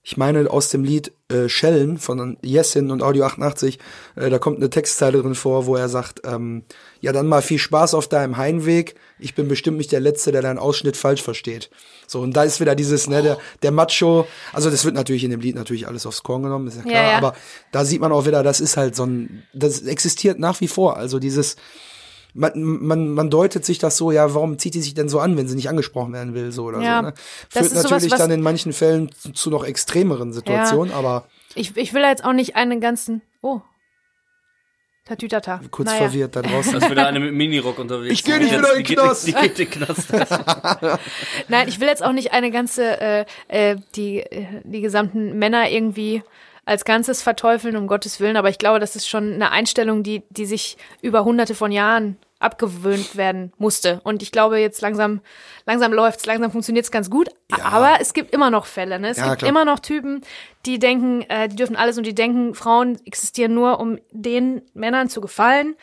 ich 0.03 0.17
meine 0.17 0.51
aus 0.51 0.71
dem 0.71 0.85
Lied 0.85 1.13
äh, 1.31 1.49
Schellen 1.49 1.99
von 1.99 2.39
Jessin 2.43 2.91
und 2.91 3.03
Audio 3.03 3.25
88, 3.27 3.79
äh, 4.17 4.31
da 4.31 4.39
kommt 4.39 4.57
eine 4.57 4.71
Textzeile 4.71 5.21
drin 5.21 5.35
vor, 5.35 5.67
wo 5.67 5.77
er 5.77 5.89
sagt, 5.89 6.23
ähm, 6.25 6.63
ja 7.01 7.13
dann 7.13 7.27
mal 7.27 7.43
viel 7.43 7.59
Spaß 7.59 7.95
auf 7.95 8.09
deinem 8.09 8.37
Heimweg, 8.37 8.95
ich 9.19 9.35
bin 9.35 9.49
bestimmt 9.49 9.79
nicht 9.79 9.93
der 9.93 10.01
Letzte, 10.01 10.33
der 10.33 10.43
deinen 10.43 10.59
Ausschnitt 10.59 10.97
falsch 10.97 11.23
versteht. 11.23 11.71
So, 12.07 12.21
und 12.21 12.33
da 12.35 12.43
ist 12.45 12.61
wieder 12.61 12.75
dieses, 12.75 13.09
ne, 13.09 13.23
der, 13.23 13.39
der 13.63 13.71
Macho, 13.73 14.27
also 14.53 14.71
das 14.71 14.85
wird 14.85 14.95
natürlich 14.95 15.25
in 15.25 15.31
dem 15.31 15.41
Lied 15.41 15.57
natürlich 15.57 15.87
alles 15.87 16.07
aufs 16.07 16.23
Korn 16.23 16.43
genommen, 16.43 16.67
ist 16.69 16.77
ja 16.77 16.83
klar, 16.83 16.95
Ja, 16.95 17.11
ja. 17.13 17.17
aber 17.19 17.35
da 17.73 17.85
sieht 17.85 18.01
man 18.01 18.13
auch 18.13 18.27
wieder, 18.27 18.43
das 18.43 18.61
ist 18.61 18.77
halt 18.77 18.97
so 18.97 19.05
ein, 19.05 19.43
das 19.53 19.83
existiert 19.83 20.39
nach 20.39 20.61
wie 20.61 20.69
vor, 20.69 20.97
also 20.97 21.19
dieses, 21.19 21.57
man, 22.35 22.53
man, 22.63 23.09
man 23.11 23.31
deutet 23.31 23.65
sich 23.65 23.79
das 23.79 23.97
so, 23.97 24.11
ja, 24.13 24.35
warum 24.35 24.59
zieht 24.59 24.75
die 24.75 24.81
sich 24.83 24.95
denn 24.95 25.09
so 25.09 25.19
an, 25.19 25.37
wenn 25.37 25.49
sie 25.49 25.57
nicht 25.57 25.69
angesprochen 25.69 26.13
werden 26.13 26.35
will, 26.35 26.53
so 26.53 26.65
oder 26.65 26.81
Ja, 26.81 26.99
so. 26.99 27.03
Ne? 27.07 27.15
Führt 27.51 27.71
sowas, 27.71 27.83
natürlich 27.91 28.13
was- 28.13 28.19
dann 28.19 28.31
in 28.31 28.43
manchen 28.43 28.73
Fällen 28.73 29.11
zu, 29.13 29.33
zu 29.33 29.51
noch 29.51 29.65
extremeren 29.65 30.33
Situationen, 30.33 30.93
aber 30.93 31.27
Ich, 31.55 31.77
ich 31.77 31.95
will 31.95 32.03
da 32.03 32.11
jetzt 32.11 32.25
auch 32.25 32.33
nicht 32.35 32.55
einen 32.57 32.81
ganzen. 32.81 33.23
Oh. 33.41 33.61
Tatütata. 35.09 35.61
kurz 35.71 35.89
naja. 35.89 36.03
verwirrt 36.03 36.37
da 36.37 36.43
draußen. 36.43 36.73
Da 36.73 36.79
ist 36.79 36.91
wieder 36.91 37.07
eine 37.07 37.19
mit 37.21 37.33
Minirock 37.33 37.79
unterwegs. 37.79 38.13
Ich 38.13 38.25
geh 38.25 38.39
Die 38.39 38.45
nicht 38.45 38.59
wieder 38.59 38.75
in 38.75 38.85
die 38.85 38.95
den 38.95 39.03
Knast. 39.03 39.27
Die 39.27 39.33
in 39.33 39.55
den 39.55 39.71
Knast. 39.71 40.13
Nein, 41.49 41.69
ich 41.69 41.81
will 41.81 41.89
jetzt 41.89 42.05
auch 42.05 42.13
nicht 42.13 42.33
eine 42.33 42.51
ganze, 42.51 43.01
äh, 43.01 43.25
äh, 43.49 43.77
die, 43.95 44.21
äh, 44.21 44.47
die 44.65 44.83
gesamten 44.83 45.39
Männer 45.39 45.71
irgendwie 45.71 46.23
als 46.67 46.85
Ganzes 46.85 47.23
verteufeln, 47.23 47.77
um 47.77 47.87
Gottes 47.87 48.21
Willen, 48.21 48.37
aber 48.37 48.51
ich 48.51 48.59
glaube, 48.59 48.79
das 48.79 48.95
ist 48.95 49.09
schon 49.09 49.33
eine 49.33 49.51
Einstellung, 49.51 50.03
die, 50.03 50.23
die 50.29 50.45
sich 50.45 50.77
über 51.01 51.25
hunderte 51.25 51.55
von 51.55 51.73
Jahren 51.73 52.19
abgewöhnt 52.41 53.17
werden 53.17 53.53
musste. 53.59 54.01
Und 54.05 54.23
ich 54.23 54.31
glaube, 54.33 54.59
jetzt 54.59 54.81
langsam, 54.81 55.21
langsam 55.67 55.93
läuft's, 55.93 56.25
langsam 56.27 56.51
funktioniert's 56.51 56.91
ganz 56.91 57.11
gut. 57.11 57.29
Aber 57.63 57.97
es 58.01 58.13
gibt 58.15 58.33
immer 58.33 58.51
noch 58.51 58.67
Fälle, 58.67 58.99
ne? 59.01 59.09
Es 59.11 59.17
Ja, 59.19 59.29
gibt 59.31 59.39
klar. 59.41 59.49
immer 59.49 59.65
noch 59.65 59.81
Typen, 59.81 60.23
die 60.67 60.79
denken, 60.79 61.23
äh, 61.29 61.49
die 61.49 61.57
dürfen 61.57 61.77
alles 61.77 61.99
und 61.99 62.05
die 62.07 62.15
denken, 62.15 62.55
Frauen 62.55 62.99
existieren 63.05 63.55
nur, 63.55 63.81
um 63.81 63.99
den 64.13 64.63
Männern 64.75 65.09
zu 65.09 65.21
gefallen. 65.21 65.75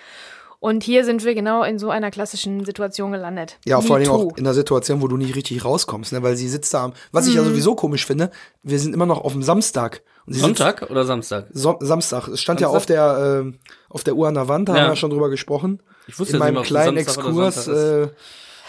Und 0.61 0.83
hier 0.83 1.05
sind 1.05 1.23
wir 1.23 1.35
genau 1.35 1.63
in 1.63 1.77
so 1.77 1.91
einer 1.91 2.09
klassischen 2.09 2.65
Situation 2.65 3.11
gelandet. 3.11 3.59
Ja, 3.65 3.81
vor 3.81 3.97
allem 3.97 4.09
auch 4.09 4.35
in 4.37 4.45
einer 4.45 4.53
Situation, 4.55 5.01
wo 5.01 5.07
du 5.07 5.15
nicht 5.17 5.35
richtig 5.35 5.63
rauskommst, 5.63 6.11
ne? 6.13 6.23
weil 6.23 6.35
sie 6.37 6.47
sitzt 6.47 6.73
da 6.73 6.85
am, 6.85 6.93
was 7.11 7.27
ich 7.27 7.35
ja 7.35 7.41
Mhm. 7.43 7.47
sowieso 7.49 7.75
komisch 7.75 8.05
finde, 8.05 8.31
wir 8.63 8.79
sind 8.79 8.93
immer 8.95 9.05
noch 9.05 9.23
auf 9.23 9.33
dem 9.33 9.43
Samstag. 9.43 10.01
Sie 10.27 10.33
sitzt- 10.33 10.43
Sonntag 10.57 10.89
oder 10.89 11.05
Samstag? 11.05 11.45
So, 11.53 11.77
Samstag. 11.81 12.27
Es 12.29 12.41
stand 12.41 12.59
ja 12.59 12.67
Samstag? 12.71 12.77
auf 12.77 12.85
der, 13.17 13.43
äh, 13.45 13.53
auf 13.89 14.03
der 14.03 14.15
Uhr 14.15 14.27
an 14.27 14.33
der 14.33 14.47
Wand, 14.47 14.69
da 14.69 14.75
Ja. 14.75 14.81
haben 14.83 14.91
wir 14.91 14.95
schon 14.95 15.11
drüber 15.11 15.29
gesprochen. 15.29 15.81
Ich 16.07 16.17
wusste 16.19 16.33
in 16.37 16.39
nicht 16.43 16.53
meinem 16.53 16.61
es 16.61 16.67
kleinen 16.67 16.97
Samstag 17.03 17.25
Exkurs. 17.25 17.65
Sonntag 17.65 18.09
Äh, 18.09 18.09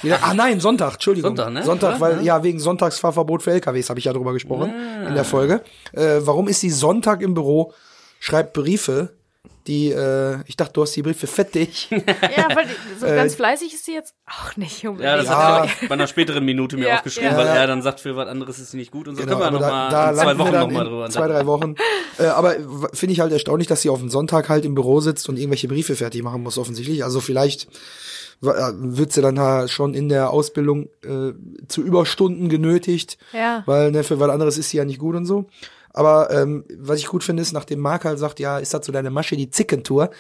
wieder, 0.03 0.19
ah 0.23 0.35
nein, 0.35 0.61
Sonntag, 0.61 0.95
Entschuldigung. 0.95 1.35
Sonntag, 1.37 1.53
ne? 1.55 1.63
Sonntag, 1.65 2.01
weil, 2.01 2.23
ja, 2.23 2.43
wegen 2.43 2.59
Sonntagsfahrverbot 2.61 3.43
für 3.43 3.53
LKWs 3.53 3.89
habe 3.89 3.99
ich 3.99 4.05
ja 4.05 4.13
drüber 4.13 4.35
gesprochen 4.35 4.71
in 5.09 5.15
der 5.15 5.25
Folge. 5.25 5.63
Äh, 5.93 6.19
warum 6.21 6.49
ist 6.49 6.61
sie 6.61 6.69
Sonntag 6.71 7.23
im 7.23 7.33
Büro, 7.33 7.73
schreibt 8.21 8.53
Briefe, 8.53 9.11
die, 9.67 9.91
äh, 9.91 10.39
ich 10.47 10.57
dachte, 10.57 10.73
du 10.75 10.83
hast 10.83 10.95
die 10.97 11.03
Briefe 11.03 11.27
fettig. 11.27 11.89
Ja, 11.91 12.49
weil 12.55 12.67
die- 12.67 13.01
so 13.01 13.07
Äh, 13.07 13.17
ganz 13.17 13.35
fleißig 13.35 13.73
ist 13.75 13.85
sie 13.85 13.93
jetzt 13.95 14.15
auch 14.27 14.57
nicht 14.57 14.87
unbedingt. 14.87 15.05
Ja, 15.11 15.17
das 15.17 15.27
Ja. 15.27 15.61
hat 15.63 15.69
er 15.83 15.89
bei 15.89 15.95
einer 15.95 16.07
späteren 16.07 16.45
Minute 16.45 16.77
mir 16.77 16.89
Ja, 16.89 16.97
aufgeschrieben, 16.97 17.31
ja. 17.33 17.37
weil 17.37 17.47
Ja. 17.47 17.55
er 17.55 17.67
dann 17.67 17.83
sagt, 17.83 18.01
für 18.01 18.17
was 18.17 18.29
anderes 18.29 18.59
ist 18.59 18.71
sie 18.71 18.77
nicht 18.77 18.91
gut 18.91 19.09
und 19.09 19.17
so. 19.17 19.23
Genau, 19.23 19.39
Können 19.39 19.47
wir 19.55 19.61
noch 19.61 19.61
da, 19.61 19.71
mal 19.71 19.91
da 19.91 20.11
in 20.11 20.17
zwei 20.17 20.39
Wochen 20.39 20.53
dann 20.53 20.61
noch 20.69 20.71
mal 20.73 20.81
in 20.85 20.89
drüber. 20.89 21.11
Zwei, 21.11 21.29
drei 21.29 21.47
Wochen. 21.47 21.75
äh, 22.19 22.27
aber 22.27 22.57
finde 22.93 23.13
ich 23.13 23.21
halt 23.21 23.33
erstaunlich, 23.33 23.69
dass 23.69 23.83
sie 23.83 23.91
auf 23.91 23.99
dem 24.01 24.11
Sonntag 24.11 24.49
halt 24.49 24.65
im 24.65 24.75
Büro 24.75 25.01
sitzt 25.01 25.29
und 25.29 25.37
irgendwelche 25.39 25.69
Briefe 25.69 25.97
fertig 25.97 26.23
machen 26.23 26.43
muss, 26.43 26.59
offensichtlich. 26.59 27.05
Also 27.05 27.21
vielleicht 27.21 27.69
äh, 28.43 28.49
wird 28.75 29.13
sie 29.13 29.23
dann 29.23 29.37
da 29.37 29.67
schon 29.67 29.95
in 29.95 30.09
der 30.11 30.31
Ausbildung 30.31 30.91
äh, 31.03 31.33
zu 31.69 31.83
Überstunden 31.83 32.49
genötigt, 32.51 33.17
Ja. 33.33 33.63
weil 33.67 33.91
ne, 33.93 34.05
für 34.05 34.21
was 34.21 34.29
anderes 34.31 34.59
ist 34.59 34.71
sie 34.71 34.77
ja 34.77 34.85
nicht 34.85 34.99
gut 34.99 35.17
und 35.17 35.25
so. 35.27 35.47
Aber 35.97 36.31
ähm, 36.31 36.65
was 36.79 36.99
ich 36.99 37.07
gut 37.07 37.25
finde, 37.25 37.43
ist, 37.43 37.53
nachdem 37.53 37.81
Mark 37.81 38.05
halt 38.05 38.19
sagt, 38.19 38.39
ja, 38.39 38.59
ist 38.59 38.73
das 38.75 38.87
so 38.87 38.93
deine 38.93 39.11
Masche, 39.11 39.35
die 39.37 39.51
Zickentour, 39.51 40.11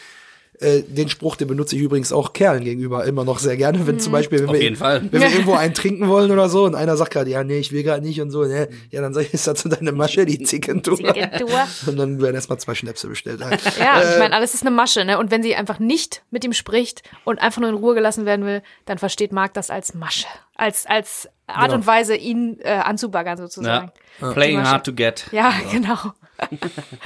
äh, 0.59 0.83
den 0.83 1.11
Spruch, 1.11 1.37
den 1.37 1.49
benutze 1.49 1.77
ich 1.77 1.83
übrigens 1.83 2.12
auch 2.12 2.33
Kerlen 2.33 2.65
gegenüber 2.65 3.05
immer 3.05 3.25
noch 3.27 3.39
sehr 3.41 3.59
gerne, 3.59 3.87
wenn 3.87 4.01
zum 4.01 4.12
Beispiel, 4.12 4.39
wenn 4.41 4.49
Auf 4.49 4.55
wir, 4.55 4.62
jeden 4.62 4.77
Fall. 4.77 5.03
wenn 5.11 5.21
wir 5.21 5.29
irgendwo 5.29 5.53
einen 5.53 5.75
trinken 5.75 6.09
wollen 6.09 6.31
oder 6.31 6.49
so 6.49 6.65
und 6.65 6.75
einer 6.75 6.97
sagt 6.97 7.12
gerade, 7.12 7.29
ja, 7.29 7.45
nee, 7.45 7.59
ich 7.59 7.73
will 7.73 7.83
gerade 7.83 8.03
nicht 8.03 8.23
und 8.23 8.31
so, 8.31 8.43
ne, 8.45 8.69
ja, 8.91 9.03
dann 9.03 9.12
sag 9.12 9.23
ich, 9.23 9.35
ist 9.35 9.47
das 9.47 9.61
so 9.61 9.69
deine 9.69 9.93
Masche, 9.93 10.25
die 10.25 10.43
Zickentour? 10.43 10.97
Zickentour. 10.97 11.69
Und 11.87 11.99
dann 11.99 12.23
werden 12.23 12.35
erstmal 12.35 12.59
zwei 12.59 12.75
Schnäpse 12.75 13.07
bestellt. 13.09 13.45
Halt. 13.45 13.61
Ja, 13.79 14.01
Äh, 14.01 14.15
ich 14.15 14.19
meine, 14.19 14.35
alles 14.35 14.55
ist 14.55 14.62
eine 14.62 14.75
Masche, 14.75 15.05
ne? 15.05 15.19
Und 15.19 15.31
wenn 15.31 15.43
sie 15.43 15.55
einfach 15.55 15.79
nicht 15.79 16.23
mit 16.31 16.43
ihm 16.43 16.55
spricht 16.55 17.03
und 17.25 17.39
einfach 17.39 17.61
nur 17.61 17.69
in 17.69 17.77
Ruhe 17.77 17.95
gelassen 17.95 18.25
werden 18.25 18.47
will, 18.47 18.62
dann 18.87 18.97
versteht 18.97 19.33
Marc 19.33 19.53
das 19.53 19.69
als 19.69 19.93
Masche. 19.93 20.27
Als, 20.55 20.87
als 20.87 21.29
Art 21.46 21.64
Genau. 21.66 21.74
und 21.76 21.87
Weise, 21.87 22.16
ihn 22.16 22.59
äh, 22.61 22.70
anzubaggern 22.72 23.37
sozusagen. 23.37 23.92
Ja. 24.20 24.32
Playing 24.32 24.62
hard 24.64 24.85
to 24.85 24.92
get. 24.92 25.26
Ja, 25.32 25.52
genau. 25.72 25.96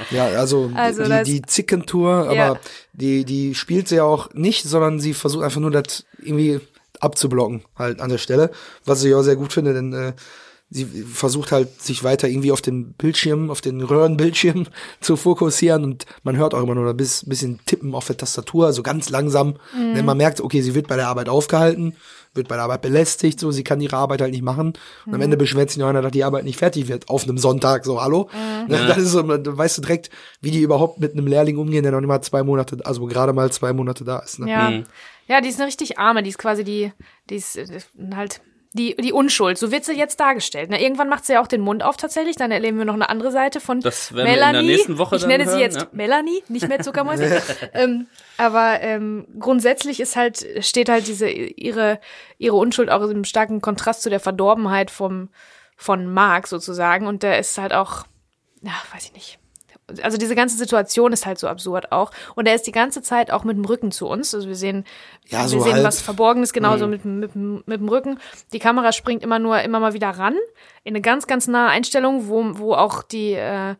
Ja, 0.09 0.25
also, 0.27 0.71
Also 0.75 1.03
die, 1.03 1.23
die 1.23 1.41
Zickentour, 1.43 2.11
aber 2.25 2.35
Ja. 2.35 2.59
die, 2.93 3.23
die 3.23 3.55
spielt 3.55 3.87
sie 3.87 3.95
ja 3.95 4.03
auch 4.03 4.33
nicht, 4.33 4.63
sondern 4.63 4.99
sie 4.99 5.13
versucht 5.13 5.43
einfach 5.45 5.61
nur 5.61 5.71
das 5.71 6.05
irgendwie 6.19 6.59
abzublocken, 6.99 7.63
halt 7.77 8.01
an 8.01 8.09
der 8.09 8.17
Stelle. 8.17 8.51
Was 8.85 9.03
ich 9.03 9.13
auch 9.15 9.21
sehr 9.23 9.35
gut 9.37 9.53
finde, 9.53 9.73
denn 9.73 9.93
äh, 9.93 10.13
sie 10.73 10.85
versucht 10.85 11.51
halt, 11.51 11.81
sich 11.81 12.03
weiter 12.03 12.27
irgendwie 12.29 12.51
auf 12.53 12.61
den 12.61 12.93
Bildschirm, 12.93 13.51
auf 13.51 13.59
den 13.61 13.81
Röhrenbildschirm 13.81 14.67
zu 15.01 15.17
fokussieren 15.17 15.83
und 15.83 16.05
man 16.23 16.37
hört 16.37 16.53
auch 16.53 16.63
immer 16.63 16.73
nur 16.75 16.89
ein 16.89 16.95
bis- 16.97 17.25
bisschen 17.27 17.59
Tippen 17.65 17.93
auf 17.93 18.07
der 18.07 18.15
Tastatur, 18.17 18.65
also 18.67 18.81
ganz 18.81 19.09
langsam. 19.09 19.55
Mhm. 19.77 19.95
Denn 19.95 20.05
man 20.05 20.15
merkt, 20.17 20.39
okay, 20.41 20.61
sie 20.61 20.73
wird 20.73 20.87
bei 20.87 20.95
der 20.95 21.09
Arbeit 21.09 21.27
aufgehalten, 21.29 21.95
wird 22.33 22.47
bei 22.47 22.55
der 22.55 22.63
Arbeit 22.63 22.81
belästigt, 22.81 23.37
so, 23.41 23.51
sie 23.51 23.65
kann 23.65 23.81
ihre 23.81 23.97
Arbeit 23.97 24.21
halt 24.21 24.31
nicht 24.31 24.43
machen. 24.43 24.69
Und 25.05 25.13
am 25.13 25.15
Mhm. 25.17 25.21
Ende 25.23 25.35
beschwert 25.37 25.69
sich 25.69 25.77
noch 25.79 25.87
einer, 25.89 26.01
dass 26.01 26.13
die 26.13 26.23
Arbeit 26.23 26.45
nicht 26.45 26.57
fertig 26.57 26.87
wird 26.87 27.09
auf 27.09 27.25
einem 27.25 27.37
Sonntag, 27.37 27.83
so, 27.83 28.01
hallo? 28.01 28.29
Mhm. 28.33 28.71
Ne, 28.71 28.85
Das 28.87 28.97
ist 28.97 29.11
so, 29.11 29.21
da 29.21 29.57
weißt 29.57 29.77
du 29.79 29.81
direkt, 29.81 30.09
wie 30.39 30.51
die 30.51 30.61
überhaupt 30.61 31.01
mit 31.01 31.11
einem 31.11 31.27
Lehrling 31.27 31.57
umgehen, 31.57 31.83
der 31.83 31.91
noch 31.91 31.99
nicht 31.99 32.07
mal 32.07 32.21
zwei 32.21 32.43
Monate, 32.43 32.77
also 32.85 33.05
gerade 33.07 33.33
mal 33.33 33.51
zwei 33.51 33.73
Monate 33.73 34.05
da 34.05 34.19
ist. 34.19 34.39
Ne? 34.39 34.49
Ja. 34.49 34.71
Ja, 35.27 35.39
die 35.41 35.49
ist 35.49 35.59
eine 35.59 35.67
richtig 35.67 35.97
arme, 35.99 36.23
die 36.23 36.29
ist 36.29 36.37
quasi 36.39 36.63
die, 36.63 36.91
die 37.29 37.35
ist 37.35 37.55
äh, 37.57 37.67
halt 38.15 38.41
die, 38.73 38.95
die 38.95 39.11
Unschuld. 39.11 39.57
So 39.57 39.71
wird 39.71 39.83
sie 39.83 39.93
jetzt 39.93 40.19
dargestellt. 40.19 40.69
Na, 40.71 40.79
irgendwann 40.79 41.09
macht 41.09 41.25
sie 41.25 41.33
ja 41.33 41.41
auch 41.41 41.47
den 41.47 41.61
Mund 41.61 41.83
auf 41.83 41.97
tatsächlich. 41.97 42.37
Dann 42.37 42.51
erleben 42.51 42.77
wir 42.77 42.85
noch 42.85 42.93
eine 42.93 43.09
andere 43.09 43.31
Seite 43.31 43.59
von 43.59 43.81
Das 43.81 44.13
werden 44.13 44.25
wir 44.27 44.33
in 44.33 44.39
Melanie. 44.39 44.67
der 44.67 44.75
nächsten 44.77 44.97
Woche 44.97 45.17
ich 45.17 45.25
nenne 45.25 45.43
sie 45.45 45.51
hören, 45.51 45.59
jetzt 45.59 45.81
ja. 45.81 45.87
Melanie, 45.91 46.43
nicht 46.47 46.69
mehr 46.69 46.79
Zuckermäuse. 46.79 47.41
ähm, 47.73 48.07
aber 48.37 48.79
ähm, 48.81 49.27
grundsätzlich 49.37 49.99
ist 49.99 50.15
halt, 50.15 50.45
steht 50.61 50.87
halt 50.87 51.07
diese 51.07 51.29
ihre, 51.29 51.99
ihre 52.37 52.55
Unschuld 52.55 52.89
auch 52.89 53.01
im 53.01 53.25
starken 53.25 53.59
Kontrast 53.59 54.03
zu 54.03 54.09
der 54.09 54.21
Verdorbenheit 54.21 54.89
vom, 54.89 55.29
von 55.75 56.11
Mark 56.11 56.47
sozusagen. 56.47 57.07
Und 57.07 57.23
der 57.23 57.39
ist 57.39 57.57
halt 57.57 57.73
auch, 57.73 58.05
ja, 58.61 58.71
weiß 58.93 59.05
ich 59.05 59.13
nicht. 59.13 59.40
Also 60.03 60.17
diese 60.17 60.35
ganze 60.35 60.57
Situation 60.57 61.13
ist 61.13 61.25
halt 61.25 61.39
so 61.39 61.47
absurd 61.47 61.91
auch. 61.91 62.11
Und 62.35 62.47
er 62.47 62.55
ist 62.55 62.67
die 62.67 62.71
ganze 62.71 63.01
Zeit 63.01 63.31
auch 63.31 63.43
mit 63.43 63.57
dem 63.57 63.65
Rücken 63.65 63.91
zu 63.91 64.07
uns. 64.07 64.33
Also 64.35 64.47
wir 64.47 64.55
sehen, 64.55 64.85
Ja, 65.29 65.41
wir 65.43 65.47
so 65.49 65.59
sehen 65.61 65.73
halb. 65.73 65.83
was 65.83 66.01
Verborgenes, 66.01 66.53
genauso 66.53 66.87
mit, 66.87 67.03
dem- 67.03 67.19
mit, 67.19 67.35
dem- 67.35 67.63
mit 67.65 67.79
dem 67.79 67.89
Rücken. 67.89 68.19
Die 68.53 68.59
Kamera 68.59 68.91
springt 68.91 69.23
immer 69.23 69.39
nur, 69.39 69.61
immer 69.61 69.79
mal 69.79 69.93
wieder 69.93 70.09
ran. 70.09 70.35
In 70.83 70.93
eine 70.95 71.01
ganz, 71.01 71.27
ganz 71.27 71.47
nahe 71.47 71.69
Einstellung, 71.69 72.27
wo, 72.27 72.43
wo 72.59 72.73
auch 72.73 73.03
die, 73.03 73.33
äh, 73.33 73.75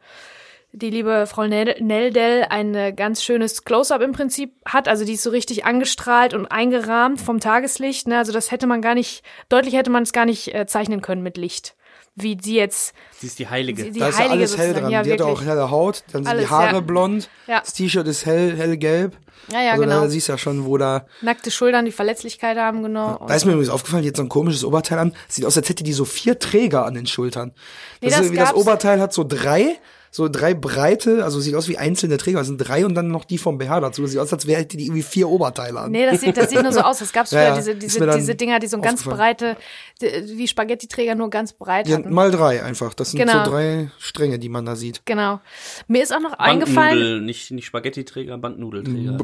die 0.74 0.90
liebe 0.90 1.26
Frau 1.28 1.44
Nel- 1.48 1.76
Neldell 1.82 2.46
ein 2.50 2.74
äh, 2.76 2.94
ganz 2.94 3.22
schönes 3.24 3.66
Close-up 3.66 4.02
im 4.02 4.14
Prinzip 4.14 4.54
hat. 4.66 4.88
Also 4.88 5.04
die 5.04 5.14
ist 5.14 5.24
so 5.24 5.30
richtig 5.30 5.66
angestrahlt 5.66 6.34
und 6.34 6.46
eingerahmt 6.48 7.20
vom 7.20 7.40
Tageslicht. 7.42 8.08
Ne? 8.08 8.18
Also 8.18 8.32
das 8.32 8.52
hätte 8.52 8.68
man 8.68 8.82
gar 8.82 8.96
nicht, 8.96 9.24
deutlich 9.50 9.74
hätte 9.76 9.90
man 9.90 10.04
es 10.04 10.14
gar 10.14 10.26
nicht 10.26 10.56
äh, 10.56 10.66
zeichnen 10.68 11.02
können 11.02 11.24
mit 11.24 11.36
Licht. 11.38 11.76
Wie 12.16 12.38
sie 12.42 12.56
jetzt, 12.56 12.94
Sie 13.20 13.28
ist 13.28 13.40
die 13.40 13.48
Heilige. 13.48 13.84
sie, 13.84 13.92
die 13.92 14.00
da 14.00 14.10
ist 14.10 14.16
ja 14.20 14.26
Heilige 14.26 14.40
alles 14.40 14.58
hell 14.58 14.74
dran. 14.74 14.90
Ja, 14.92 15.02
die 15.02 15.12
hat 15.14 15.20
wirklich. 15.20 15.38
auch 15.38 15.44
helle 15.44 15.72
Haut, 15.72 16.04
dann 16.12 16.24
sind 16.24 16.28
Alles, 16.32 16.46
die 16.46 16.50
Haare 16.52 16.74
ja. 16.76 16.80
blond, 16.82 17.30
Ja. 17.48 17.62
das 17.62 17.74
T-Shirt 17.74 18.06
ist 18.08 18.26
hell, 18.26 18.56
hellgelb. 18.58 19.18
Ja, 19.52 19.62
ja, 19.62 19.72
also 19.72 19.84
genau. 19.84 20.02
da 20.02 20.10
siehst 20.10 20.28
du 20.28 20.34
ja 20.34 20.38
schon, 20.38 20.66
wo 20.66 20.78
da. 20.78 21.06
Nackte 21.22 21.50
Schultern, 21.52 21.86
die 21.86 21.92
Verletzlichkeit 21.92 22.58
haben, 22.58 22.84
genau. 22.84 23.24
Da 23.28 23.34
ist 23.34 23.46
mir 23.46 23.54
übrigens 23.54 23.72
aufgefallen, 23.72 24.04
jetzt 24.04 24.18
so 24.18 24.24
ein 24.24 24.30
komisches 24.30 24.64
Oberteil 24.64 25.00
an. 25.00 25.14
Sieht 25.30 25.46
aus, 25.46 25.58
als 25.58 25.68
hätte 25.70 25.84
die 25.84 25.94
so 25.94 26.06
vier 26.06 26.38
Träger 26.38 26.86
an 26.86 26.94
den 26.94 27.08
Schultern. 27.08 27.54
Nee, 28.02 28.10
das, 28.10 28.12
das 28.12 28.20
ist 28.20 28.26
irgendwie 28.28 28.40
das 28.44 28.54
Oberteil 28.54 29.00
hat 29.02 29.14
so 29.14 29.24
drei, 29.24 29.78
so 30.14 30.28
drei 30.28 30.54
breite, 30.54 31.24
also 31.24 31.40
sieht 31.40 31.56
aus 31.56 31.70
wie 31.70 31.78
einzelne 31.78 32.18
Träger. 32.18 32.40
Das 32.40 32.48
sind 32.48 32.58
drei 32.58 32.86
und 32.86 32.96
dann 32.96 33.08
noch 33.08 33.24
die 33.24 33.38
vom 33.38 33.58
BH 33.58 33.80
dazu. 33.80 34.02
Das 34.02 34.12
sieht 34.12 34.20
aus, 34.20 34.34
als 34.34 34.46
wäre 34.46 34.66
die 34.66 34.84
irgendwie 34.86 35.04
vier 35.04 35.30
Oberteile 35.30 35.80
an. 35.80 35.92
Nee, 35.92 36.06
das 36.06 36.20
sieht, 36.20 36.36
das 36.36 36.50
sieht 36.50 36.62
nur 36.62 36.74
so 36.74 36.82
aus. 36.82 37.00
Es 37.00 37.14
gab 37.14 37.26
Ja, 37.32 37.40
früher 37.40 37.48
ja. 37.50 37.56
diese, 37.56 37.76
diese, 37.76 38.06
diese 38.18 38.36
Dinger, 38.36 38.60
die 38.60 38.68
so 38.68 38.76
ein 38.76 38.82
ganz 38.82 39.04
breite, 39.04 39.56
wie 40.02 40.48
Spaghetti-Träger 40.50 41.16
nur 41.16 41.30
ganz 41.30 41.54
breit 41.54 41.88
Ja, 41.88 41.98
hatten. 41.98 42.14
mal 42.14 42.30
drei 42.30 42.62
einfach. 42.62 42.94
Das 42.94 43.12
sind 43.12 43.22
Genau. 43.22 43.46
so 43.46 43.52
drei 43.52 43.90
Stränge, 44.00 44.38
die 44.38 44.50
man 44.50 44.66
da 44.66 44.76
sieht. 44.76 45.02
Genau. 45.06 45.40
Mir 45.88 46.04
ist 46.04 46.14
auch 46.14 46.20
noch 46.20 46.34
eingefallen, 46.34 46.90
Bandnudel, 47.00 47.22
nicht, 47.22 47.52
nicht 47.52 47.66
Spaghetti-Träger, 47.68 48.38
Bandnudelträger. 48.38 49.18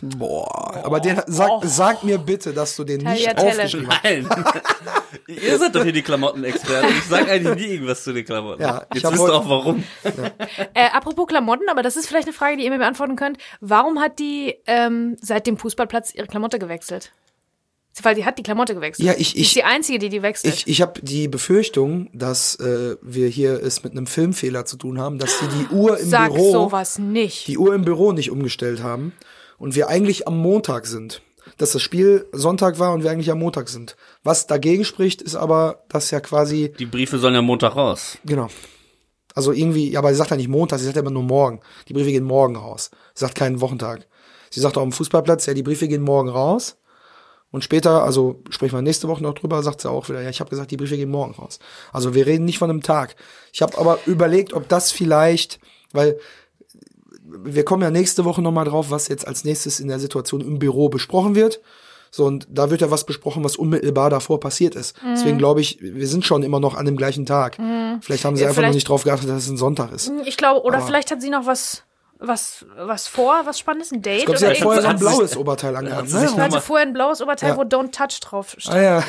Boah. 0.00 0.80
Aber 0.84 1.00
den, 1.00 1.20
sag, 1.26 1.50
sag 1.64 2.04
mir 2.04 2.18
bitte, 2.18 2.52
dass 2.52 2.76
du 2.76 2.84
den 2.84 3.02
nicht 3.02 3.36
aufgeschrieben 3.36 3.88
hast. 3.90 4.04
Nein. 4.04 4.28
Ihr 5.26 5.58
seid 5.58 5.74
doch 5.74 5.82
hier 5.82 5.92
die 5.92 6.02
Klamottenexperten. 6.02 6.90
Ich 6.90 7.04
sag 7.04 7.28
eigentlich 7.30 7.54
nie 7.66 7.72
irgendwas 7.74 8.02
zu 8.04 8.12
den 8.12 8.24
Klamotten. 8.24 8.62
Ja, 8.62 8.86
ich 8.90 8.96
Jetzt 8.96 9.04
hab 9.04 9.12
wisst 9.12 9.24
ihr 9.24 9.34
auch 9.34 9.48
warum. 9.48 9.84
Äh, 10.74 10.88
apropos 10.92 11.26
Klamotten, 11.26 11.68
aber 11.70 11.82
das 11.82 11.96
ist 11.96 12.06
vielleicht 12.06 12.26
eine 12.28 12.34
Frage, 12.34 12.56
die 12.56 12.64
ihr 12.64 12.70
mir 12.70 12.78
beantworten 12.78 13.16
könnt. 13.16 13.38
Warum 13.60 14.00
hat 14.00 14.18
die 14.18 14.56
ähm, 14.66 15.16
seit 15.20 15.46
dem 15.46 15.56
Fußballplatz 15.56 16.14
ihre 16.14 16.26
Klamotte 16.26 16.58
gewechselt? 16.58 17.12
Weil 18.02 18.14
sie 18.14 18.24
hat 18.24 18.38
die 18.38 18.44
Klamotte 18.44 18.74
gewechselt. 18.76 19.04
Ja, 19.08 19.14
ich- 19.18 19.32
Die 19.32 19.40
ich- 19.40 19.46
ist 19.48 19.56
die 19.56 19.64
Einzige, 19.64 19.98
die 19.98 20.08
die 20.08 20.22
wechselt. 20.22 20.54
Ich, 20.54 20.68
ich 20.68 20.80
habe 20.82 21.00
die 21.02 21.26
Befürchtung, 21.26 22.08
dass 22.12 22.54
äh, 22.56 22.96
wir 23.02 23.26
hier 23.26 23.60
es 23.60 23.82
mit 23.82 23.92
einem 23.92 24.06
Filmfehler 24.06 24.64
zu 24.66 24.76
tun 24.76 25.00
haben, 25.00 25.18
dass 25.18 25.40
sie 25.40 25.46
die 25.48 25.74
Uhr 25.74 25.98
im 25.98 26.08
Sag 26.08 26.32
Büro, 26.32 26.52
sowas 26.52 26.98
nicht. 27.00 27.48
die 27.48 27.58
Uhr 27.58 27.74
im 27.74 27.84
Büro 27.84 28.12
nicht 28.12 28.30
umgestellt 28.30 28.84
haben 28.84 29.12
und 29.58 29.74
wir 29.74 29.88
eigentlich 29.88 30.28
am 30.28 30.38
Montag 30.38 30.86
sind. 30.86 31.22
Dass 31.56 31.72
das 31.72 31.82
Spiel 31.82 32.26
Sonntag 32.30 32.78
war 32.78 32.92
und 32.92 33.02
wir 33.02 33.10
eigentlich 33.10 33.32
am 33.32 33.38
Montag 33.40 33.68
sind. 33.68 33.96
Was 34.22 34.46
dagegen 34.46 34.84
spricht, 34.84 35.20
ist 35.22 35.34
aber, 35.34 35.82
dass 35.88 36.10
ja 36.12 36.20
quasi 36.20 36.72
Die 36.78 36.86
Briefe 36.86 37.18
sollen 37.18 37.34
ja 37.34 37.42
Montag 37.42 37.74
raus. 37.74 38.18
Genau. 38.24 38.48
Also 39.38 39.52
irgendwie, 39.52 39.96
aber 39.96 40.10
sie 40.10 40.16
sagt 40.16 40.32
ja 40.32 40.36
nicht 40.36 40.48
Montag, 40.48 40.80
sie 40.80 40.84
sagt 40.84 40.96
ja 40.96 41.02
immer 41.02 41.12
nur 41.12 41.22
morgen. 41.22 41.60
Die 41.86 41.92
Briefe 41.92 42.10
gehen 42.10 42.24
morgen 42.24 42.56
raus. 42.56 42.90
Sie 43.14 43.20
sagt 43.20 43.36
keinen 43.36 43.60
Wochentag. 43.60 44.08
Sie 44.50 44.58
sagt 44.58 44.76
auch 44.76 44.82
am 44.82 44.90
Fußballplatz, 44.90 45.46
ja, 45.46 45.54
die 45.54 45.62
Briefe 45.62 45.86
gehen 45.86 46.02
morgen 46.02 46.28
raus. 46.28 46.76
Und 47.52 47.62
später, 47.62 48.02
also 48.02 48.42
sprechen 48.50 48.76
wir 48.76 48.82
nächste 48.82 49.06
Woche 49.06 49.22
noch 49.22 49.34
drüber, 49.34 49.62
sagt 49.62 49.80
sie 49.80 49.88
auch 49.88 50.08
wieder, 50.08 50.22
ja, 50.22 50.28
ich 50.28 50.40
habe 50.40 50.50
gesagt, 50.50 50.72
die 50.72 50.76
Briefe 50.76 50.96
gehen 50.96 51.08
morgen 51.08 51.34
raus. 51.34 51.60
Also 51.92 52.14
wir 52.14 52.26
reden 52.26 52.46
nicht 52.46 52.58
von 52.58 52.68
einem 52.68 52.82
Tag. 52.82 53.14
Ich 53.52 53.62
habe 53.62 53.78
aber 53.78 54.00
überlegt, 54.06 54.54
ob 54.54 54.68
das 54.68 54.90
vielleicht, 54.90 55.60
weil 55.92 56.18
wir 57.22 57.64
kommen 57.64 57.84
ja 57.84 57.92
nächste 57.92 58.24
Woche 58.24 58.42
nochmal 58.42 58.64
drauf, 58.64 58.90
was 58.90 59.06
jetzt 59.06 59.24
als 59.24 59.44
nächstes 59.44 59.78
in 59.78 59.86
der 59.86 60.00
Situation 60.00 60.40
im 60.40 60.58
Büro 60.58 60.88
besprochen 60.88 61.36
wird. 61.36 61.60
So, 62.10 62.24
und 62.24 62.46
da 62.50 62.70
wird 62.70 62.80
ja 62.80 62.90
was 62.90 63.04
besprochen, 63.04 63.44
was 63.44 63.56
unmittelbar 63.56 64.10
davor 64.10 64.40
passiert 64.40 64.74
ist. 64.74 64.96
Deswegen 65.12 65.38
glaube 65.38 65.60
ich, 65.60 65.78
wir 65.80 66.06
sind 66.08 66.24
schon 66.24 66.42
immer 66.42 66.60
noch 66.60 66.74
an 66.74 66.86
dem 66.86 66.96
gleichen 66.96 67.26
Tag. 67.26 67.58
Vielleicht 68.00 68.24
haben 68.24 68.36
sie 68.36 68.42
Ja, 68.42 68.48
einfach 68.48 68.62
noch 68.62 68.72
nicht 68.72 68.88
drauf 68.88 69.04
geachtet, 69.04 69.28
dass 69.28 69.44
es 69.44 69.48
ein 69.50 69.56
Sonntag 69.56 69.92
ist. 69.92 70.10
Ich 70.24 70.36
glaube, 70.36 70.62
oder 70.64 70.78
Aber- 70.78 70.86
vielleicht 70.86 71.10
hat 71.10 71.20
sie 71.20 71.30
noch 71.30 71.46
was, 71.46 71.82
was, 72.18 72.64
was 72.76 73.06
vor, 73.06 73.42
was 73.44 73.58
Spannendes, 73.58 73.92
ein 73.92 74.02
Date 74.02 74.20
Ich 74.20 74.24
glaube, 74.26 74.38
sie 74.38 74.44
oder 74.46 74.54
hat 74.54 74.62
vorher 74.62 74.82
so 74.82 74.88
ein 74.88 74.98
blaues 74.98 75.36
Oberteil 75.36 75.76
angehabt. 75.76 76.08
sie 76.08 76.18
sich 76.18 76.30
Ne? 76.30 76.36
Hatte 76.36 76.40
Nochmal- 76.46 76.60
vorher 76.62 76.86
ein 76.86 76.92
blaues 76.92 77.20
Oberteil, 77.22 77.50
Ja. 77.50 77.56
wo 77.56 77.62
Don't 77.62 77.92
Touch 77.92 78.18
drauf 78.20 78.54
steht. 78.58 78.74
Ah 78.74 78.80
ja. 78.82 79.04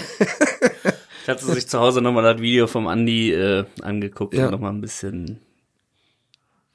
Ich 1.23 1.27
hatte 1.29 1.45
sich 1.45 1.67
zu 1.67 1.79
Hause 1.79 2.01
nochmal 2.01 2.23
das 2.23 2.41
Video 2.41 2.65
vom 2.67 2.87
Andi 2.87 3.31
äh, 3.33 3.65
angeguckt 3.81 4.33
Ja. 4.33 4.45
und 4.45 4.51
nochmal 4.51 4.71
ein 4.71 4.81
bisschen. 4.81 5.39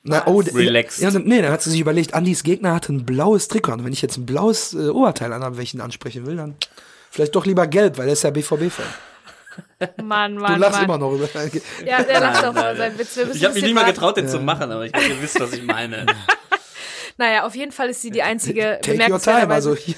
Na, 0.06 0.26
oh, 0.26 0.40
Relaxed. 0.40 1.00
Ja, 1.00 1.10
nee, 1.10 1.40
dann 1.40 1.50
hat 1.50 1.62
sie 1.62 1.70
sich 1.70 1.80
überlegt, 1.80 2.12
Andys 2.12 2.42
Gegner 2.42 2.74
hatte 2.74 2.92
ein 2.92 3.06
blaues 3.06 3.48
Trikot 3.48 3.72
an. 3.72 3.84
Wenn 3.84 3.92
ich 3.94 4.02
jetzt 4.02 4.18
ein 4.18 4.26
blaues 4.26 4.74
äh, 4.74 4.88
Oberteil 4.88 5.32
anhabe, 5.32 5.56
welchen 5.56 5.80
ansprechen 5.80 6.26
will, 6.26 6.36
dann 6.36 6.56
vielleicht 7.10 7.34
doch 7.34 7.46
lieber 7.46 7.66
gelb, 7.66 7.96
weil 7.96 8.08
er 8.08 8.12
ist 8.12 8.22
ja 8.22 8.30
BVB-Fan. 8.30 8.84
Mann, 10.02 10.34
Du 10.34 10.42
Mann, 10.42 10.60
lachst 10.60 10.76
Mann. 10.76 10.84
immer 10.84 10.98
noch 10.98 11.12
über. 11.12 11.28
Ja, 11.86 12.02
der 12.02 12.20
lacht 12.20 12.44
auch 12.44 12.50
über 12.50 12.76
seinen 12.76 12.98
Witz. 12.98 13.16
Ich 13.16 13.44
habe 13.44 13.54
mich 13.54 13.62
nicht 13.62 13.74
mal 13.74 13.84
getraut, 13.84 14.16
den 14.16 14.28
zu 14.28 14.40
machen, 14.40 14.70
aber 14.70 14.84
ich 14.84 14.92
glaube, 14.92 15.08
ihr 15.08 15.22
wisst, 15.22 15.40
was 15.40 15.52
ich 15.52 15.62
meine. 15.62 16.06
Naja, 17.16 17.46
auf 17.46 17.54
jeden 17.54 17.70
Fall 17.70 17.90
ist 17.90 18.02
sie 18.02 18.10
die 18.10 18.22
einzige, 18.22 18.80
Take 18.82 19.08
your 19.08 19.20
time. 19.20 19.48
Also 19.54 19.76
hier, 19.76 19.94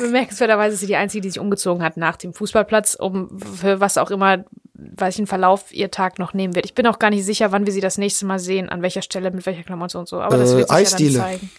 bemerkenswerterweise 0.00 0.74
ist 0.74 0.80
sie 0.80 0.86
die 0.86 0.96
einzige, 0.96 1.22
die 1.22 1.30
sich 1.30 1.38
umgezogen 1.40 1.82
hat 1.82 1.96
nach 1.96 2.16
dem 2.16 2.32
Fußballplatz, 2.34 2.94
um 2.98 3.38
für 3.40 3.80
was 3.80 3.98
auch 3.98 4.10
immer, 4.10 4.44
welchen 4.74 5.26
Verlauf 5.26 5.72
ihr 5.72 5.90
Tag 5.90 6.18
noch 6.18 6.34
nehmen 6.34 6.54
wird. 6.54 6.64
Ich 6.66 6.74
bin 6.74 6.86
auch 6.86 6.98
gar 6.98 7.10
nicht 7.10 7.24
sicher, 7.24 7.52
wann 7.52 7.66
wir 7.66 7.72
sie 7.72 7.80
das 7.80 7.98
nächste 7.98 8.26
Mal 8.26 8.38
sehen, 8.38 8.68
an 8.68 8.82
welcher 8.82 9.02
Stelle, 9.02 9.30
mit 9.30 9.46
welcher 9.46 9.62
Klamotte 9.62 9.98
und 9.98 10.08
so. 10.08 10.20
Aber 10.20 10.36
das 10.36 10.52
Äh, 10.52 10.56
wird 10.58 10.68
sich 10.68 10.76
Eisdiele. 10.76 11.12
ja 11.12 11.18
dann 11.20 11.30
zeigen. 11.32 11.50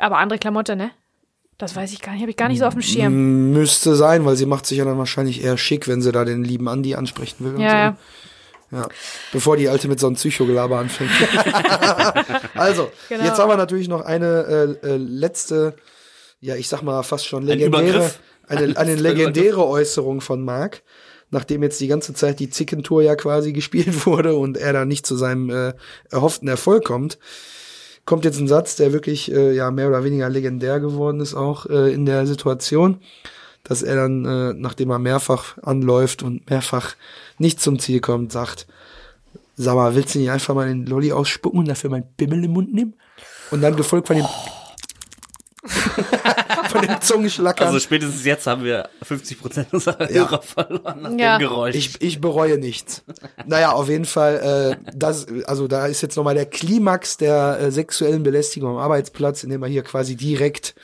Aber 0.00 0.18
andere 0.18 0.38
Klamotte, 0.38 0.76
ne? 0.76 0.90
Das 1.58 1.74
weiß 1.74 1.92
ich 1.92 2.00
gar 2.00 2.12
nicht, 2.12 2.20
habe 2.20 2.30
ich 2.30 2.36
gar 2.36 2.48
nicht 2.48 2.60
so 2.60 2.66
auf 2.66 2.74
dem 2.74 2.82
Schirm. 2.82 3.52
müsste 3.52 3.96
sein, 3.96 4.24
weil 4.24 4.36
sie 4.36 4.46
macht 4.46 4.64
sich 4.64 4.78
ja 4.78 4.84
dann 4.84 4.96
wahrscheinlich 4.96 5.42
eher 5.42 5.58
schick, 5.58 5.88
wenn 5.88 6.00
sie 6.00 6.12
da 6.12 6.24
den 6.24 6.44
lieben 6.44 6.68
Andi 6.68 6.94
ansprechen 6.94 7.44
will. 7.44 7.60
Ja, 7.60 7.68
so. 7.70 7.76
ja. 7.76 7.96
Ja, 8.70 8.86
bevor 9.32 9.56
die 9.56 9.68
Alte 9.68 9.88
mit 9.88 9.98
so 9.98 10.06
einem 10.06 10.16
Psychogelaber 10.16 10.78
anfängt. 10.78 11.10
also, 12.54 12.90
Genau. 13.08 13.24
jetzt 13.24 13.38
haben 13.38 13.48
wir 13.48 13.56
natürlich 13.56 13.88
noch 13.88 14.02
eine 14.04 14.76
äh, 14.82 14.86
äh, 14.86 14.96
letzte, 14.98 15.74
ja, 16.40 16.54
ich 16.56 16.68
sag 16.68 16.82
mal 16.82 17.02
fast 17.02 17.26
schon 17.26 17.44
legendäre, 17.44 17.88
Übergriff. 17.88 18.20
eine, 18.46 18.76
eine 18.76 18.94
legendäre 18.94 19.66
Äußerung 19.66 20.20
von 20.20 20.44
Marc, 20.44 20.82
nachdem 21.30 21.62
jetzt 21.62 21.80
die 21.80 21.88
ganze 21.88 22.14
Zeit 22.14 22.40
die 22.40 22.50
Zickentour 22.50 23.02
ja 23.02 23.16
quasi 23.16 23.52
gespielt 23.54 24.06
wurde 24.06 24.36
und 24.36 24.56
er 24.56 24.72
da 24.72 24.84
nicht 24.84 25.06
zu 25.06 25.16
seinem 25.16 25.50
äh, 25.50 25.74
erhofften 26.10 26.48
Erfolg 26.48 26.84
kommt, 26.84 27.18
kommt 28.04 28.24
jetzt 28.24 28.38
ein 28.38 28.48
Satz, 28.48 28.76
der 28.76 28.92
wirklich 28.92 29.30
äh, 29.30 29.54
ja 29.54 29.70
mehr 29.70 29.88
oder 29.88 30.04
weniger 30.04 30.30
legendär 30.30 30.80
geworden 30.80 31.20
ist 31.20 31.34
auch 31.34 31.66
äh, 31.66 31.92
in 31.92 32.06
der 32.06 32.26
Situation, 32.26 33.00
dass 33.64 33.82
er 33.82 33.96
dann, 33.96 34.24
äh, 34.24 34.54
nachdem 34.54 34.90
er 34.90 34.98
mehrfach 34.98 35.58
anläuft 35.62 36.22
und 36.22 36.48
mehrfach 36.48 36.94
nicht 37.36 37.60
zum 37.60 37.78
Ziel 37.78 38.00
kommt, 38.00 38.32
sagt, 38.32 38.66
sag 39.56 39.74
mal, 39.74 39.94
willst 39.94 40.14
du 40.14 40.20
nicht 40.20 40.30
einfach 40.30 40.54
mal 40.54 40.68
den 40.68 40.86
Lolli 40.86 41.12
ausspucken 41.12 41.58
und 41.58 41.68
dafür 41.68 41.90
meinen 41.90 42.06
Bimmel 42.16 42.44
im 42.44 42.52
Mund 42.52 42.72
nehmen? 42.72 42.94
Und 43.50 43.60
dann 43.60 43.76
gefolgt 43.76 44.06
von 44.06 44.16
dem 44.16 44.26
von 45.68 46.82
dem 46.82 47.00
Zungenschlackern. 47.00 47.66
Also 47.68 47.78
spätestens 47.80 48.24
jetzt 48.24 48.46
haben 48.46 48.64
wir 48.64 48.88
50 49.02 49.40
Prozent 49.40 49.68
unserer 49.72 50.10
Ja. 50.10 50.28
Hörer 50.28 50.42
verloren 50.42 51.02
nach 51.02 51.10
Ja. 51.18 51.38
dem 51.38 51.48
Geräusch. 51.48 51.74
Ich, 51.74 52.00
ich 52.00 52.20
bereue 52.20 52.58
nichts. 52.58 53.02
Naja, 53.46 53.72
auf 53.72 53.88
jeden 53.88 54.04
Fall, 54.04 54.76
äh, 54.82 54.90
das, 54.94 55.26
also 55.46 55.68
da 55.68 55.86
ist 55.86 56.02
jetzt 56.02 56.16
nochmal 56.16 56.34
der 56.34 56.46
Klimax 56.46 57.16
der 57.16 57.58
äh, 57.60 57.70
sexuellen 57.70 58.22
Belästigung 58.22 58.70
am 58.70 58.78
Arbeitsplatz, 58.78 59.44
indem 59.44 59.62
er 59.62 59.68
hier 59.68 59.82
quasi 59.82 60.16
direkt 60.16 60.74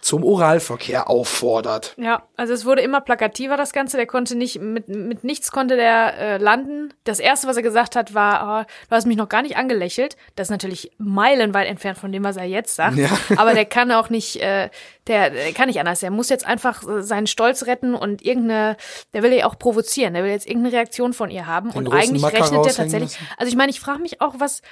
zum 0.00 0.24
Oralverkehr 0.24 1.10
auffordert. 1.10 1.94
Ja, 1.96 2.22
also 2.36 2.52
es 2.52 2.64
wurde 2.64 2.82
immer 2.82 3.00
plakativer, 3.00 3.56
das 3.56 3.72
Ganze. 3.72 3.96
Der 3.96 4.06
konnte 4.06 4.36
nicht, 4.36 4.60
mit, 4.60 4.88
mit 4.88 5.24
nichts 5.24 5.50
konnte 5.50 5.76
der 5.76 6.14
äh, 6.18 6.36
landen. 6.38 6.94
Das 7.04 7.20
erste, 7.20 7.46
was 7.46 7.56
er 7.56 7.62
gesagt 7.62 7.96
hat, 7.96 8.14
war, 8.14 8.62
oh, 8.62 8.72
du 8.88 8.96
hast 8.96 9.06
mich 9.06 9.16
noch 9.16 9.28
gar 9.28 9.42
nicht 9.42 9.56
angelächelt. 9.56 10.16
Das 10.36 10.46
ist 10.46 10.50
natürlich 10.50 10.92
meilenweit 10.98 11.68
entfernt 11.68 11.98
von 11.98 12.12
dem, 12.12 12.24
was 12.24 12.36
er 12.36 12.44
jetzt 12.44 12.74
sagt. 12.74 12.96
Ja. 12.96 13.08
Aber 13.36 13.54
der 13.54 13.64
kann 13.64 13.90
auch 13.92 14.10
nicht, 14.10 14.36
äh, 14.36 14.70
der, 15.06 15.30
der 15.30 15.52
kann 15.52 15.68
nicht 15.68 15.80
anders. 15.80 16.00
Der 16.00 16.10
muss 16.10 16.28
jetzt 16.28 16.46
einfach 16.46 16.82
seinen 17.00 17.26
Stolz 17.26 17.66
retten 17.66 17.94
und 17.94 18.22
irgendeine, 18.22 18.76
der 19.12 19.22
will 19.22 19.32
ja 19.32 19.46
auch 19.46 19.58
provozieren. 19.58 20.14
Der 20.14 20.24
will 20.24 20.30
jetzt 20.30 20.46
irgendeine 20.46 20.76
Reaktion 20.76 21.12
von 21.12 21.30
ihr 21.30 21.46
haben. 21.46 21.70
und 21.70 21.84
großen 21.84 21.98
eigentlich 21.98 22.24
rechnet 22.24 22.64
der 22.64 22.74
tatsächlich. 22.74 23.18
Also 23.36 23.50
ich 23.50 23.56
meine, 23.56 23.70
ich 23.70 23.80
frage 23.80 24.00
mich 24.00 24.20
auch, 24.20 24.34
was, 24.38 24.62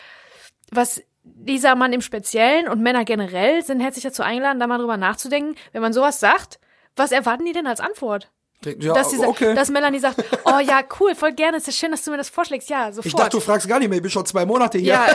was 0.70 1.02
dieser 1.34 1.74
Mann 1.74 1.92
im 1.92 2.00
Speziellen 2.00 2.68
und 2.68 2.80
Männer 2.80 3.04
generell 3.04 3.62
sind 3.62 3.80
herzlich 3.80 4.04
dazu 4.04 4.22
eingeladen, 4.22 4.60
da 4.60 4.66
mal 4.66 4.78
drüber 4.78 4.96
nachzudenken, 4.96 5.56
wenn 5.72 5.82
man 5.82 5.92
sowas 5.92 6.20
sagt, 6.20 6.58
was 6.94 7.12
erwarten 7.12 7.44
die 7.44 7.52
denn 7.52 7.66
als 7.66 7.80
Antwort? 7.80 8.30
Ja, 8.64 8.94
dass, 8.94 9.10
dieser, 9.10 9.28
okay. 9.28 9.54
dass 9.54 9.68
Melanie 9.68 9.98
sagt, 9.98 10.24
oh 10.44 10.58
ja, 10.58 10.80
cool, 10.98 11.14
voll 11.14 11.32
gerne, 11.32 11.58
ist 11.58 11.66
ja 11.66 11.72
schön, 11.72 11.90
dass 11.90 12.02
du 12.04 12.10
mir 12.10 12.16
das 12.16 12.30
vorschlägst. 12.30 12.68
Ja, 12.68 12.90
sofort. 12.90 13.06
ich 13.06 13.14
dachte, 13.14 13.36
du 13.36 13.40
fragst 13.40 13.68
gar 13.68 13.78
nicht 13.78 13.88
mehr, 13.88 13.96
ich 13.96 14.02
bin 14.02 14.10
schon 14.10 14.26
zwei 14.26 14.44
Monate 14.44 14.78
hier. 14.78 14.94
ja, 14.94 15.06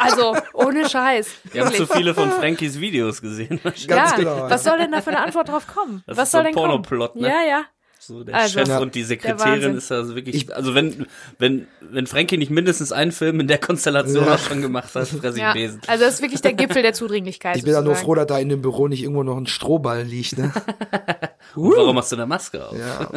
also 0.00 0.34
ohne 0.54 0.88
Scheiß. 0.88 1.28
Wir 1.52 1.64
haben 1.64 1.74
zu 1.74 1.86
viele 1.86 2.14
von 2.14 2.30
Frankies 2.32 2.80
Videos 2.80 3.20
gesehen. 3.20 3.60
Ganz 3.62 3.86
ja, 3.86 4.16
genau. 4.16 4.50
was 4.50 4.64
soll 4.64 4.78
denn 4.78 4.90
da 4.90 5.02
für 5.02 5.10
eine 5.10 5.20
Antwort 5.20 5.48
drauf 5.48 5.66
kommen? 5.66 6.02
Das 6.06 6.16
was 6.16 6.28
ist 6.28 6.32
soll 6.32 6.40
so 6.40 6.48
ein 6.48 6.54
denn 6.54 6.54
kommen? 6.54 6.82
Pornoplot, 6.82 7.16
ne? 7.16 7.28
Ja, 7.28 7.42
ja. 7.42 7.64
So, 7.98 8.22
der 8.22 8.34
Also, 8.36 8.58
Chef 8.58 8.68
Ja. 8.68 8.78
und 8.78 8.94
die 8.94 9.02
Sekretärin 9.02 9.74
ist 9.76 9.90
also 9.90 10.14
wirklich, 10.14 10.54
also 10.54 10.74
wenn, 10.74 11.06
wenn, 11.38 11.66
wenn 11.80 12.06
Frankie 12.06 12.36
nicht 12.36 12.50
mindestens 12.50 12.92
einen 12.92 13.10
Film 13.10 13.40
in 13.40 13.48
der 13.48 13.58
Konstellation 13.58 14.26
Ja. 14.26 14.34
auch 14.34 14.38
schon 14.38 14.60
gemacht 14.62 14.94
hat, 14.94 15.08
fress 15.08 15.34
ich 15.34 15.40
ja. 15.40 15.52
Besen. 15.52 15.80
Also 15.86 16.04
das 16.04 16.14
ist 16.14 16.22
wirklich 16.22 16.42
der 16.42 16.52
Gipfel 16.52 16.82
der 16.82 16.92
Zudringlichkeit. 16.92 17.56
Ich 17.56 17.64
bin 17.64 17.72
ja 17.72 17.80
nur 17.80 17.96
froh, 17.96 18.14
dass 18.14 18.26
da 18.26 18.38
in 18.38 18.48
dem 18.48 18.62
Büro 18.62 18.86
nicht 18.86 19.02
irgendwo 19.02 19.22
noch 19.22 19.36
ein 19.36 19.46
Strohball 19.46 20.02
liegt. 20.02 20.38
Ne? 20.38 20.52
Und 21.54 21.74
warum 21.76 21.96
hast 21.96 22.12
du 22.12 22.16
eine 22.16 22.26
Maske 22.26 22.68
auf? 22.68 22.76
Ja. 22.78 23.08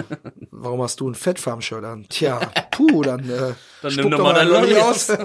Warum 0.50 0.82
hast 0.82 1.00
du 1.02 1.10
ein 1.10 1.16
Fettfarm-Shirt 1.16 1.84
an? 1.84 2.06
Tja, 2.10 2.40
puh, 2.72 3.02
dann, 3.02 3.30
äh, 3.30 3.54
Dann 3.82 3.96
nimm 3.96 4.12
doch 4.12 4.20
mal 4.20 4.34
dein 4.34 4.48
Lolli 4.48 4.76
aus. 4.78 5.12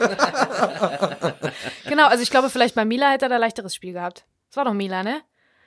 Genau, 1.88 2.06
also 2.08 2.22
ich 2.22 2.30
glaube, 2.30 2.50
vielleicht 2.50 2.74
bei 2.74 2.84
Mila 2.84 3.10
hätte 3.12 3.26
er 3.26 3.28
da 3.28 3.36
leichteres 3.36 3.74
Spiel 3.74 3.92
gehabt. 3.92 4.24
Das 4.50 4.56
war 4.56 4.64
doch 4.64 4.72
Mila, 4.72 5.02
ne? 5.02 5.20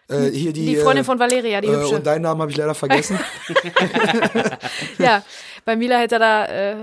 Äh, 0.09 0.29
hier 0.31 0.53
die, 0.53 0.65
Die 0.65 0.75
Freundin 0.77 1.01
äh, 1.01 1.05
von 1.05 1.19
Valeria, 1.19 1.59
die 1.59 1.67
äh, 1.67 1.75
hübsche. 1.75 1.95
und 1.95 2.07
deinen 2.07 2.21
Namen 2.21 2.41
habe 2.41 2.49
ich 2.51 2.57
leider 2.57 2.73
vergessen. 2.75 3.19
Ja, 4.99 5.23
bei 5.65 5.75
Mila 5.75 5.97
hätte 5.99 6.15
er 6.15 6.19
da 6.19 6.45
äh, 6.45 6.75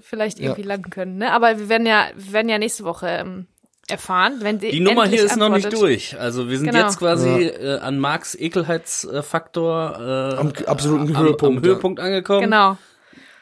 vielleicht 0.00 0.38
Ja. 0.38 0.46
irgendwie 0.50 0.62
landen 0.62 0.90
können. 0.90 1.16
Ne? 1.18 1.32
Aber 1.32 1.58
wir 1.58 1.68
werden 1.68 1.86
ja, 1.86 2.06
wir 2.16 2.32
werden 2.32 2.48
ja 2.48 2.58
nächste 2.58 2.84
Woche 2.84 3.08
ähm, 3.08 3.46
erfahren, 3.88 4.38
wenn 4.42 4.58
Die 4.58 4.80
Nummer 4.80 5.06
hier 5.06 5.24
ist 5.24 5.36
noch 5.36 5.48
nicht 5.48 5.66
antwortet. 5.66 5.80
durch. 5.80 6.20
Also 6.20 6.48
wir 6.48 6.58
sind 6.58 6.70
Genau. 6.70 6.84
jetzt 6.84 6.98
quasi 6.98 7.28
äh, 7.46 7.78
an 7.78 7.98
Marks 7.98 8.34
Ekelheitsfaktor 8.34 9.96
äh, 10.34 10.36
Am 10.38 10.52
absoluten 10.66 11.16
am, 11.16 11.22
Höhepunkt, 11.24 11.58
am 11.58 11.64
ja. 11.64 11.70
Höhepunkt 11.70 12.00
angekommen. 12.00 12.42
Genau. 12.42 12.76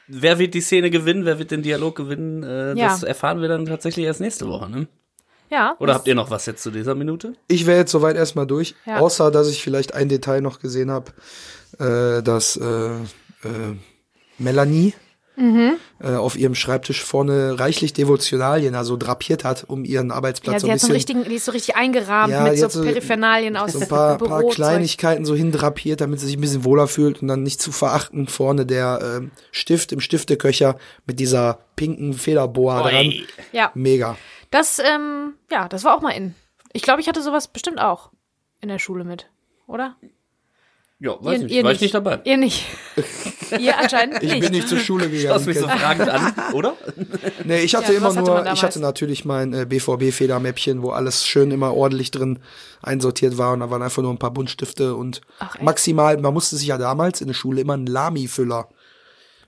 Wer 0.08 0.38
wird 0.38 0.54
die 0.54 0.60
Szene 0.60 0.88
gewinnen? 0.90 1.24
Wer 1.24 1.38
wird 1.40 1.50
den 1.50 1.62
Dialog 1.62 1.96
gewinnen? 1.96 2.42
Äh, 2.44 2.74
Ja. 2.78 2.88
Das 2.88 3.02
erfahren 3.02 3.40
wir 3.40 3.48
dann 3.48 3.66
tatsächlich 3.66 4.06
erst 4.06 4.20
nächste 4.20 4.46
Woche. 4.48 4.70
Ne? 4.70 4.86
Ja. 5.50 5.76
Oder 5.78 5.94
habt 5.94 6.08
ihr 6.08 6.14
noch 6.14 6.30
was 6.30 6.46
jetzt 6.46 6.62
zu 6.62 6.70
dieser 6.70 6.94
Minute? 6.94 7.34
Ich 7.48 7.66
wäre 7.66 7.78
jetzt 7.78 7.92
soweit 7.92 8.16
erstmal 8.16 8.46
durch, 8.46 8.74
Ja. 8.86 8.98
außer 8.98 9.30
dass 9.30 9.48
ich 9.48 9.62
vielleicht 9.62 9.94
ein 9.94 10.08
Detail 10.08 10.40
noch 10.40 10.58
gesehen 10.60 10.90
habe, 10.90 11.12
äh, 11.78 12.22
dass 12.22 12.56
äh, 12.56 12.64
äh, 12.64 13.76
Melanie 14.38 14.94
Mhm. 15.38 15.72
äh, 16.02 16.14
auf 16.14 16.34
ihrem 16.38 16.54
Schreibtisch 16.54 17.04
vorne 17.04 17.60
reichlich 17.60 17.92
Devotionalien 17.92 18.74
also 18.74 18.96
drapiert 18.96 19.44
hat, 19.44 19.64
um 19.68 19.84
ihren 19.84 20.10
Arbeitsplatz 20.10 20.54
Ja, 20.54 20.60
so 20.60 20.66
die, 20.66 20.70
ein 20.70 20.74
hat 20.76 20.80
so 20.80 20.86
einen 20.86 20.94
bisschen 20.94 21.16
richtigen, 21.18 21.30
die 21.30 21.36
ist 21.36 21.44
so 21.44 21.52
richtig 21.52 21.76
eingerahmt 21.76 22.32
Ja, 22.32 22.44
mit 22.44 22.58
so 22.58 22.70
so- 22.70 22.82
Periphernalien 22.82 23.54
aus 23.58 23.74
so 23.74 23.80
ein 23.80 23.86
paar, 23.88 24.16
paar. 24.18 24.42
Kleinigkeiten 24.48 25.26
so 25.26 25.34
hindrapiert, 25.34 26.00
damit 26.00 26.20
sie 26.20 26.26
sich 26.26 26.38
ein 26.38 26.40
bisschen 26.40 26.64
wohler 26.64 26.88
fühlt 26.88 27.20
und 27.20 27.28
dann 27.28 27.42
nicht 27.42 27.60
zu 27.60 27.70
verachten 27.70 28.28
vorne 28.28 28.64
der 28.64 28.98
ähm, 29.02 29.30
Stift 29.52 29.92
im 29.92 30.00
Stifteköcher 30.00 30.78
mit 31.06 31.20
dieser 31.20 31.58
pinken 31.76 32.14
Federboa 32.14 32.80
dran. 32.84 32.94
Oi. 32.94 33.22
Ja, 33.52 33.70
Mega. 33.74 34.16
Das, 34.50 34.78
ähm, 34.78 35.34
ja, 35.50 35.68
das 35.68 35.84
war 35.84 35.96
auch 35.96 36.00
mal 36.02 36.10
in. 36.10 36.34
Ich 36.72 36.82
glaube, 36.82 37.00
ich 37.00 37.08
hatte 37.08 37.22
sowas 37.22 37.48
bestimmt 37.48 37.80
auch 37.80 38.10
in 38.60 38.68
der 38.68 38.78
Schule 38.78 39.04
mit, 39.04 39.28
oder? 39.66 39.96
Ja, 40.98 41.12
weiß 41.22 41.40
Ihr- 41.40 41.44
nicht. 41.44 41.54
ihr 41.54 41.62
War 41.62 41.70
nicht. 41.72 41.76
ich 41.76 41.82
nicht 41.82 41.94
dabei. 41.94 42.20
Ihr 42.24 42.36
nicht. 42.38 42.64
ihr 43.58 43.78
anscheinend 43.78 44.22
Ich 44.22 44.30
nicht. 44.30 44.40
bin 44.40 44.52
nicht 44.52 44.66
zur 44.66 44.78
Schule 44.78 45.04
Schaust 45.04 45.44
gegangen. 45.44 45.46
mich 45.46 45.58
so 45.58 45.68
fragend 45.68 46.08
an, 46.08 46.34
oder? 46.54 46.74
Nee, 47.44 47.58
ich 47.60 47.74
hatte 47.74 47.92
Ja, 47.92 47.98
immer 47.98 48.08
hatte 48.14 48.22
nur, 48.22 48.46
ich 48.52 48.62
hatte 48.62 48.80
natürlich 48.80 49.26
mein 49.26 49.52
äh, 49.52 49.66
BVB-Federmäppchen, 49.66 50.82
wo 50.82 50.90
alles 50.90 51.26
schön 51.26 51.50
immer 51.50 51.74
ordentlich 51.74 52.10
drin 52.12 52.38
einsortiert 52.82 53.36
war 53.36 53.52
und 53.52 53.60
da 53.60 53.70
waren 53.70 53.82
einfach 53.82 54.02
nur 54.02 54.10
ein 54.10 54.18
paar 54.18 54.30
Buntstifte 54.32 54.94
und 54.94 55.20
Ach, 55.38 55.60
maximal, 55.60 56.16
man 56.18 56.32
musste 56.32 56.56
sich 56.56 56.68
ja 56.68 56.78
damals 56.78 57.20
in 57.20 57.26
der 57.26 57.34
Schule 57.34 57.60
immer 57.60 57.74
einen 57.74 57.86
Lami-Füller. 57.86 58.68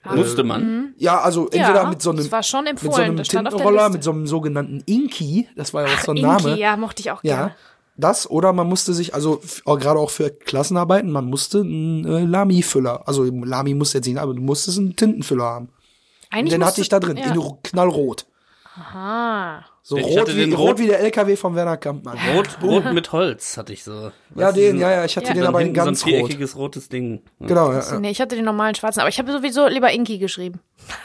Musste 0.05 0.45
man. 0.45 0.95
Ja, 0.97 1.21
also 1.21 1.45
entweder 1.45 1.83
Ja, 1.83 1.89
mit 1.89 2.01
so 2.01 2.11
einem, 2.11 2.19
das 2.19 2.33
war 2.33 2.43
schon 2.43 2.65
mit 2.65 2.79
so 2.79 2.93
einem 2.95 3.23
Tintenroller, 3.23 3.89
mit 3.91 4.03
so 4.03 4.11
einem 4.13 4.27
sogenannten 4.27 4.83
Inki, 4.87 5.49
das 5.57 5.75
war 5.75 5.87
ja 5.87 5.95
auch 5.95 6.01
so 6.01 6.13
ein 6.13 6.17
Inki, 6.19 6.27
Name. 6.29 6.59
ja, 6.59 6.77
mochte 6.77 7.01
ich 7.01 7.11
auch 7.11 7.23
Ja, 7.25 7.37
gerne. 7.37 7.55
das 7.97 8.31
oder 8.31 8.53
man 8.53 8.69
musste 8.69 8.95
sich, 8.95 9.13
also 9.15 9.41
gerade 9.65 9.99
auch 9.99 10.11
für 10.11 10.31
Klassenarbeiten, 10.31 11.11
man 11.11 11.27
musste 11.27 11.61
einen 11.61 12.05
äh, 12.07 12.25
Lami-Füller, 12.25 13.07
also 13.07 13.25
Lami 13.25 13.75
musste 13.75 13.99
jetzt 13.99 14.07
nicht, 14.07 14.19
aber 14.19 14.35
du 14.35 14.41
musstest 14.41 14.79
einen 14.79 14.97
Tintenfüller 14.97 15.45
haben. 15.45 15.69
Eigentlich 16.31 16.51
Den 16.51 16.61
musste- 16.61 16.73
hatte 16.73 16.81
ich 16.83 16.89
da 16.89 17.01
drin, 17.01 17.17
Ja. 17.17 17.25
in 17.33 17.37
ro- 17.39 17.59
knallrot. 17.63 18.25
Aha. 18.77 19.65
So 19.83 19.97
Ich 19.97 20.05
rot 20.05 20.21
hatte 20.21 20.37
wie, 20.37 20.41
den 20.41 20.53
rot 20.53 20.71
rot- 20.71 20.79
wie 20.79 20.87
der 20.87 21.01
LKW 21.01 21.37
von 21.37 21.55
Werner 21.55 21.77
Kampmann. 21.79 22.19
Rot, 22.35 22.59
rot 22.63 22.93
mit 22.93 23.11
Holz 23.13 23.57
hatte 23.57 23.73
ich 23.73 23.85
so. 23.85 24.11
Ja, 24.35 24.53
den, 24.53 24.79
ja, 24.79 24.91
ja, 24.91 25.05
ich 25.05 25.17
hatte 25.17 25.29
Ja. 25.29 25.35
den 25.35 25.45
aber 25.45 25.63
in 25.63 25.73
ganz 25.73 26.01
so 26.01 26.07
ein 26.07 26.11
rot. 26.13 26.19
viereckiges 26.27 26.57
rotes 26.57 26.89
Ding. 26.89 27.23
Genau, 27.41 27.73
ja. 27.73 27.99
Nee, 27.99 28.11
ich 28.11 28.21
hatte 28.21 28.37
den 28.37 28.45
normalen 28.45 28.75
schwarzen, 28.75 29.01
aber 29.01 29.09
ich 29.09 29.19
habe 29.19 29.33
sowieso 29.33 29.67
lieber 29.67 29.91
Inki 29.91 30.19
geschrieben. 30.19 30.61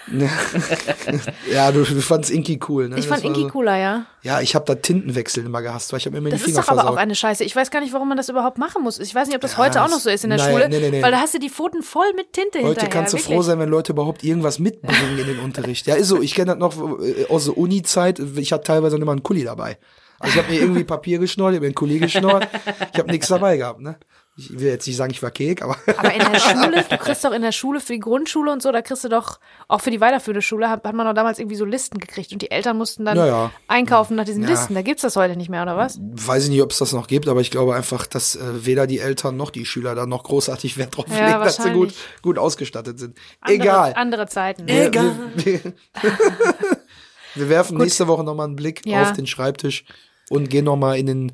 Ja, 1.52 1.72
du, 1.72 1.84
du 1.84 2.02
fandst 2.02 2.32
Inki 2.32 2.60
cool, 2.68 2.90
ne? 2.90 2.96
Ich 2.98 3.06
Das 3.08 3.14
fand 3.14 3.26
Inki 3.26 3.42
so- 3.42 3.50
cooler, 3.50 3.78
ja. 3.78 4.06
Ja, 4.22 4.40
ich 4.42 4.56
habe 4.56 4.64
da 4.66 4.76
Tintenwechsel 4.76 5.46
immer 5.46 5.62
gehasst, 5.62 5.92
weil 5.92 6.00
ich 6.00 6.06
habe 6.06 6.18
immer 6.18 6.30
Das 6.30 6.40
die 6.44 6.50
ist 6.52 6.56
Finger 6.56 6.66
doch 6.66 6.78
aber 6.78 6.90
auch 6.90 6.96
eine 6.96 7.14
Scheiße. 7.16 7.44
Ich 7.44 7.56
weiß 7.56 7.72
gar 7.72 7.82
nicht, 7.82 7.94
warum 7.94 8.08
man 8.08 8.18
das 8.18 8.30
überhaupt 8.30 8.58
machen 8.58 8.82
muss. 8.84 9.00
Ich 9.00 9.14
weiß 9.14 9.28
nicht, 9.28 9.36
ob 9.36 9.42
das 9.42 9.54
Ja, 9.54 9.58
heute 9.60 9.82
auch 9.82 9.86
das- 9.86 9.94
noch 9.96 10.00
so 10.00 10.10
ist 10.10 10.24
in 10.24 10.30
der 10.30 10.40
nein, 10.40 10.52
Schule. 10.52 10.70
nee, 10.70 10.80
nee, 10.80 10.90
nee. 10.92 11.02
Weil 11.02 11.12
da 11.12 11.20
hast 11.20 11.34
du 11.34 11.40
die 11.40 11.50
Pfoten 11.50 11.84
voll 11.84 12.14
mit 12.16 12.32
Tinte 12.34 12.60
Heute 12.60 12.68
hinterher. 12.68 12.90
kannst 12.90 13.14
du 13.14 13.18
wirklich. 13.18 13.36
froh 13.36 13.42
sein, 13.42 13.60
wenn 13.60 13.70
Leute 13.70 13.92
überhaupt 13.92 14.24
irgendwas 14.24 14.60
mitbringen 14.60 15.18
in 15.20 15.28
den 15.28 15.40
Unterricht. 15.40 15.88
Ja, 15.88 15.96
ist 15.96 16.08
so. 16.08 16.22
Ich 16.22 16.36
kenne 16.36 16.52
das 16.56 16.60
noch 16.60 17.00
äh, 17.02 17.26
aus 17.30 17.46
der 17.46 17.58
Uni-Zeit. 17.58 18.20
Ich 18.38 18.52
hatte 18.54 18.64
teilweise 18.66 18.96
immer 18.98 19.12
einen 19.12 19.24
Kuli 19.24 19.44
dabei. 19.44 19.78
Also 20.20 20.38
ich 20.38 20.44
habe 20.44 20.54
mir 20.54 20.62
irgendwie 20.62 20.84
Papier 20.86 21.20
geschnort, 21.20 21.52
ich 21.52 21.56
habe 21.58 21.66
mir 21.66 21.68
einen 21.68 21.76
Kuli 21.76 22.00
geschnort. 22.00 22.48
Ich 22.94 23.00
habe 23.00 23.12
nichts 23.12 23.28
dabei 23.28 23.58
gehabt, 23.58 23.82
ne? 23.82 23.98
Ich 24.36 24.52
will 24.52 24.68
jetzt 24.68 24.88
nicht 24.88 24.96
sagen, 24.98 25.12
ich 25.12 25.22
war 25.22 25.30
Kek, 25.30 25.62
aber 25.62 25.78
Aber 25.98 26.12
in 26.12 26.20
der 26.20 26.40
Schule, 26.40 26.84
du 26.90 26.98
kriegst 26.98 27.24
doch 27.24 27.32
in 27.34 27.44
der 27.44 27.52
Schule 27.52 27.80
für 27.80 27.94
die 27.94 28.00
Grundschule 28.00 28.52
und 28.52 28.64
so, 28.64 28.72
da 28.72 28.82
kriegst 28.82 29.04
du 29.04 29.10
doch, 29.10 29.40
auch 29.68 29.80
für 29.80 29.92
die 29.92 30.02
weiterführende 30.02 30.42
Schule, 30.42 30.70
hat, 30.72 30.84
hat 30.84 30.96
man 30.96 31.06
doch 31.06 31.14
damals 31.14 31.38
irgendwie 31.38 31.56
so 31.56 31.66
Listen 31.66 32.00
gekriegt 32.00 32.32
und 32.34 32.42
die 32.42 32.50
Eltern 32.50 32.76
mussten 32.78 33.06
dann 33.06 33.16
Ja, 33.16 33.28
ja. 33.28 33.52
einkaufen 33.68 34.16
nach 34.16 34.26
diesen 34.26 34.42
Ja. 34.42 34.50
Listen. 34.50 34.74
Da 34.74 34.82
gibt's 34.82 35.04
das 35.04 35.16
heute 35.16 35.36
nicht 35.36 35.50
mehr, 35.50 35.62
oder 35.62 35.78
was? 35.78 36.00
weiß 36.02 36.46
ich 36.46 36.50
nicht, 36.50 36.64
ob 36.64 36.72
es 36.72 36.80
das 36.80 36.94
noch 36.94 37.06
gibt, 37.06 37.28
aber 37.28 37.42
ich 37.42 37.52
glaube 37.52 37.76
einfach, 37.76 38.08
dass 38.08 38.36
äh, 38.36 38.66
weder 38.66 38.88
die 38.88 38.98
Eltern 38.98 39.38
noch 39.38 39.52
die 39.52 39.68
Schüler 39.68 39.94
da 39.94 40.08
noch 40.08 40.24
großartig 40.24 40.78
Wert 40.78 40.98
drauf 40.98 41.06
Ja, 41.10 41.28
legen, 41.28 41.40
dass 41.44 41.58
sie 41.58 41.70
gut, 41.72 41.94
gut 42.24 42.40
ausgestattet 42.40 42.98
sind. 42.98 43.16
Andere, 43.40 43.56
Egal. 43.62 43.94
Andere 43.96 44.28
Zeiten. 44.28 44.68
Wir, 44.68 44.92
wir, 44.92 45.16
wir, 45.36 45.60
wir 47.36 47.50
werfen 47.50 47.78
nächste 47.78 48.08
Woche 48.08 48.24
nochmal 48.24 48.48
einen 48.48 48.56
Blick 48.56 48.82
Ja. 48.86 49.04
auf 49.04 49.14
den 49.14 49.28
Schreibtisch 49.28 49.86
und 50.30 50.50
gehen 50.50 50.66
nochmal 50.66 50.98
in 50.98 51.06
den 51.06 51.32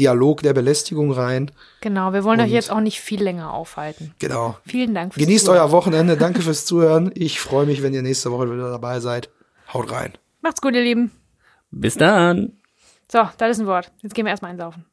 Dialog 0.00 0.42
der 0.42 0.52
Belästigung 0.54 1.12
rein. 1.12 1.50
Genau, 1.80 2.12
wir 2.12 2.24
wollen 2.24 2.40
euch 2.40 2.46
Und- 2.46 2.52
jetzt 2.52 2.70
auch 2.72 2.80
nicht 2.80 3.00
viel 3.00 3.22
länger 3.22 3.52
aufhalten. 3.52 4.14
Genau. 4.18 4.56
Vielen 4.66 4.94
Dank 4.94 5.14
fürs 5.14 5.24
Genießt 5.24 5.44
Zuhören. 5.46 5.62
euer 5.62 5.70
Wochenende. 5.72 6.16
Danke 6.16 6.42
fürs 6.42 6.64
Zuhören. 6.66 7.12
Ich 7.14 7.38
freue 7.40 7.66
mich, 7.66 7.82
wenn 7.82 7.94
ihr 7.94 8.02
nächste 8.02 8.32
Woche 8.32 8.50
wieder 8.52 8.70
dabei 8.70 8.98
seid. 9.00 9.30
Haut 9.72 9.92
rein. 9.92 10.14
Macht's 10.40 10.60
gut, 10.60 10.74
ihr 10.74 10.82
Lieben. 10.82 11.10
Bis 11.70 11.94
dann. 11.96 12.52
So, 13.12 13.28
das 13.38 13.50
ist 13.50 13.60
ein 13.60 13.66
Wort. 13.66 13.92
Jetzt 14.02 14.14
gehen 14.14 14.24
wir 14.24 14.30
erstmal 14.30 14.50
einsaufen. 14.52 14.84